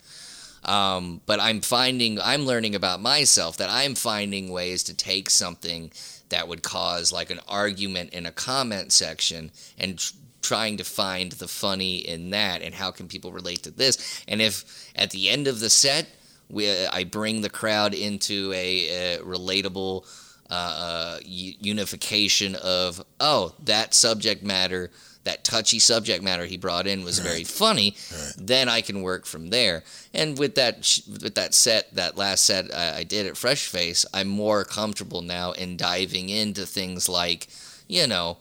Um, 0.64 1.22
but 1.26 1.40
I'm 1.40 1.62
finding, 1.62 2.20
I'm 2.20 2.46
learning 2.46 2.76
about 2.76 3.02
myself 3.02 3.58
that 3.58 3.70
I'm 3.70 3.96
finding 3.96 4.52
ways 4.52 4.84
to 4.84 4.94
take 4.94 5.30
something 5.30 5.92
that 6.32 6.48
would 6.48 6.64
cause 6.64 7.14
like 7.14 7.30
an 7.30 7.40
argument 7.48 8.12
in 8.14 8.26
a 8.26 8.32
comment 8.32 8.92
section 8.92 9.52
and 9.78 10.00
tr- 10.00 10.14
trying 10.42 10.78
to 10.78 10.84
find 10.84 11.34
the 11.34 11.48
funny 11.48 11.98
in 11.98 12.32
that 12.32 12.62
and 12.62 12.74
how 12.74 12.92
can 12.92 13.08
people 13.08 13.32
relate 13.32 13.64
to 13.64 13.72
this. 13.72 14.24
And 14.28 14.42
if 14.42 14.92
at 14.96 15.12
the 15.12 15.30
end 15.30 15.48
of 15.48 15.60
the 15.60 15.70
set, 15.70 16.08
we, 16.50 16.70
I 16.88 17.04
bring 17.06 17.42
the 17.42 17.50
crowd 17.50 17.94
into 17.94 18.52
a, 18.54 19.16
a 19.16 19.18
relatable 19.20 20.06
uh, 20.52 20.54
uh, 20.54 21.20
unification 21.24 22.56
of, 22.56 23.02
oh, 23.22 23.56
that 23.64 23.94
subject 23.94 24.44
matter, 24.44 24.92
that 25.24 25.46
touchy 25.46 25.80
subject 25.80 26.22
matter 26.24 26.46
he 26.46 26.58
brought 26.58 26.88
in 26.88 27.06
was 27.06 27.20
very 27.20 27.46
funny. 27.46 27.96
Then 28.38 28.68
I 28.68 28.82
can 28.82 29.02
work 29.02 29.26
from 29.26 29.50
there. 29.50 29.84
And 30.14 30.38
with 30.38 30.56
that, 30.56 31.00
with 31.08 31.36
that 31.36 31.54
set, 31.54 31.96
that 31.96 32.18
last 32.18 32.44
set 32.44 32.74
I, 32.76 32.98
I 32.98 33.04
did 33.04 33.28
at 33.28 33.38
Fresh 33.38 33.68
Face, 33.68 34.06
I'm 34.14 34.28
more 34.28 34.66
comfortable 34.66 35.22
now 35.22 35.54
in 35.54 35.78
diving 35.78 36.28
into 36.28 36.66
things 36.66 37.08
like, 37.08 37.48
you 37.88 38.06
know, 38.06 38.38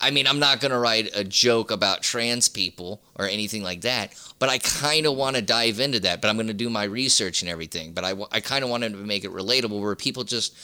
I 0.00 0.12
mean, 0.12 0.28
I'm 0.28 0.38
not 0.38 0.60
going 0.60 0.70
to 0.70 0.78
write 0.78 1.10
a 1.16 1.24
joke 1.24 1.72
about 1.72 2.02
trans 2.02 2.48
people 2.48 3.02
or 3.16 3.26
anything 3.26 3.64
like 3.64 3.80
that, 3.80 4.12
but 4.38 4.48
I 4.48 4.58
kind 4.58 5.06
of 5.06 5.16
want 5.16 5.34
to 5.34 5.42
dive 5.42 5.80
into 5.80 5.98
that. 6.00 6.20
But 6.20 6.28
I'm 6.28 6.36
going 6.36 6.46
to 6.46 6.54
do 6.54 6.70
my 6.70 6.84
research 6.84 7.42
and 7.42 7.50
everything. 7.50 7.94
But 7.94 8.04
I, 8.04 8.14
I 8.30 8.40
kind 8.40 8.62
of 8.62 8.70
wanted 8.70 8.92
to 8.92 8.98
make 8.98 9.24
it 9.24 9.32
relatable 9.32 9.80
where 9.80 9.96
people 9.96 10.22
just 10.22 10.56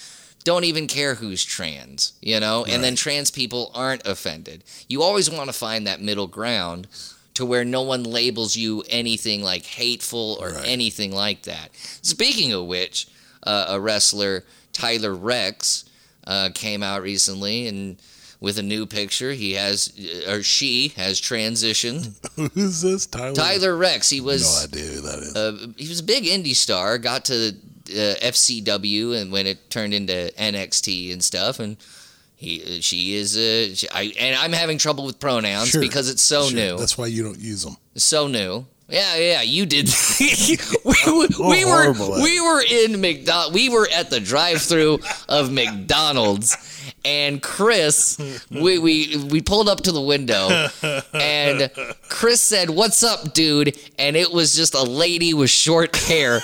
don't 0.45 0.65
even 0.65 0.87
care 0.87 1.15
who's 1.17 1.45
trans, 1.45 2.13
you 2.21 2.39
know? 2.39 2.65
And 2.65 2.85
then 2.85 2.97
trans 2.97 3.31
people 3.31 3.71
aren't 3.75 4.07
offended. 4.07 4.63
You 4.89 5.03
always 5.03 5.31
want 5.31 5.49
to 5.49 5.55
find 5.55 5.87
that 5.87 6.01
middle 6.03 6.27
ground 6.27 6.87
to 7.35 7.45
where 7.47 7.65
no 7.65 7.83
one 7.83 8.05
labels 8.05 8.55
you 8.55 8.85
anything 8.89 9.43
like 9.43 9.65
hateful 9.65 10.37
or 10.41 10.51
Right. 10.53 10.67
anything 10.69 11.13
like 11.13 11.43
that. 11.43 11.71
Speaking 12.03 12.53
of 12.53 12.67
which, 12.67 13.09
uh, 13.43 13.67
a 13.69 13.81
wrestler, 13.81 14.45
Tyler 14.73 15.15
Reks, 15.15 15.85
uh, 16.27 16.51
came 16.55 16.83
out 16.83 17.03
recently 17.03 17.67
and 17.67 17.97
with 18.41 18.59
a 18.59 18.63
new 18.63 18.85
picture. 18.87 19.33
He 19.33 19.55
has, 19.55 19.93
or 20.29 20.43
she 20.43 20.89
has 20.97 21.21
transitioned. 21.21 22.13
Who's 22.55 22.83
this? 22.83 23.07
Tyler. 23.07 23.35
Tyler 23.35 23.77
Reks. 23.77 24.11
He 24.11 24.21
was. 24.21 24.43
No 24.43 24.65
idea 24.79 24.93
who 24.93 25.01
that 25.01 25.19
is. 25.21 25.35
uh, 25.37 25.67
he 25.77 25.89
was 25.89 26.01
a 26.01 26.05
big 26.05 26.25
indie 26.25 26.55
star. 26.55 26.99
Got 26.99 27.25
to 27.27 27.55
uh, 27.91 28.15
FCW 28.23 29.21
and 29.21 29.31
when 29.33 29.47
it 29.47 29.71
turned 29.71 29.95
into 29.95 30.33
NXT 30.39 31.13
and 31.13 31.23
stuff. 31.23 31.59
And 31.61 31.77
he, 32.37 32.81
she 32.81 33.15
is, 33.15 33.37
uh, 33.37 33.75
she, 33.75 33.89
I, 33.91 34.13
and 34.19 34.37
I'm 34.37 34.53
having 34.53 34.79
trouble 34.79 35.05
with 35.07 35.19
pronouns 35.21 35.69
Sure. 35.71 35.81
because 35.81 36.11
it's 36.11 36.23
so 36.23 36.45
Sure, 36.49 36.57
new. 36.59 36.77
That's 36.79 36.99
why 36.99 37.07
you 37.07 37.23
don't 37.23 37.39
use 37.39 37.65
them. 37.65 37.77
so 37.97 38.27
new. 38.27 38.67
Yeah, 38.87 39.17
yeah, 39.17 39.41
you 39.41 39.65
did. 39.65 39.89
we, 40.21 40.95
we, 41.07 41.29
we 41.41 41.65
were 41.65 41.93
we 42.23 42.39
were 42.39 42.63
in 42.63 43.01
McDonald. 43.01 43.55
We 43.55 43.71
were 43.71 43.89
at 43.91 44.11
the 44.11 44.21
drive-through 44.21 44.99
of 45.27 45.51
McDonald's, 45.51 46.55
and 47.03 47.43
Khris, 47.43 48.19
we, 48.51 48.79
we 48.79 49.17
we 49.31 49.41
pulled 49.41 49.71
up 49.71 49.81
to 49.85 49.91
the 49.93 50.03
window, 50.03 50.69
and 51.15 51.71
Khris 52.11 52.43
said, 52.43 52.69
"What's 52.69 53.03
up, 53.03 53.33
dude?" 53.33 53.75
And 53.99 54.17
it 54.17 54.31
was 54.31 54.55
just 54.55 54.75
a 54.75 54.83
lady 54.83 55.33
with 55.33 55.49
short 55.49 55.97
hair, 55.97 56.41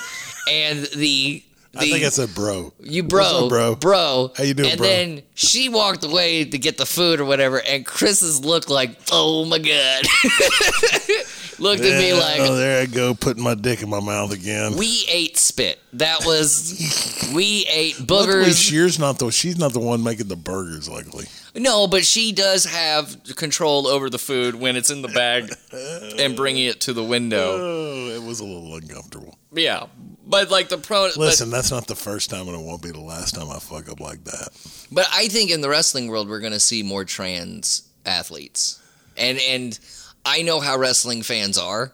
and 0.51 0.85
the 0.97 1.43
the 1.73 1.79
I 1.79 1.83
think 1.83 2.05
I 2.05 2.09
said 2.09 2.35
bro. 2.35 2.73
you 2.81 3.05
bro, 3.05 3.45
up, 3.45 3.49
bro? 3.49 3.75
bro. 3.77 4.33
How 4.37 4.43
you 4.43 4.55
doing, 4.55 4.71
and 4.71 4.79
bro? 4.79 4.89
And 4.89 5.19
then 5.19 5.25
she 5.35 5.69
walked 5.69 6.05
away 6.05 6.45
to 6.45 6.59
get 6.59 6.79
the 6.79 6.87
food 6.87 7.21
or 7.21 7.25
whatever, 7.25 7.61
and 7.61 7.87
Khris's 7.87 8.45
look 8.45 8.69
like, 8.69 8.99
oh 9.13 9.45
my 9.45 9.59
god. 9.59 10.03
looked 11.61 11.83
at 11.83 11.99
me 11.99 12.13
like 12.15 12.41
oh, 12.41 12.55
there 12.57 12.83
I 12.83 12.87
go, 12.87 13.15
putting 13.15 13.43
my 13.43 13.55
dick 13.55 13.83
in 13.83 13.89
my 13.91 14.01
mouth 14.01 14.33
again. 14.33 14.77
we 14.77 15.05
ate 15.11 15.37
spit. 15.37 15.79
That 15.95 16.25
was 16.25 17.31
we 17.35 17.67
ate 17.71 17.99
Luckily, 18.09 18.45
boogers. 18.45 18.63
she's 18.69 18.99
not 18.99 19.19
the 19.19 19.31
she's 19.31 19.59
not 19.59 19.73
the 19.73 19.81
one 19.81 20.03
making 20.03 20.29
the 20.29 20.37
burgers. 20.37 20.89
Luckily, 20.89 21.27
No, 21.55 21.87
but 21.87 22.05
she 22.05 22.33
does 22.33 22.65
have 22.65 23.17
control 23.37 23.87
over 23.87 24.09
the 24.11 24.19
food 24.19 24.55
when 24.55 24.77
it's 24.77 24.91
in 24.91 25.03
the 25.03 25.09
bag 25.09 25.53
and 26.19 26.37
bringing 26.37 26.67
it 26.67 26.81
to 26.83 26.93
the 26.93 27.05
window. 27.05 27.57
oh, 27.59 28.09
it 28.17 28.23
was 28.23 28.41
a 28.41 28.45
little 28.45 28.75
uncomfortable. 28.77 29.37
Yeah, 29.53 29.87
but 30.27 30.51
like 30.51 30.69
the 30.69 30.79
pro. 30.79 31.09
but- 31.09 31.17
Listen, 31.17 31.51
that's 31.51 31.71
not 31.73 31.87
the 31.89 31.97
first 31.97 32.31
time, 32.31 32.47
and 32.49 32.57
it 32.59 32.65
won't 32.65 32.83
be 32.83 32.91
the 32.93 33.01
last 33.01 33.35
time 33.35 33.51
I 33.51 33.59
fuck 33.59 33.89
up 33.91 33.99
like 34.01 34.23
that. 34.25 34.49
But 34.93 35.07
I 35.13 35.27
think 35.29 35.51
in 35.51 35.61
the 35.61 35.69
wrestling 35.69 36.07
world, 36.09 36.29
we're 36.29 36.41
going 36.41 36.53
to 36.53 36.61
see 36.61 36.83
more 36.85 37.05
trans 37.05 37.83
athletes, 38.07 38.81
and 39.17 39.39
and 39.41 39.79
I 40.25 40.43
know 40.43 40.61
how 40.61 40.77
wrestling 40.79 41.23
fans 41.23 41.59
are. 41.59 41.93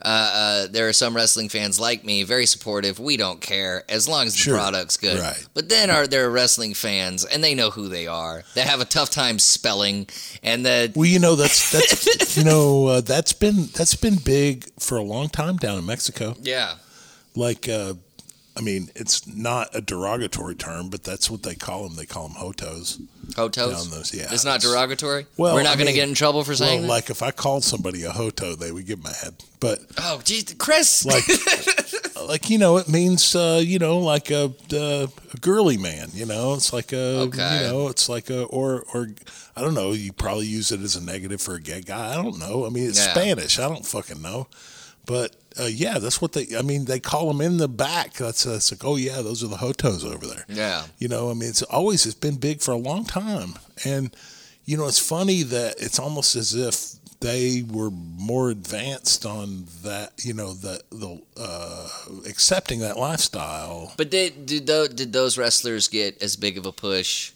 Uh, 0.00 0.06
uh, 0.08 0.66
there 0.70 0.88
are 0.88 0.92
some 0.92 1.16
wrestling 1.16 1.48
fans 1.48 1.80
like 1.80 2.04
me, 2.04 2.22
very 2.22 2.46
supportive. 2.46 3.00
We 3.00 3.16
don't 3.16 3.40
care 3.40 3.82
as 3.88 4.06
long 4.06 4.28
as 4.28 4.32
the 4.34 4.38
Sure. 4.38 4.56
product's 4.56 4.96
good. 4.96 5.18
Right. 5.18 5.44
But 5.54 5.68
then 5.68 5.90
are 5.90 6.06
there 6.06 6.30
wrestling 6.30 6.74
fans, 6.74 7.24
and 7.24 7.42
they 7.42 7.52
know 7.56 7.70
who 7.70 7.88
they 7.88 8.06
are. 8.06 8.44
They 8.54 8.60
have 8.62 8.80
a 8.80 8.84
tough 8.84 9.10
time 9.10 9.40
spelling, 9.40 10.06
and 10.44 10.64
the 10.64 10.92
Well, 10.94 11.06
you 11.06 11.18
know 11.18 11.34
that's 11.34 11.72
that's 11.72 12.36
you 12.36 12.44
know 12.44 12.86
uh, 12.86 13.00
that's 13.00 13.32
been 13.32 13.66
that's 13.74 13.96
been 13.96 14.16
big 14.16 14.66
for 14.78 14.96
a 14.96 15.02
long 15.02 15.28
time 15.30 15.56
down 15.56 15.78
in 15.78 15.84
Mexico. 15.86 16.36
yeah, 16.42 16.74
Like, 17.34 17.68
uh, 17.68 17.94
I 18.58 18.60
mean, 18.60 18.90
it's 18.96 19.24
not 19.26 19.68
a 19.72 19.80
derogatory 19.80 20.56
term, 20.56 20.88
but 20.90 21.04
that's 21.04 21.30
what 21.30 21.44
they 21.44 21.54
call 21.54 21.84
them. 21.84 21.94
They 21.96 22.06
call 22.06 22.26
them 22.28 22.36
jotos. 22.36 23.00
jotos. 23.28 23.88
Those, 23.90 24.12
yeah. 24.12 24.26
It's 24.32 24.44
not 24.44 24.60
derogatory. 24.60 25.26
Well, 25.36 25.54
we're 25.54 25.62
not 25.62 25.76
going 25.76 25.86
to 25.86 25.92
get 25.92 26.08
in 26.08 26.14
trouble 26.16 26.42
for 26.42 26.50
Well, 26.50 26.56
saying 26.56 26.82
that. 26.82 26.88
like 26.88 27.08
if 27.08 27.22
I 27.22 27.30
called 27.30 27.62
somebody 27.62 28.02
a 28.02 28.10
joto, 28.10 28.58
they 28.58 28.72
would 28.72 28.86
get 28.86 29.02
mad. 29.02 29.34
But 29.60 29.80
oh, 29.98 30.20
geez, 30.24 30.44
Khris. 30.54 31.04
like, 31.06 31.22
like 32.28 32.50
you 32.50 32.58
know, 32.58 32.76
it 32.78 32.88
means 32.88 33.34
uh, 33.36 33.60
you 33.64 33.78
know, 33.78 33.98
like 33.98 34.30
a, 34.30 34.52
a 34.72 35.08
a 35.34 35.36
girly 35.40 35.76
man. 35.76 36.08
You 36.12 36.26
know, 36.26 36.54
it's 36.54 36.72
like 36.72 36.92
a 36.92 37.20
Okay. 37.28 37.62
you 37.62 37.68
know, 37.72 37.88
it's 37.88 38.08
like 38.08 38.28
a 38.30 38.42
or 38.44 38.84
or 38.92 39.08
I 39.56 39.60
don't 39.60 39.74
know. 39.74 39.92
You 39.92 40.12
probably 40.12 40.46
use 40.46 40.72
it 40.72 40.80
as 40.80 40.96
a 40.96 41.02
negative 41.04 41.40
for 41.40 41.54
a 41.54 41.60
gay 41.60 41.80
guy. 41.80 42.12
I 42.12 42.16
don't 42.16 42.38
know. 42.38 42.66
I 42.66 42.70
mean, 42.70 42.88
it's 42.88 43.04
Yeah. 43.04 43.12
Spanish. 43.12 43.58
I 43.58 43.68
don't 43.68 43.86
fucking 43.86 44.20
know. 44.22 44.48
But 45.06 45.34
uh, 45.58 45.66
yeah, 45.66 45.98
that's 45.98 46.20
what 46.20 46.32
they. 46.32 46.46
I 46.56 46.62
mean, 46.62 46.84
they 46.84 47.00
call 47.00 47.28
them 47.28 47.40
in 47.40 47.56
the 47.56 47.68
back. 47.68 48.14
That's, 48.14 48.46
like, 48.46 48.84
oh 48.84 48.96
yeah, 48.96 49.22
those 49.22 49.42
are 49.42 49.48
the 49.48 49.56
jotos 49.56 50.04
over 50.04 50.26
there. 50.26 50.44
yeah. 50.48 50.84
You 50.98 51.08
know, 51.08 51.30
I 51.30 51.34
mean, 51.34 51.48
it's 51.48 51.62
always 51.62 52.06
it's 52.06 52.14
been 52.14 52.36
big 52.36 52.60
for 52.60 52.72
a 52.72 52.76
long 52.76 53.04
time, 53.04 53.54
and 53.84 54.14
you 54.64 54.76
know, 54.76 54.86
it's 54.86 54.98
funny 54.98 55.42
that 55.44 55.76
it's 55.78 55.98
almost 55.98 56.36
as 56.36 56.54
if 56.54 56.94
they 57.20 57.64
were 57.68 57.90
more 57.90 58.50
advanced 58.50 59.26
on 59.26 59.66
that. 59.82 60.12
You 60.24 60.34
know, 60.34 60.52
the 60.52 60.82
the 60.90 61.20
uh, 61.36 61.88
accepting 62.28 62.80
that 62.80 62.98
lifestyle. 62.98 63.92
But 63.96 64.10
did 64.10 64.46
did 64.46 64.66
those, 64.66 64.90
did 64.90 65.12
those 65.12 65.38
wrestlers 65.38 65.88
get 65.88 66.22
as 66.22 66.36
big 66.36 66.58
of 66.58 66.66
a 66.66 66.72
push 66.72 67.32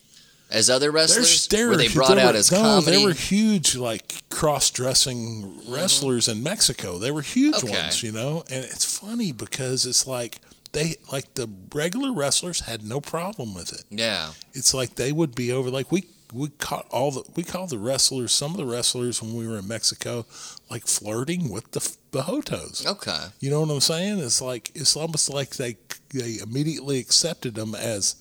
as 0.53 0.70
other 0.70 0.90
wrestlers? 0.90 1.46
they're, 1.48 1.68
were 1.68 1.76
they 1.76 1.88
brought 1.88 2.14
they 2.14 2.22
out 2.22 2.34
were- 2.34 2.38
as 2.38 2.53
no, 2.53 2.59
comedy? 2.59 2.96
they 2.96 3.05
were 3.05 3.12
huge, 3.12 3.74
like 3.76 4.22
cross-dressing 4.30 5.42
mm-hmm. 5.42 5.72
wrestlers 5.74 6.28
in 6.28 6.42
Mexico. 6.42 6.98
They 6.98 7.11
were 7.11 7.22
huge 7.22 7.57
Okay. 7.57 7.70
ones, 7.70 8.03
you 8.03 8.12
know. 8.12 8.44
And 8.50 8.64
it's 8.64 8.98
funny 8.98 9.32
because 9.32 9.86
it's 9.86 10.07
like 10.07 10.38
they 10.72 10.96
like 11.11 11.34
the 11.34 11.48
regular 11.74 12.12
wrestlers 12.12 12.61
had 12.61 12.82
no 12.84 13.00
problem 13.00 13.55
with 13.55 13.72
it. 13.72 13.84
yeah, 13.90 14.30
it's 14.53 14.72
like 14.74 14.94
they 14.94 15.12
would 15.12 15.34
be 15.34 15.53
over 15.53 15.70
like 15.70 15.90
we 15.92 16.05
we 16.32 16.48
caught 16.48 16.86
all 16.90 17.11
the 17.11 17.22
we 17.36 17.42
called 17.42 17.68
the 17.68 17.76
wrestlers 17.78 18.32
some 18.32 18.53
of 18.53 18.57
the 18.57 18.64
wrestlers 18.64 19.20
when 19.20 19.34
we 19.34 19.46
were 19.46 19.59
in 19.59 19.68
Mexico 19.68 20.24
like 20.70 20.86
flirting 20.86 21.50
with 21.50 21.70
the 21.72 21.80
the 22.12 22.22
jotos. 22.22 22.86
okay. 22.86 23.26
You 23.40 23.50
know 23.50 23.61
what 23.61 23.70
I'm 23.70 23.80
saying? 23.80 24.18
It's 24.18 24.40
like 24.40 24.70
it's 24.74 24.96
almost 24.96 25.28
like 25.28 25.50
they 25.57 25.76
they 26.14 26.38
immediately 26.42 26.98
accepted 26.98 27.55
them 27.55 27.74
as 27.74 28.16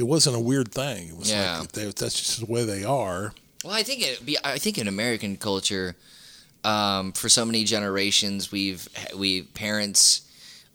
it 0.00 0.06
wasn't 0.06 0.34
a 0.34 0.40
weird 0.40 0.72
thing. 0.72 1.08
It 1.08 1.16
was 1.16 1.30
Yeah. 1.30 1.60
like 1.60 1.72
they, 1.72 1.84
that's 1.84 2.18
just 2.18 2.40
the 2.40 2.46
way 2.46 2.64
they 2.64 2.82
are. 2.84 3.32
Well, 3.64 3.74
I 3.74 3.82
think 3.82 4.02
it 4.02 4.24
be. 4.24 4.36
I 4.42 4.58
think 4.58 4.78
in 4.78 4.88
American 4.88 5.36
culture, 5.36 5.94
um, 6.64 7.12
for 7.12 7.28
so 7.28 7.44
many 7.44 7.64
generations, 7.64 8.50
we've 8.50 8.88
we 9.14 9.42
parents 9.42 10.22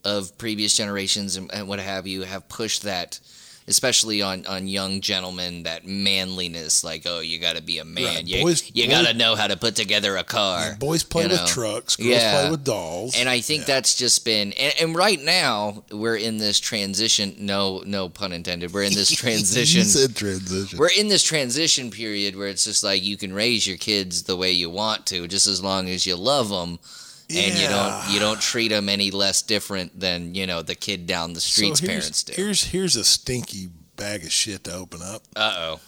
of 0.03 0.37
previous 0.37 0.77
generations 0.77 1.35
and, 1.35 1.51
and 1.53 1.67
what 1.67 1.79
have 1.79 2.05
you 2.05 2.21
have 2.21 2.47
pushed 2.47 2.83
that. 2.83 3.19
Especially 3.67 4.21
on, 4.21 4.45
on 4.45 4.67
young 4.67 5.01
gentlemen, 5.01 5.63
that 5.63 5.87
manliness, 5.87 6.83
like 6.83 7.01
oh, 7.07 7.19
you 7.19 7.39
got 7.39 7.55
to 7.55 7.63
be 7.63 7.79
a 7.79 7.85
man. 7.85 8.03
Right. 8.17 8.25
You, 8.27 8.43
Boys- 8.43 8.69
you 8.75 8.87
got 8.87 9.07
to 9.07 9.13
know 9.15 9.35
how 9.35 9.47
to 9.47 9.57
put 9.57 9.75
together 9.75 10.17
a 10.17 10.23
car. 10.23 10.75
Boys 10.79 11.03
play 11.03 11.23
you 11.23 11.29
with 11.29 11.47
trucks, 11.47 11.95
girls 11.95 12.09
Yeah. 12.09 12.41
play 12.41 12.51
with 12.51 12.63
dolls. 12.63 13.15
And 13.17 13.27
I 13.27 13.41
think 13.41 13.61
Yeah. 13.61 13.73
that's 13.75 13.95
just 13.95 14.23
been 14.23 14.53
and, 14.53 14.73
and 14.79 14.95
right 14.95 15.19
now 15.19 15.83
we're 15.91 16.15
in 16.15 16.37
this 16.37 16.59
transition 16.59 17.35
no 17.39 17.81
no 17.85 18.07
pun 18.07 18.31
intended. 18.31 18.71
We're 18.71 18.83
in 18.83 18.93
this 18.93 19.09
transition 19.15 19.83
said 19.83 20.15
transition. 20.15 20.77
we're 20.77 20.89
in 20.95 21.07
this 21.07 21.23
transition 21.23 21.89
period 21.89 22.35
where 22.35 22.47
it's 22.49 22.65
just 22.65 22.83
like 22.83 23.03
you 23.03 23.17
can 23.17 23.33
raise 23.33 23.65
your 23.65 23.77
kids 23.77 24.23
the 24.23 24.35
way 24.37 24.51
you 24.51 24.69
want 24.69 25.07
to 25.07 25.27
just 25.27 25.47
as 25.47 25.63
long 25.63 25.89
as 25.89 26.05
you 26.05 26.15
love 26.15 26.49
them 26.49 26.77
and 27.29 27.57
you 27.57 27.67
don't 27.67 28.13
you 28.13 28.19
don't 28.19 28.39
treat 28.41 28.69
them 28.69 28.89
any 28.89 29.11
less 29.11 29.41
different 29.41 29.99
than, 29.99 30.35
you 30.35 30.45
know, 30.47 30.61
the 30.61 30.75
kid 30.75 31.07
down 31.07 31.33
the 31.33 31.41
street's 31.41 31.79
so 31.79 31.85
here's, 31.87 31.99
parents 32.03 32.23
do. 32.23 32.33
Here's 32.35 32.63
here's 32.65 32.95
a 32.95 33.03
stinky 33.03 33.69
bag 33.95 34.23
of 34.23 34.31
shit 34.31 34.63
to 34.65 34.73
open 34.73 35.01
up. 35.01 35.23
Uh-oh. 35.35 35.79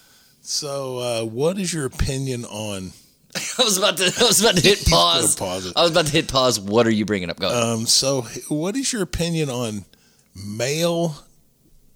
So, 0.42 0.98
uh, 1.00 1.26
what 1.26 1.58
is 1.60 1.74
your 1.74 1.86
opinion 1.86 2.46
on 2.46 2.92
I 3.60 3.64
was 3.64 3.78
about 3.78 3.98
to 3.98 4.06
I 4.06 4.24
was 4.24 4.40
about 4.42 4.56
to 4.56 4.62
hit 4.62 4.86
pause. 4.90 5.36
pause. 5.36 5.74
I 5.76 5.82
was 5.84 5.92
about 5.92 6.06
to 6.08 6.12
hit 6.12 6.28
pause. 6.28 6.60
What 6.60 6.88
are 6.88 6.92
you 6.92 7.06
bringing 7.06 7.30
up? 7.30 7.40
Go. 7.40 7.50
ahead. 7.50 7.62
Um, 7.64 7.86
so, 7.86 8.22
what 8.48 8.76
is 8.76 8.92
your 8.94 9.02
opinion 9.02 9.50
on 9.50 9.86
male 10.36 11.16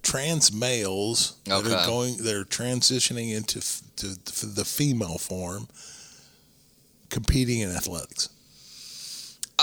trans 0.03 0.51
males 0.51 1.37
that 1.45 1.65
are 1.65 1.87
going? 1.87 2.17
They're 2.17 2.43
transitioning 2.43 3.33
into 3.33 3.59
f- 3.59 3.81
to 3.97 4.45
the 4.45 4.65
female 4.65 5.17
form, 5.17 5.67
competing 7.09 7.59
in 7.59 7.71
athletics. 7.71 8.29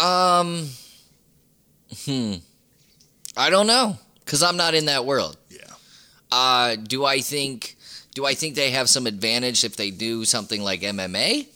Um, 0.00 0.68
hmm. 2.04 2.34
I 3.36 3.50
don't 3.50 3.66
know 3.66 3.96
because 4.24 4.42
I'm 4.42 4.56
not 4.56 4.74
in 4.74 4.86
that 4.86 5.04
world. 5.04 5.36
Yeah. 5.50 5.60
Uh, 6.30 6.76
do 6.76 7.04
I 7.04 7.20
think? 7.20 7.76
Do 8.14 8.26
I 8.26 8.34
think 8.34 8.56
they 8.56 8.70
have 8.70 8.88
some 8.88 9.06
advantage 9.06 9.64
if 9.64 9.76
they 9.76 9.90
do 9.90 10.24
something 10.24 10.62
like 10.62 10.80
MMA? 10.80 11.46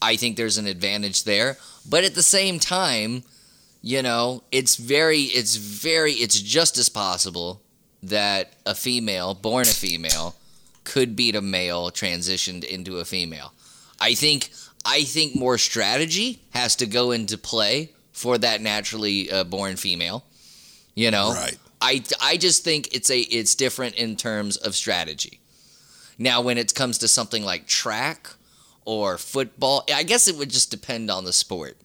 I 0.00 0.16
think 0.16 0.36
there's 0.36 0.58
an 0.58 0.66
advantage 0.66 1.24
there, 1.24 1.56
but 1.88 2.04
at 2.04 2.14
the 2.14 2.22
same 2.22 2.58
time, 2.58 3.22
you 3.82 4.02
know, 4.02 4.42
it's 4.50 4.76
very, 4.76 5.20
it's 5.20 5.56
very, 5.56 6.12
it's 6.12 6.40
just 6.40 6.78
as 6.78 6.88
possible 6.88 7.60
that 8.02 8.52
a 8.64 8.74
female, 8.74 9.34
born 9.34 9.62
a 9.62 9.72
female, 9.72 10.36
could 10.84 11.16
beat 11.16 11.34
a 11.34 11.42
male 11.42 11.90
transitioned 11.90 12.64
into 12.64 12.98
a 12.98 13.04
female. 13.04 13.52
I 14.00 14.14
think, 14.14 14.50
I 14.84 15.04
think 15.04 15.34
more 15.34 15.58
strategy 15.58 16.40
has 16.50 16.76
to 16.76 16.86
go 16.86 17.10
into 17.12 17.38
play 17.38 17.90
for 18.12 18.38
that 18.38 18.60
naturally 18.60 19.30
uh, 19.30 19.44
born 19.44 19.76
female. 19.76 20.24
You 20.94 21.10
know, 21.10 21.32
Right. 21.32 21.58
I, 21.80 22.02
I 22.22 22.36
just 22.36 22.64
think 22.64 22.94
it's 22.94 23.10
a 23.10 23.18
it's 23.20 23.54
different 23.54 23.96
in 23.96 24.16
terms 24.16 24.56
of 24.56 24.74
strategy. 24.74 25.40
Now, 26.18 26.40
when 26.42 26.56
it 26.58 26.74
comes 26.74 26.98
to 26.98 27.08
something 27.08 27.44
like 27.44 27.66
track 27.66 28.28
or 28.84 29.18
football, 29.18 29.84
I 29.92 30.02
guess 30.04 30.28
it 30.28 30.36
would 30.36 30.50
just 30.50 30.70
depend 30.70 31.10
on 31.10 31.24
the 31.24 31.32
sport. 31.32 31.76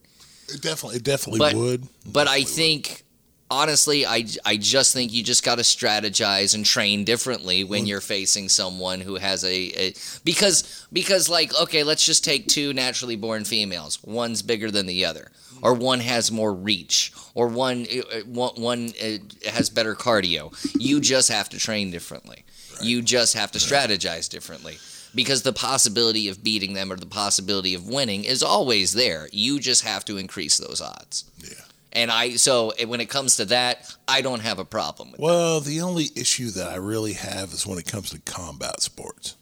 It 0.47 0.61
definitely, 0.61 0.97
it 0.97 1.03
definitely 1.03 1.39
But- 1.39 1.55
would. 1.55 1.87
But 2.05 2.27
I 2.27 2.39
Definitely 2.41 2.43
would. 2.43 2.55
think, 2.85 3.03
honestly, 3.49 4.05
I, 4.05 4.25
I 4.45 4.57
just 4.57 4.93
think 4.93 5.11
you 5.11 5.23
just 5.23 5.43
got 5.43 5.55
to 5.55 5.63
strategize 5.63 6.53
and 6.55 6.65
train 6.65 7.03
differently 7.03 7.63
when 7.63 7.85
you're 7.85 8.01
facing 8.01 8.49
someone 8.49 9.01
who 9.01 9.15
has 9.15 9.43
a, 9.43 9.71
a 9.79 9.93
because 10.23 10.85
because 10.91 11.29
like 11.29 11.57
okay, 11.61 11.83
let's 11.83 12.05
just 12.05 12.23
take 12.23 12.47
two 12.47 12.73
naturally 12.73 13.15
born 13.15 13.43
females. 13.43 14.01
One's 14.03 14.41
bigger 14.41 14.71
than 14.71 14.85
the 14.85 15.05
other, 15.05 15.31
or 15.61 15.73
one 15.73 15.99
has 15.99 16.31
more 16.31 16.53
reach, 16.53 17.11
or 17.33 17.47
one 17.47 17.85
uh, 17.91 18.19
one, 18.25 18.55
one 18.55 18.93
uh, 19.01 19.17
has 19.49 19.69
better 19.69 19.95
cardio. 19.95 20.53
You 20.79 20.99
just 20.99 21.29
have 21.29 21.49
to 21.49 21.57
train 21.57 21.91
differently. 21.91 22.45
You 22.81 23.01
just 23.01 23.33
have 23.33 23.51
to 23.53 23.59
strategize 23.59 24.29
differently. 24.29 24.77
Because 25.15 25.41
the 25.41 25.53
possibility 25.53 26.29
of 26.29 26.43
beating 26.43 26.75
them 26.75 26.91
or 26.91 26.95
the 26.95 27.07
possibility 27.07 27.73
of 27.73 27.87
winning 27.87 28.25
is 28.25 28.43
always 28.43 28.91
there. 28.91 29.27
You 29.31 29.59
just 29.59 29.83
have 29.83 30.05
to 30.05 30.17
increase 30.17 30.59
those 30.59 30.81
odds. 30.81 31.25
Yeah. 31.39 31.63
And 31.91 32.11
I 32.11 32.35
so 32.35 32.71
eh, 32.77 32.85
when 32.85 33.01
it 33.01 33.09
comes 33.09 33.37
to 33.37 33.45
that, 33.45 33.95
I 34.07 34.21
don't 34.21 34.41
have 34.41 34.59
a 34.59 34.65
problem 34.65 35.11
with. 35.11 35.19
Well, 35.19 35.59
the 35.59 35.81
only 35.81 36.09
issue 36.15 36.49
that 36.51 36.69
I 36.69 36.75
really 36.75 37.13
have 37.13 37.51
is 37.51 37.65
when 37.65 37.77
it 37.79 37.85
comes 37.87 38.11
to 38.11 38.19
combat 38.19 38.81
sports. 38.81 39.35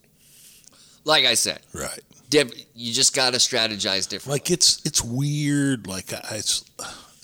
Like 1.03 1.25
I 1.25 1.35
said, 1.35 1.59
Right. 1.73 2.01
Deb, 2.29 2.51
you 2.75 2.93
just 2.93 3.15
got 3.15 3.31
to 3.31 3.39
strategize 3.39 4.07
differently. 4.09 4.31
Like 4.33 4.51
it's 4.51 4.85
it's 4.85 5.01
weird. 5.03 5.87
Like 5.87 6.11
I, 6.13 6.35
it's, 6.35 6.65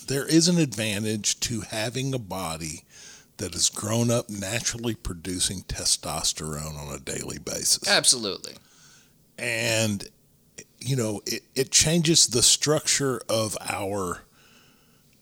there 0.08 0.26
is 0.26 0.48
an 0.48 0.58
advantage 0.58 1.40
to 1.42 1.62
having 1.62 2.14
a 2.14 2.20
body 2.20 2.86
that 3.38 3.54
has 3.54 3.70
grown 3.70 4.10
up 4.12 4.30
naturally 4.30 4.96
producing 4.96 5.62
testosterone 5.62 6.78
on 6.78 6.94
a 6.94 7.00
daily 7.00 7.40
basis. 7.40 7.88
Absolutely. 7.88 8.54
And 9.38 10.08
you 10.80 10.96
know, 10.96 11.22
it, 11.26 11.44
it 11.56 11.72
changes 11.72 12.28
the 12.28 12.44
structure 12.44 13.22
of 13.30 13.58
our 13.62 14.22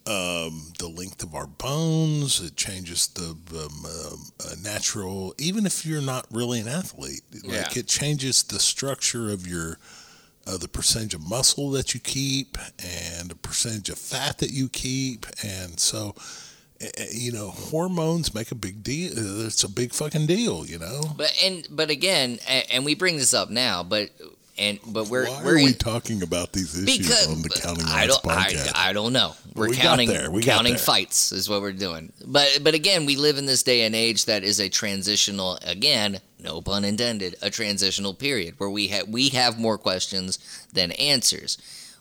um, 0.07 0.73
the 0.79 0.87
length 0.87 1.21
of 1.23 1.35
our 1.35 1.47
bones. 1.47 2.39
It 2.41 2.55
changes 2.55 3.07
the 3.07 3.29
um, 3.53 3.85
um, 3.85 4.25
uh, 4.43 4.55
natural, 4.61 5.33
even 5.37 5.65
if 5.65 5.85
you're 5.85 6.01
not 6.01 6.25
really 6.31 6.59
an 6.59 6.67
athlete, 6.67 7.21
like 7.43 7.75
Yeah. 7.75 7.79
it 7.81 7.87
changes 7.87 8.43
the 8.43 8.59
structure 8.59 9.29
of 9.31 9.45
your 9.47 9.77
uh, 10.47 10.57
the 10.57 10.67
percentage 10.67 11.13
of 11.13 11.21
muscle 11.21 11.69
that 11.71 11.93
you 11.93 11.99
keep 11.99 12.57
and 12.79 13.29
the 13.29 13.35
percentage 13.35 13.89
of 13.89 13.97
fat 13.99 14.39
that 14.39 14.51
you 14.51 14.69
keep, 14.69 15.25
and 15.43 15.79
so. 15.79 16.15
eh, 16.81 16.89
eh, 16.97 17.05
You 17.13 17.31
know, 17.31 17.51
hormones 17.51 18.33
make 18.33 18.51
a 18.51 18.55
big 18.55 18.81
deal. 18.81 19.11
It's 19.45 19.63
a 19.63 19.69
big 19.69 19.93
fucking 19.93 20.25
deal. 20.25 20.65
You 20.65 20.79
know. 20.79 21.01
But 21.15 21.31
and 21.43 21.67
but 21.69 21.91
again, 21.91 22.39
and, 22.47 22.65
and 22.71 22.85
we 22.85 22.95
bring 22.95 23.17
this 23.17 23.35
up 23.35 23.51
now, 23.51 23.83
but 23.83 24.09
and 24.57 24.79
but 24.87 25.07
we're 25.07 25.27
Why 25.27 25.41
we're 25.43 25.51
are 25.53 25.55
we 25.55 25.67
in- 25.67 25.73
talking 25.75 26.21
about 26.23 26.53
these 26.53 26.75
issues 26.77 26.97
because 27.07 27.27
on 27.27 27.41
the 27.41 27.49
Counting 27.49 27.85
I 27.87 28.07
don't 28.07 28.21
podcast? 28.23 28.71
I 28.75 28.93
don't 28.93 29.13
know. 29.13 29.33
We're 29.55 29.69
We 29.69 29.75
counting. 29.75 30.31
We 30.31 30.41
counting 30.43 30.77
fights 30.77 31.31
is 31.31 31.49
what 31.49 31.61
we're 31.61 31.71
doing. 31.71 32.11
But 32.25 32.59
but 32.61 32.73
again, 32.73 33.05
we 33.05 33.15
live 33.15 33.37
in 33.37 33.45
this 33.45 33.63
day 33.63 33.83
and 33.83 33.95
age 33.95 34.25
that 34.25 34.43
is 34.43 34.59
a 34.59 34.69
transitional 34.69 35.57
again, 35.63 36.19
no 36.39 36.61
pun 36.61 36.83
intended, 36.85 37.35
a 37.41 37.49
transitional 37.49 38.13
period 38.13 38.55
where 38.57 38.69
we 38.69 38.87
have 38.87 39.07
we 39.07 39.29
have 39.29 39.59
more 39.59 39.77
questions 39.77 40.37
than 40.73 40.91
answers. 40.93 41.57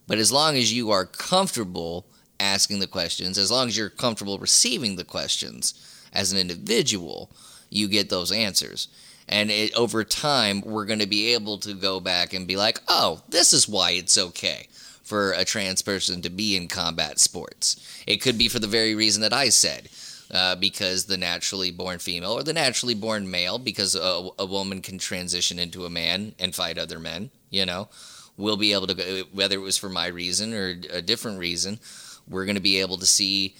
But 0.06 0.18
as 0.18 0.32
long 0.32 0.56
as 0.56 0.72
you 0.72 0.90
are 0.90 1.06
comfortable 1.06 2.04
asking 2.40 2.80
the 2.80 2.86
questions, 2.86 3.38
as 3.38 3.50
long 3.50 3.68
as 3.68 3.76
you're 3.76 3.90
comfortable 3.90 4.38
receiving 4.38 4.96
the 4.96 5.04
questions 5.04 5.74
as 6.12 6.32
an 6.32 6.38
individual, 6.38 7.30
you 7.68 7.86
get 7.86 8.10
those 8.10 8.32
answers. 8.32 8.88
And 9.30 9.50
it, 9.50 9.72
over 9.74 10.04
time, 10.04 10.60
we're 10.60 10.84
going 10.84 10.98
to 10.98 11.06
be 11.06 11.34
able 11.34 11.56
to 11.58 11.72
go 11.72 12.00
back 12.00 12.34
and 12.34 12.48
be 12.48 12.56
like, 12.56 12.80
oh, 12.88 13.22
this 13.28 13.52
is 13.52 13.68
why 13.68 13.92
it's 13.92 14.18
okay 14.18 14.66
for 15.04 15.32
a 15.32 15.44
trans 15.44 15.82
person 15.82 16.20
to 16.22 16.30
be 16.30 16.56
in 16.56 16.68
combat 16.68 17.18
sports. 17.20 18.02
It 18.06 18.20
could 18.20 18.36
be 18.36 18.48
for 18.48 18.58
the 18.58 18.66
very 18.66 18.94
reason 18.94 19.22
that 19.22 19.32
I 19.32 19.48
said. 19.48 19.88
Uh, 20.32 20.54
because 20.54 21.06
the 21.06 21.16
naturally 21.16 21.72
born 21.72 21.98
female 21.98 22.34
or 22.34 22.44
the 22.44 22.52
naturally 22.52 22.94
born 22.94 23.28
male, 23.28 23.58
because 23.58 23.96
a, 23.96 24.28
a 24.38 24.46
woman 24.46 24.80
can 24.80 24.96
transition 24.96 25.58
into 25.58 25.84
a 25.84 25.90
man 25.90 26.32
and 26.38 26.54
fight 26.54 26.78
other 26.78 27.00
men, 27.00 27.30
you 27.50 27.66
know, 27.66 27.88
we'll 28.36 28.56
be 28.56 28.72
able 28.72 28.86
to 28.86 28.94
go, 28.94 29.22
whether 29.32 29.56
it 29.56 29.60
was 29.60 29.76
for 29.76 29.88
my 29.88 30.06
reason 30.06 30.54
or 30.54 30.68
a 30.92 31.02
different 31.02 31.40
reason, 31.40 31.80
we're 32.28 32.44
going 32.44 32.54
to 32.54 32.62
be 32.62 32.80
able 32.80 32.96
to 32.98 33.06
see 33.06 33.56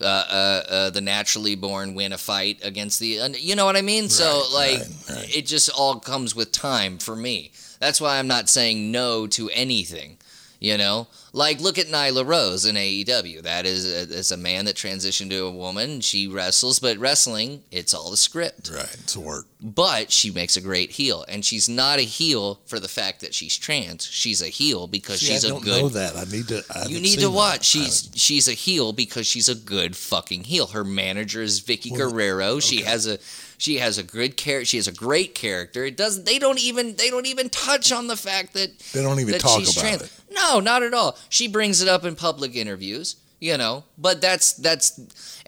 uh, 0.00 0.04
uh, 0.04 0.62
uh, 0.68 0.90
the 0.90 1.00
naturally 1.00 1.54
born 1.54 1.94
win 1.94 2.12
a 2.12 2.18
fight 2.18 2.58
against 2.62 2.98
the, 3.00 3.20
you 3.38 3.54
know 3.54 3.64
what 3.64 3.76
I 3.76 3.82
mean? 3.82 4.08
so, 4.08 4.42
like, 4.52 4.78
right, 4.78 4.88
right. 5.10 5.36
it 5.36 5.46
just 5.46 5.70
all 5.70 6.00
comes 6.00 6.34
with 6.34 6.50
time 6.52 6.98
for 6.98 7.14
me. 7.14 7.52
That's 7.78 8.00
why 8.00 8.18
I'm 8.18 8.26
not 8.26 8.48
saying 8.48 8.90
no 8.90 9.26
to 9.28 9.50
anything. 9.50 10.16
You 10.60 10.78
know, 10.78 11.08
like 11.34 11.60
look 11.60 11.78
at 11.78 11.88
Nyla 11.88 12.24
Rose 12.24 12.64
in 12.64 12.76
AEW. 12.76 13.42
That 13.42 13.66
is 13.66 13.84
uh, 13.84 14.06
a, 14.08 14.14
is 14.18 14.30
a 14.30 14.36
man 14.36 14.64
that 14.66 14.76
transitioned 14.76 15.30
to 15.30 15.44
a 15.46 15.50
woman. 15.50 16.00
She 16.00 16.28
wrestles, 16.28 16.78
but 16.78 16.96
wrestling, 16.96 17.62
it's 17.72 17.92
all 17.92 18.12
a 18.12 18.16
script. 18.16 18.70
Right, 18.72 18.94
it's 18.94 19.16
work. 19.16 19.46
But 19.60 20.12
she 20.12 20.30
makes 20.30 20.56
a 20.56 20.60
great 20.60 20.92
heel, 20.92 21.24
and 21.28 21.44
she's 21.44 21.68
not 21.68 21.98
a 21.98 22.02
heel 22.02 22.60
for 22.66 22.78
the 22.78 22.88
fact 22.88 23.20
that 23.20 23.34
she's 23.34 23.56
trans. 23.58 24.04
She's 24.06 24.40
a 24.42 24.46
heel 24.46 24.86
because 24.86 25.20
See, 25.20 25.26
she's 25.26 25.44
I 25.44 25.48
a 25.48 25.50
don't 25.50 25.64
good 25.64 25.82
know 25.82 25.88
that. 25.88 26.16
I 26.16 26.24
need 26.30 26.48
to. 26.48 26.62
I 26.70 26.86
you 26.86 27.00
need 27.00 27.18
to 27.18 27.26
that. 27.26 27.30
watch. 27.32 27.64
She's 27.64 28.10
she's 28.14 28.46
a 28.46 28.52
heel 28.52 28.92
because 28.92 29.26
she's 29.26 29.48
a 29.48 29.54
good 29.56 29.96
fucking 29.96 30.44
heel. 30.44 30.68
Her 30.68 30.84
manager 30.84 31.42
is 31.42 31.60
Vickie 31.60 31.90
Well, 31.90 32.10
Guerrero. 32.10 32.60
She 32.60 32.82
has 32.82 33.06
a 33.08 33.18
she 33.64 33.78
has 33.78 33.96
a 33.96 34.02
good 34.02 34.36
character. 34.36 34.66
She 34.66 34.76
has 34.76 34.86
a 34.88 34.92
great 34.92 35.34
character. 35.34 35.84
It 35.86 35.96
doesn't. 35.96 36.26
They 36.26 36.38
don't 36.38 36.60
even 36.60 36.96
they 36.96 37.08
don't 37.08 37.26
even 37.26 37.48
touch 37.48 37.92
on 37.92 38.08
the 38.08 38.16
fact 38.16 38.52
that 38.52 38.78
They 38.92 39.02
don't 39.02 39.18
even 39.20 39.38
talk 39.38 39.62
about 39.62 39.74
trans. 39.74 40.02
it. 40.02 40.12
No, 40.30 40.60
not 40.60 40.82
at 40.82 40.92
all. 40.92 41.16
She 41.30 41.48
brings 41.48 41.80
it 41.80 41.88
up 41.88 42.04
in 42.04 42.14
public 42.14 42.54
interviews. 42.54 43.16
You 43.40 43.56
know, 43.56 43.84
but 43.96 44.20
that's 44.20 44.52
that's 44.54 45.00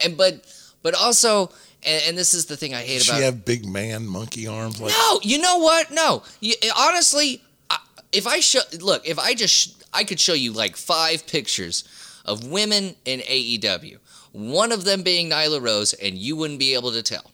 and 0.03 0.17
but 0.17 0.47
but 0.83 0.95
also 0.95 1.51
and, 1.85 2.03
and 2.09 2.19
this 2.19 2.33
is 2.33 2.47
the 2.47 2.57
thing 2.57 2.75
I 2.75 2.81
hate 2.83 2.99
Does 2.99 3.05
she 3.05 3.11
about 3.13 3.23
have 3.23 3.45
big 3.45 3.67
man 3.67 4.07
monkey 4.07 4.47
arms? 4.47 4.81
Like 4.81 4.93
no, 4.93 5.21
you 5.23 5.39
know 5.39 5.59
what? 5.59 5.91
No, 5.91 6.23
you, 6.41 6.55
honestly, 6.79 7.43
I- 7.71 7.79
if 8.13 8.27
I 8.27 8.41
show 8.41 8.61
look, 8.81 9.07
if 9.07 9.19
I 9.19 9.35
just 9.35 9.55
sh- 9.55 9.69
I 9.93 10.05
could 10.05 10.19
show 10.21 10.33
you 10.35 10.53
like 10.53 10.77
five 10.77 11.27
pictures 11.27 11.85
of 12.25 12.47
women 12.49 12.97
in 13.05 13.21
AEW, 13.21 13.99
one 14.33 14.73
of 14.73 14.85
them 14.85 15.03
being 15.03 15.31
Nyla 15.31 15.63
Rose, 15.63 15.93
and 15.95 16.17
you 16.17 16.35
wouldn't 16.37 16.59
be 16.59 16.75
able 16.75 16.93
to 16.93 17.03
tell. 17.03 17.31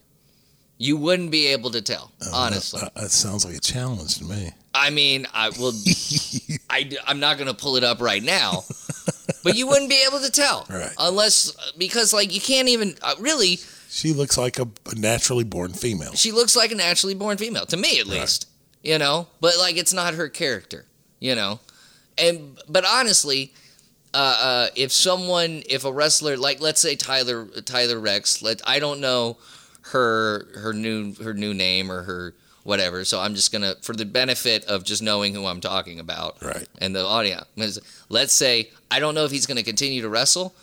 You 0.79 0.97
wouldn't 0.97 1.31
be 1.31 1.47
able 1.49 1.71
to 1.71 1.81
tell, 1.83 2.11
honestly. 2.33 2.81
Uh, 2.83 2.89
that 3.01 3.11
sounds 3.11 3.45
like 3.45 3.55
a 3.57 3.61
challenge 3.61 4.19
to 4.19 4.25
me. 4.25 4.51
I 4.75 4.91
mean, 4.91 5.27
I 5.33 5.51
will. 5.51 5.73
I, 6.71 6.91
I'm 7.07 7.21
not 7.21 7.37
going 7.37 7.47
to 7.49 7.55
pull 7.55 7.77
it 7.77 7.85
up 7.85 8.01
right 8.01 8.23
now, 8.23 8.65
but 9.45 9.55
you 9.57 9.67
wouldn't 9.69 9.91
be 9.91 10.03
able 10.09 10.19
to 10.21 10.31
tell, 10.31 10.67
Right. 10.71 10.91
Unless 10.99 11.55
because 11.79 12.13
like 12.13 12.35
you 12.35 12.41
can't 12.41 12.69
even 12.69 12.97
uh, 13.03 13.15
really. 13.21 13.59
She 13.91 14.13
looks 14.15 14.39
like 14.39 14.59
a, 14.59 14.67
a 14.91 14.95
naturally 14.95 15.45
born 15.45 15.73
female. 15.75 16.15
she 16.15 16.33
looks 16.33 16.57
like 16.57 16.73
a 16.73 16.75
naturally 16.75 17.15
born 17.15 17.37
female 17.37 17.67
to 17.67 17.77
me 17.77 18.01
at 18.01 18.07
least 18.07 18.49
you 18.83 18.97
know 18.99 19.27
but 19.43 19.59
like 19.59 19.77
it's 19.77 19.93
not 19.93 20.15
her 20.15 20.31
character 20.31 20.87
you 21.21 21.35
know 21.35 21.61
and 22.17 22.59
but 22.71 22.87
honestly 22.89 23.53
uh, 24.15 24.17
uh, 24.17 24.67
if 24.77 24.91
someone 24.93 25.63
if 25.69 25.85
a 25.85 25.93
wrestler 25.93 26.39
like 26.39 26.59
let's 26.59 26.81
say 26.81 26.97
tyler 26.97 27.45
tyler 27.67 28.01
reks 28.01 28.41
let 28.41 28.63
i 28.67 28.79
don't 28.79 28.99
know 28.99 29.37
her 29.87 30.47
her 30.59 30.73
new 30.73 31.15
her 31.17 31.35
new 31.35 31.53
name 31.53 31.91
or 31.91 32.03
her 32.03 32.35
whatever 32.63 33.05
so 33.05 33.19
i'm 33.21 33.35
just 33.35 33.51
gonna 33.53 33.75
for 33.83 33.93
the 33.95 34.05
benefit 34.05 34.65
of 34.67 34.85
just 34.85 35.03
knowing 35.03 35.35
who 35.35 35.45
i'm 35.47 35.61
talking 35.61 35.99
about 35.99 36.37
Right. 36.41 36.69
and 36.79 36.95
the 36.95 37.05
audience 37.05 37.79
let's 38.09 38.33
say 38.33 38.71
i 38.91 39.01
don't 39.01 39.15
know 39.17 39.25
if 39.25 39.33
he's 39.33 39.47
gonna 39.47 39.65
continue 39.65 40.03
to 40.03 40.09
wrestle 40.09 40.55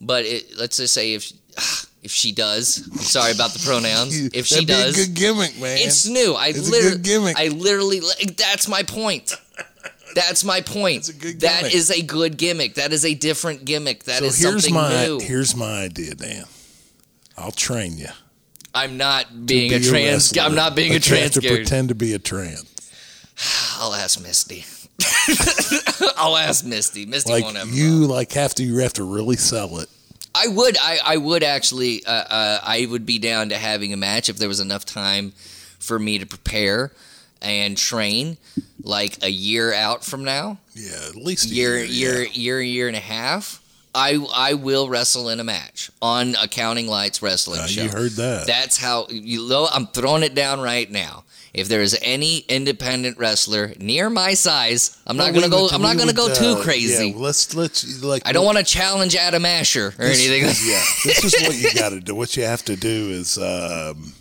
but 0.00 0.24
it, 0.24 0.58
let's 0.58 0.76
just 0.78 0.92
say 0.92 1.14
if 1.14 1.32
if 2.02 2.10
she 2.10 2.32
does 2.32 2.86
I'm 2.92 2.98
sorry 2.98 3.30
about 3.32 3.52
the 3.52 3.60
pronouns 3.64 4.14
if 4.34 4.46
she 4.46 4.64
That'd 4.64 4.66
be 4.66 4.72
a 4.74 4.76
does 4.86 5.06
good 5.06 5.14
gimmick, 5.14 5.58
man. 5.60 5.78
it's 5.78 6.06
new. 6.06 6.34
I 6.34 6.48
It's 6.48 6.68
a 6.68 6.70
literally, 6.70 6.96
good 6.96 7.04
gimmick. 7.04 7.36
I 7.38 7.48
literally, 7.48 8.00
that's 8.36 8.68
my 8.68 8.82
point. 8.82 9.32
That's 10.14 10.44
my 10.44 10.60
point. 10.60 10.96
It's 10.98 11.08
a 11.08 11.14
good 11.14 11.40
That 11.40 11.72
is 11.72 11.90
a 11.90 12.02
good 12.02 12.36
gimmick. 12.36 12.74
That 12.74 12.92
is 12.92 13.04
a 13.06 13.14
different 13.14 13.64
gimmick. 13.64 14.04
That 14.04 14.18
so 14.18 14.24
is 14.26 14.36
something 14.42 14.74
my 14.74 15.06
new. 15.06 15.18
here's 15.20 15.56
my 15.56 15.84
idea, 15.84 16.14
Dan. 16.14 16.44
I'll 17.38 17.52
train 17.52 17.96
you. 17.96 18.08
I'm 18.74 18.96
not 18.96 19.46
being 19.46 19.70
Be 19.70 19.76
a 19.76 19.80
trans. 19.80 20.32
wrestler, 20.32 20.42
I'm 20.42 20.54
not 20.54 20.74
being 20.74 20.90
a 20.90 20.94
you 20.94 21.00
have 21.00 21.04
trans. 21.04 21.30
to 21.34 21.40
pretend 21.40 21.88
to 21.90 21.94
be 21.94 22.12
a 22.12 22.18
trans. 22.18 22.64
I'll 23.78 23.94
ask 23.94 24.20
Misty. 24.20 24.64
I'll 26.16 26.36
ask 26.36 26.64
Misty. 26.64 27.06
Misty 27.06 27.32
Like 27.32 27.44
won't 27.44 27.56
have. 27.56 27.68
a 27.68 27.70
you, 27.72 28.06
like 28.06 28.32
have 28.32 28.54
to 28.56 28.62
you 28.64 28.78
have 28.78 28.92
to 28.94 29.04
really 29.04 29.36
sell 29.36 29.78
it. 29.78 29.88
I 30.34 30.48
would. 30.48 30.76
I, 30.78 30.98
I 31.04 31.16
would 31.16 31.42
actually. 31.44 32.04
Uh, 32.04 32.10
uh, 32.10 32.60
I 32.62 32.86
would 32.90 33.06
be 33.06 33.18
down 33.18 33.50
to 33.50 33.56
having 33.56 33.92
a 33.92 33.96
match 33.96 34.28
if 34.28 34.36
there 34.38 34.48
was 34.48 34.58
enough 34.60 34.84
time 34.84 35.32
for 35.78 35.98
me 35.98 36.18
to 36.18 36.26
prepare 36.26 36.90
and 37.40 37.76
train, 37.76 38.36
like 38.82 39.22
a 39.22 39.30
year 39.30 39.72
out 39.72 40.04
from 40.04 40.24
now. 40.24 40.58
Yeah, 40.74 40.90
at 41.08 41.14
least 41.16 41.44
a 41.46 41.54
year, 41.54 41.76
year. 41.84 42.22
year, 42.22 42.24
year, 42.32 42.60
year 42.60 42.88
and 42.88 42.96
a 42.96 43.00
half. 43.00 43.60
I 43.94 44.18
I 44.34 44.54
will 44.54 44.88
wrestle 44.88 45.28
in 45.28 45.40
a 45.40 45.44
match 45.44 45.90
on 46.02 46.34
a 46.42 46.48
Counting 46.48 46.86
Lights 46.88 47.22
wrestling 47.22 47.60
Uh, 47.60 47.66
show. 47.66 47.82
you 47.84 47.88
heard 47.90 48.12
that. 48.12 48.46
That's 48.46 48.76
how 48.76 49.06
you 49.08 49.48
know. 49.48 49.68
I'm 49.72 49.86
throwing 49.88 50.22
it 50.22 50.34
down 50.34 50.60
right 50.60 50.90
now. 50.90 51.24
If 51.52 51.68
there 51.68 51.82
is 51.82 51.96
any 52.02 52.38
independent 52.48 53.16
wrestler 53.16 53.74
near 53.78 54.10
my 54.10 54.34
size, 54.34 54.96
I'm 55.06 55.16
not 55.16 55.32
gonna 55.34 55.48
go. 55.48 55.62
would- 55.64 55.72
I'm 55.72 55.82
not 55.82 55.96
gonna 55.96 56.06
would, 56.08 56.16
go 56.16 56.34
too 56.34 56.58
uh, 56.60 56.62
crazy. 56.62 57.10
Yeah, 57.10 57.14
let's 57.16 57.54
let's 57.54 58.02
like. 58.02 58.22
I 58.26 58.32
don't 58.32 58.44
want 58.44 58.58
to 58.58 58.64
challenge 58.64 59.14
Adam 59.14 59.46
Asher 59.46 59.94
or 59.98 60.06
this- 60.08 60.26
anything. 60.26 60.44
Yeah, 60.68 60.82
this 61.04 61.22
is 61.24 61.34
what 61.46 61.54
you 61.56 61.72
got 61.78 61.90
to 61.90 62.00
do. 62.00 62.14
What 62.16 62.36
you 62.36 62.42
have 62.44 62.64
to 62.64 62.74
do 62.74 63.10
is 63.10 63.38
um, 63.38 64.12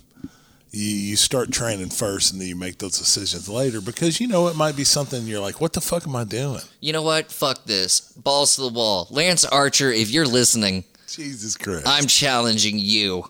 you 0.74 0.89
you 0.89 1.15
start 1.15 1.51
training 1.51 1.89
first, 1.89 2.32
and 2.34 2.41
then 2.41 2.47
you 2.49 2.55
make 2.55 2.80
those 2.80 2.97
decisions 2.97 3.47
later 3.47 3.80
because 3.80 4.19
you 4.19 4.28
know 4.28 4.47
it 4.47 4.55
might 4.55 4.76
be 4.76 4.84
something 4.84 5.26
you're 5.26 5.39
like, 5.39 5.61
what 5.61 5.74
the 5.74 5.82
fuck 5.82 6.05
am 6.07 6.15
I 6.15 6.24
doing? 6.26 6.61
you 6.82 6.91
know 6.91 7.03
what? 7.03 7.32
Fuck 7.32 7.65
this. 7.65 7.99
Balls 8.17 8.55
to 8.55 8.61
the 8.63 8.69
wall. 8.69 9.07
Lance 9.11 9.45
Archer, 9.45 9.91
if 9.91 10.09
you're 10.11 10.26
listening, 10.28 10.84
Jesus 11.07 11.55
Christ! 11.55 11.84
I'm 11.88 12.07
challenging 12.07 12.80
you. 12.80 13.30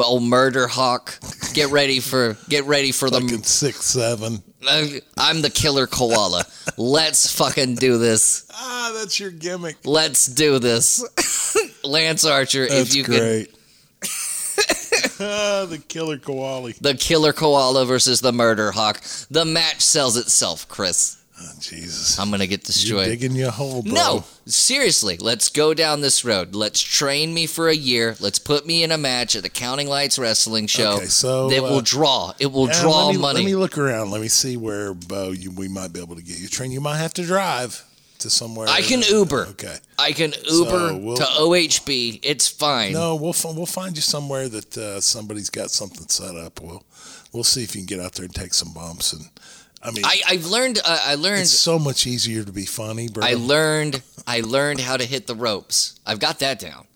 Old 0.00 0.24
murder 0.24 0.66
hawk. 0.66 1.18
Get 1.54 1.70
ready 1.70 2.00
for 2.00 2.36
get 2.48 2.64
ready 2.64 2.90
for 2.92 3.08
the 3.10 3.20
fucking 3.20 3.42
six 3.44 3.82
seven. 3.84 4.42
I'm 5.16 5.42
the 5.42 5.50
killer 5.50 5.86
koala. 5.86 6.44
Let's 6.76 7.30
fucking 7.32 7.76
do 7.76 7.96
this. 7.98 8.46
Ah, 8.52 8.92
that's 8.98 9.20
your 9.20 9.30
gimmick. 9.30 9.76
Let's 9.84 10.26
do 10.26 10.58
this. 10.58 11.04
Lance 11.84 12.24
Archer, 12.24 12.66
That's 12.68 12.90
if 12.90 12.96
you 12.96 13.04
could. 13.04 13.20
great. 13.20 13.50
ah, 13.54 13.55
the 15.18 15.82
killer 15.88 16.18
koala. 16.18 16.72
The 16.80 16.94
killer 16.94 17.32
koala 17.32 17.84
versus 17.84 18.20
the 18.20 18.32
murder 18.32 18.72
hawk. 18.72 19.00
The 19.30 19.44
match 19.44 19.80
sells 19.80 20.16
itself, 20.16 20.68
Khris. 20.68 21.22
Oh, 21.38 21.52
Jesus. 21.60 22.18
I'm 22.18 22.30
gonna 22.30 22.46
get 22.46 22.64
destroyed. 22.64 23.08
You're 23.08 23.16
digging 23.16 23.36
your 23.36 23.50
hole, 23.50 23.82
bro. 23.82 23.92
No, 23.92 24.24
seriously, 24.46 25.18
let's 25.18 25.50
go 25.50 25.74
down 25.74 26.00
this 26.00 26.24
road. 26.24 26.54
Let's 26.54 26.80
train 26.80 27.34
me 27.34 27.46
for 27.46 27.68
a 27.68 27.74
year. 27.74 28.16
Let's 28.20 28.38
put 28.38 28.66
me 28.66 28.82
in 28.82 28.90
a 28.90 28.96
match 28.96 29.36
at 29.36 29.42
the 29.42 29.50
Counting 29.50 29.86
Lights 29.86 30.18
Wrestling 30.18 30.66
Show. 30.66 30.96
Okay, 30.96 31.06
so, 31.06 31.48
will 31.48 31.76
uh, 31.76 31.80
draw. 31.84 32.32
It 32.38 32.52
will 32.52 32.68
Yeah, 32.68 32.80
draw 32.80 33.06
let 33.06 33.14
me, 33.16 33.20
money. 33.20 33.40
Let 33.40 33.46
me 33.46 33.54
look 33.54 33.76
around. 33.76 34.10
Let 34.10 34.22
me 34.22 34.28
see 34.28 34.56
where, 34.56 34.94
Bo, 34.94 35.32
you, 35.32 35.50
we 35.50 35.68
might 35.68 35.92
be 35.92 36.00
able 36.00 36.16
to 36.16 36.22
get 36.22 36.38
you 36.38 36.48
trained. 36.48 36.72
You 36.72 36.80
might 36.80 36.98
have 36.98 37.12
to 37.14 37.22
drive 37.22 37.84
to 38.26 38.30
somewhere. 38.30 38.68
I 38.68 38.82
can 38.82 39.02
Uber. 39.02 39.46
Okay. 39.50 39.76
I 39.98 40.12
can 40.12 40.34
Uber 40.50 40.98
we'll- 40.98 41.16
to 41.16 41.24
OHB. 41.24 42.20
It's 42.22 42.48
fine. 42.48 42.92
No, 42.92 43.14
we'll 43.16 43.34
we'll 43.44 43.66
find 43.66 43.96
you 43.96 44.02
somewhere 44.02 44.48
that 44.48 44.76
uh, 44.76 45.00
somebody's 45.00 45.50
got 45.50 45.70
something 45.70 46.08
set 46.08 46.36
up. 46.36 46.60
We'll 46.60 46.82
we'll 47.32 47.44
see 47.44 47.62
if 47.62 47.74
you 47.74 47.80
can 47.82 47.86
get 47.86 48.04
out 48.04 48.12
there 48.12 48.24
and 48.24 48.34
take 48.34 48.54
some 48.54 48.72
bumps. 48.72 49.12
And 49.12 49.24
I 49.82 49.90
mean, 49.90 50.04
I, 50.04 50.20
I've 50.28 50.46
learned. 50.46 50.78
Uh, 50.84 51.00
I 51.04 51.14
learned. 51.14 51.42
it's 51.42 51.58
so 51.58 51.78
much 51.78 52.06
easier 52.06 52.44
to 52.44 52.52
be 52.52 52.66
funny, 52.66 53.08
bro. 53.08 53.24
I 53.24 53.34
learned. 53.34 54.02
I 54.26 54.40
learned 54.40 54.80
how 54.80 54.96
to 54.96 55.04
hit 55.04 55.26
the 55.26 55.34
ropes. 55.34 56.00
I've 56.04 56.18
got 56.18 56.40
that 56.40 56.58
down. 56.58 56.86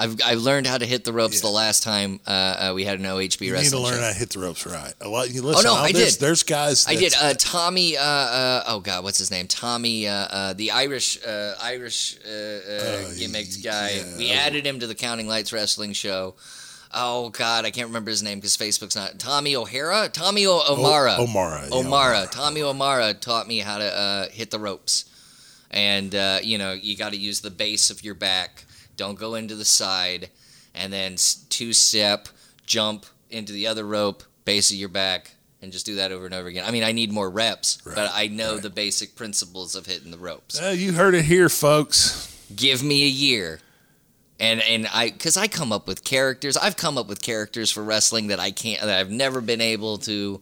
I've 0.00 0.16
I 0.24 0.34
learned 0.34 0.68
how 0.68 0.78
to 0.78 0.86
hit 0.86 1.02
the 1.04 1.12
ropes 1.12 1.40
the 1.40 1.48
last 1.48 1.82
time 1.82 2.20
uh, 2.26 2.30
uh, 2.30 2.72
we 2.74 2.84
had 2.84 3.00
an 3.00 3.04
OHB 3.04 3.20
wrestling. 3.30 3.48
you 3.50 3.54
need 3.62 3.70
to 3.70 3.78
learn 3.80 3.94
show. 3.94 4.00
how 4.02 4.08
to 4.12 4.14
hit 4.18 4.30
the 4.30 4.38
ropes 4.38 4.64
right. 4.64 4.94
A 5.00 5.08
lot. 5.08 5.28
You 5.30 5.42
listen. 5.42 5.64
no, 5.64 5.74
I'll- 5.74 5.92
did. 5.92 6.14
There's 6.14 6.44
guys. 6.44 6.86
I 6.86 6.94
did. 6.94 7.14
Uh, 7.20 7.34
Tommy. 7.36 7.96
Uh, 7.96 8.02
uh, 8.02 8.62
oh 8.68 8.80
God, 8.80 9.02
what's 9.02 9.18
his 9.18 9.30
name? 9.32 9.48
Tommy. 9.48 10.06
Uh, 10.06 10.12
uh, 10.14 10.52
the 10.52 10.70
Irish. 10.70 11.18
Uh, 11.26 11.54
Irish 11.60 12.16
uh, 12.24 12.28
uh, 12.28 13.10
gimmicked 13.18 13.64
guy. 13.64 13.90
yeah. 13.96 14.16
We 14.16 14.30
added 14.30 14.64
him 14.64 14.78
to 14.80 14.86
the 14.86 14.94
Counting 14.94 15.26
Lights 15.26 15.52
wrestling 15.52 15.92
show. 15.94 16.36
Oh 16.94 17.28
God, 17.30 17.66
I 17.66 17.70
can't 17.70 17.88
remember 17.88 18.10
his 18.10 18.22
name 18.22 18.38
because 18.38 18.56
Facebook's 18.56 18.96
not. 18.96 19.18
Tommy 19.18 19.56
O'Hara. 19.56 20.08
Tommy 20.08 20.46
o- 20.46 20.62
O'Mara. 20.70 21.16
O- 21.18 21.24
O'Mara, 21.24 21.66
yeah, 21.68 21.74
O'Mara. 21.76 22.26
Tommy 22.30 22.62
O'Mara 22.62 23.14
taught 23.14 23.46
me 23.46 23.58
how 23.58 23.76
to 23.78 23.84
uh, 23.98 24.28
hit 24.30 24.50
the 24.50 24.58
ropes, 24.58 25.04
and 25.70 26.14
uh, 26.14 26.38
you 26.42 26.56
know 26.56 26.72
you 26.72 26.96
got 26.96 27.10
to 27.12 27.18
use 27.18 27.40
the 27.40 27.50
base 27.50 27.90
of 27.90 28.02
your 28.04 28.14
back. 28.14 28.64
Don't 28.98 29.18
go 29.18 29.36
into 29.36 29.54
the 29.54 29.64
side, 29.64 30.28
and 30.74 30.92
then 30.92 31.16
two 31.48 31.72
step 31.72 32.28
jump 32.66 33.06
into 33.30 33.52
the 33.52 33.66
other 33.66 33.84
rope, 33.84 34.22
base 34.44 34.70
of 34.70 34.76
your 34.76 34.90
back, 34.90 35.30
and 35.62 35.72
just 35.72 35.86
do 35.86 35.94
that 35.94 36.12
over 36.12 36.26
and 36.26 36.34
over 36.34 36.48
again. 36.48 36.64
I 36.66 36.72
mean, 36.72 36.82
I 36.82 36.92
need 36.92 37.12
more 37.12 37.30
reps, 37.30 37.78
but 37.84 38.10
I 38.12 38.26
know 38.26 38.54
right. 38.54 38.62
the 38.62 38.70
basic 38.70 39.16
principles 39.16 39.74
of 39.74 39.86
hitting 39.86 40.10
the 40.10 40.18
ropes. 40.18 40.60
Uh, 40.60 40.74
you 40.76 40.92
heard 40.92 41.14
it 41.14 41.24
here, 41.24 41.48
folks. 41.48 42.36
Give 42.54 42.82
me 42.82 43.04
a 43.04 43.08
year. 43.08 43.60
And 44.40 44.60
and 44.62 44.88
I 44.92 45.10
cuz 45.10 45.36
I 45.36 45.48
come 45.48 45.72
up 45.72 45.88
with 45.88 46.04
characters. 46.04 46.56
I've 46.56 46.76
come 46.76 46.96
up 46.96 47.08
with 47.08 47.20
characters 47.20 47.72
for 47.72 47.82
wrestling 47.82 48.28
that 48.28 48.38
I 48.38 48.52
can't 48.52 48.80
that 48.80 48.98
I've 48.98 49.10
never 49.10 49.40
been 49.40 49.60
able 49.60 49.98
to 49.98 50.40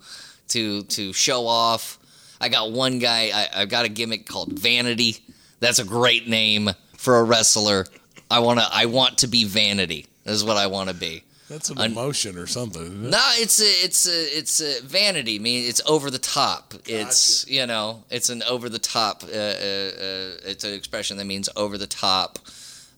to 0.48 0.82
to 0.82 1.12
show 1.14 1.46
off. 1.46 1.98
I 2.38 2.50
got 2.50 2.72
one 2.72 2.98
guy 2.98 3.30
I, 3.32 3.62
I've 3.62 3.70
got 3.70 3.86
a 3.86 3.88
gimmick 3.88 4.26
called 4.26 4.52
Vanity. 4.52 5.24
That's 5.60 5.78
a 5.78 5.84
great 5.84 6.28
name 6.28 6.70
for 6.98 7.18
a 7.18 7.24
wrestler. 7.24 7.86
I 8.30 8.40
want 8.40 8.60
to 8.60 8.66
I 8.70 8.86
want 8.86 9.18
to 9.18 9.26
be 9.26 9.44
Vanity. 9.44 10.06
Is 10.24 10.44
what 10.44 10.56
I 10.56 10.66
want 10.66 10.88
to 10.88 10.94
be. 10.94 11.22
That's 11.48 11.70
an 11.70 11.80
emotion 11.80 12.36
or 12.38 12.48
something. 12.48 12.82
it? 12.82 13.10
No, 13.10 13.30
it's 13.34 13.60
a, 13.60 13.64
it's 13.64 14.08
a, 14.08 14.38
it's 14.38 14.60
a 14.60 14.80
vanity. 14.82 15.36
I 15.36 15.38
mean, 15.38 15.68
it's 15.68 15.80
over 15.86 16.10
the 16.10 16.18
top. 16.18 16.74
It's 16.86 17.46
you 17.48 17.66
know, 17.66 18.02
it's 18.10 18.28
an 18.30 18.42
over 18.42 18.68
the 18.68 18.80
top. 18.80 19.22
Uh, 19.22 19.28
uh, 19.28 19.30
uh, 19.30 20.30
it's 20.44 20.64
an 20.64 20.74
expression 20.74 21.16
that 21.18 21.26
means 21.26 21.48
over 21.54 21.78
the 21.78 21.86
top, 21.86 22.40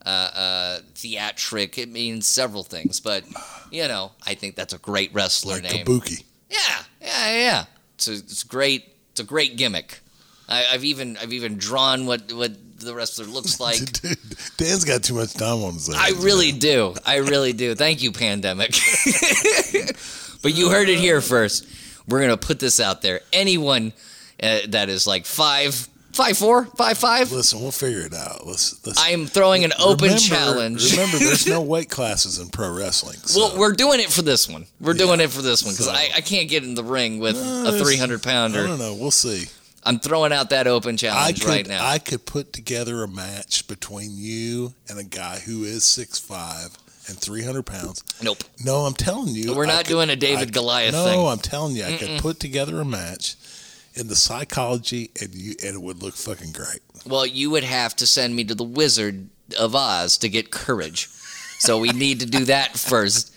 uh, 0.06 0.08
uh, 0.08 0.78
theatric. 0.94 1.76
It 1.76 1.90
means 1.90 2.26
several 2.26 2.62
things, 2.62 3.00
but 3.00 3.24
you 3.70 3.86
know, 3.86 4.12
I 4.26 4.32
think 4.34 4.56
that's 4.56 4.72
a 4.72 4.78
great 4.78 5.12
wrestler 5.12 5.56
Like 5.56 5.64
name. 5.64 5.84
Kabuki. 5.84 6.24
Yeah, 6.48 6.58
yeah, 7.02 7.32
yeah. 7.32 7.64
It's 7.96 8.08
a, 8.08 8.12
it's 8.12 8.44
great. 8.44 8.86
It's 9.10 9.20
a 9.20 9.24
great 9.24 9.58
gimmick. 9.58 10.00
I, 10.48 10.64
I've 10.72 10.84
even 10.84 11.18
I've 11.18 11.34
even 11.34 11.58
drawn 11.58 12.06
what 12.06 12.32
what 12.32 12.52
the 12.80 12.94
wrestler 12.94 13.24
looks 13.36 13.60
like. 13.60 13.78
Dan's 14.56 14.84
got 14.84 15.02
too 15.02 15.14
much 15.14 15.34
time 15.34 15.62
on 15.62 15.74
his 15.74 15.86
hands. 15.86 15.98
I 15.98 16.22
really 16.22 16.52
man. 16.52 16.60
do. 16.60 16.94
I 17.04 17.16
really 17.16 17.52
do. 17.52 17.74
Thank 17.74 18.02
you, 18.02 18.12
pandemic. 18.12 18.70
but 20.42 20.54
you 20.54 20.70
heard 20.70 20.88
it 20.88 20.98
here 20.98 21.20
first. 21.20 21.66
We're 22.06 22.20
gonna 22.20 22.36
put 22.36 22.58
this 22.60 22.80
out 22.80 23.02
there. 23.02 23.20
Anyone 23.32 23.92
uh, 24.42 24.60
that 24.68 24.88
is 24.88 25.06
like 25.06 25.26
five, 25.26 25.74
five 26.12 26.38
four, 26.38 26.64
five 26.76 26.96
five. 26.96 27.30
Listen, 27.32 27.60
we'll 27.60 27.70
figure 27.70 28.00
it 28.00 28.14
out. 28.14 28.46
Let's. 28.46 28.84
let's 28.86 28.98
I 28.98 29.10
am 29.10 29.26
throwing 29.26 29.64
an 29.64 29.72
open 29.78 30.04
remember- 30.04 30.20
challenge. 30.22 30.92
Remember, 30.92 31.18
there's 31.18 31.46
no 31.46 31.60
weight 31.74 31.90
classes 31.90 32.38
in 32.38 32.48
pro 32.48 32.72
wrestling. 32.74 33.16
So. 33.18 33.40
Well, 33.40 33.58
we're 33.58 33.72
doing 33.72 34.00
it 34.00 34.10
for 34.10 34.22
this 34.22 34.48
one. 34.48 34.66
We're 34.80 34.94
doing 34.94 35.20
it 35.20 35.28
for 35.30 35.42
this 35.42 35.62
one 35.64 35.74
because 35.74 35.86
So- 35.86 35.92
I, 35.92 36.08
I 36.16 36.20
can't 36.22 36.48
get 36.48 36.62
in 36.64 36.74
the 36.74 36.84
ring 36.84 37.18
with 37.18 37.36
Uh, 37.36 37.40
a 37.68 37.70
there's- 37.72 37.82
300 37.82 38.26
I 38.26 38.30
pounder. 38.30 38.66
don't 38.66 38.78
know. 38.78 38.94
We'll 38.94 39.10
see. 39.10 39.46
I'm 39.88 39.98
throwing 39.98 40.32
out 40.32 40.50
that 40.50 40.66
open 40.66 40.96
challenge 40.96 41.40
could, 41.40 41.48
right 41.48 41.66
now. 41.66 41.86
I 41.86 41.98
could 41.98 42.26
put 42.26 42.52
together 42.52 43.02
a 43.02 43.08
match 43.08 43.66
between 43.66 44.10
you 44.12 44.74
and 44.88 44.98
a 44.98 45.04
guy 45.04 45.38
who 45.38 45.64
is 45.64 45.84
six 45.84 46.18
five 46.18 46.76
and 47.08 47.16
300 47.18 47.64
pounds. 47.64 48.04
nope. 48.22 48.44
No, 48.62 48.80
I'm 48.80 48.92
telling 48.92 49.34
you. 49.34 49.54
We're 49.54 49.66
not 49.66 49.84
could- 49.84 49.92
doing 49.92 50.10
a 50.10 50.16
David 50.16 50.48
I 50.48 50.50
Goliath 50.50 50.92
no, 50.92 51.04
thing. 51.04 51.26
I'm 51.26 51.38
telling 51.38 51.74
you, 51.74 51.84
I 51.84 51.96
could 51.96 52.20
put 52.20 52.38
together 52.38 52.80
a 52.80 52.84
match 52.84 53.36
in 53.94 54.08
the 54.08 54.16
psychology 54.16 55.10
and 55.20 55.34
you 55.34 55.54
and 55.64 55.74
it 55.74 55.80
would 55.80 56.02
look 56.02 56.14
fucking 56.14 56.52
great. 56.52 56.80
Well, 57.06 57.26
you 57.26 57.50
would 57.50 57.64
have 57.64 57.96
to 57.96 58.06
send 58.06 58.36
me 58.36 58.44
to 58.44 58.54
the 58.54 58.64
Wizard 58.64 59.28
of 59.58 59.74
Oz 59.74 60.18
to 60.18 60.28
get 60.28 60.50
courage. 60.50 61.08
So 61.58 61.78
we 61.78 61.88
need 61.90 62.20
to 62.20 62.26
do 62.26 62.44
that 62.44 62.76
first. 62.78 63.32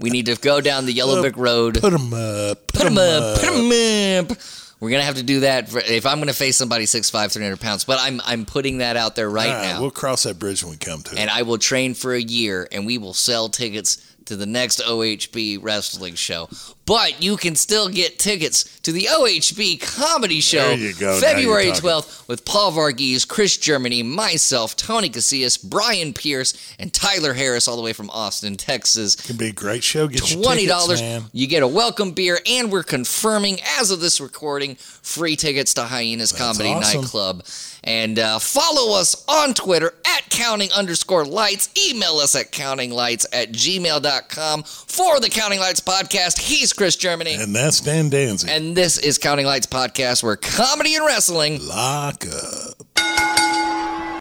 We 0.00 0.10
need 0.10 0.26
to 0.26 0.36
go 0.36 0.60
down 0.60 0.86
the 0.86 0.92
Yellow 0.92 1.20
Brick 1.20 1.36
Road. 1.36 1.80
Put 1.80 1.92
them 1.92 2.14
up. 2.14 2.68
Put 2.68 2.86
him 2.86 2.98
up. 2.98 3.40
Put 3.40 3.52
him 3.52 4.30
up. 4.30 4.38
We're 4.80 4.90
gonna 4.90 5.02
have 5.02 5.16
to 5.16 5.22
do 5.24 5.40
that 5.40 5.68
for, 5.68 5.80
if 5.80 6.06
I'm 6.06 6.18
gonna 6.20 6.32
face 6.32 6.56
somebody 6.56 6.84
6'5", 6.84 7.32
300 7.32 7.58
pounds. 7.60 7.84
But 7.84 7.98
I'm 8.00 8.20
I'm 8.24 8.44
putting 8.46 8.78
that 8.78 8.96
out 8.96 9.16
there 9.16 9.28
right 9.28 9.48
right, 9.48 9.62
now, 9.62 9.80
We'll 9.80 9.90
cross 9.90 10.22
that 10.22 10.38
bridge 10.38 10.62
when 10.62 10.70
we 10.72 10.76
come 10.76 11.02
to 11.02 11.12
it. 11.12 11.18
and 11.18 11.28
I 11.30 11.42
will 11.42 11.58
train 11.58 11.94
for 11.94 12.14
a 12.14 12.20
year, 12.20 12.68
and 12.70 12.86
we 12.86 12.96
will 12.98 13.14
sell 13.14 13.48
tickets 13.48 13.98
to 14.28 14.36
the 14.36 14.46
next 14.46 14.80
OHB 14.80 15.58
wrestling 15.62 16.14
show. 16.14 16.48
But 16.84 17.22
you 17.22 17.36
can 17.36 17.54
still 17.54 17.88
get 17.88 18.18
tickets 18.18 18.78
to 18.80 18.92
the 18.92 19.08
OHB 19.10 19.80
comedy 19.80 20.40
show 20.40 20.74
go. 20.98 21.20
February 21.20 21.66
12th 21.66 22.26
with 22.28 22.44
Paul 22.46 22.72
Varghese, 22.72 23.28
Khris 23.28 23.58
Germany, 23.58 24.02
myself, 24.02 24.74
Tony 24.76 25.10
Casillas, 25.10 25.62
Brian 25.62 26.14
Pierce, 26.14 26.54
and 26.78 26.92
Tyler 26.92 27.34
Harris, 27.34 27.68
all 27.68 27.76
the 27.76 27.82
way 27.82 27.92
from 27.92 28.08
Austin, 28.10 28.56
Texas. 28.56 29.14
It 29.16 29.24
Can 29.24 29.36
be 29.36 29.48
a 29.48 29.52
great 29.52 29.84
show. 29.84 30.08
Get 30.08 30.30
your 30.30 30.42
Twenty 30.42 30.62
tickets, 30.62 30.78
dollars. 30.86 31.00
man. 31.02 31.24
You 31.32 31.46
get 31.46 31.62
a 31.62 31.68
welcome 31.68 32.12
beer, 32.12 32.38
and 32.46 32.72
we're 32.72 32.82
confirming 32.84 33.58
as 33.78 33.90
of 33.90 34.00
this 34.00 34.20
recording 34.20 34.76
free 34.76 35.36
tickets 35.36 35.74
to 35.74 35.82
Hyenas 35.82 36.32
Comedy 36.32 36.70
awesome. 36.70 37.02
Nightclub. 37.02 37.44
And 37.84 38.18
uh, 38.18 38.38
follow 38.38 38.98
us 38.98 39.24
on 39.28 39.54
Twitter 39.54 39.94
at 40.06 40.28
counting 40.30 40.70
underscore 40.72 41.24
lights. 41.24 41.68
Email 41.88 42.18
us 42.18 42.34
at 42.34 42.52
countinglights 42.52 43.26
at 43.32 43.52
gmail.com 43.52 44.62
for 44.64 45.20
the 45.20 45.28
Counting 45.30 45.60
Lights 45.60 45.80
podcast. 45.80 46.38
He's 46.38 46.72
Khris 46.72 46.96
Germany. 46.96 47.34
And 47.34 47.54
that's 47.54 47.80
Dan 47.80 48.08
Danzig. 48.10 48.50
And 48.50 48.76
this 48.76 48.98
is 48.98 49.18
Counting 49.18 49.46
Lights 49.46 49.66
Podcast, 49.66 50.22
where 50.22 50.36
comedy 50.36 50.94
and 50.96 51.06
wrestling 51.06 51.66
Lock 51.66 52.24
up. 52.26 53.47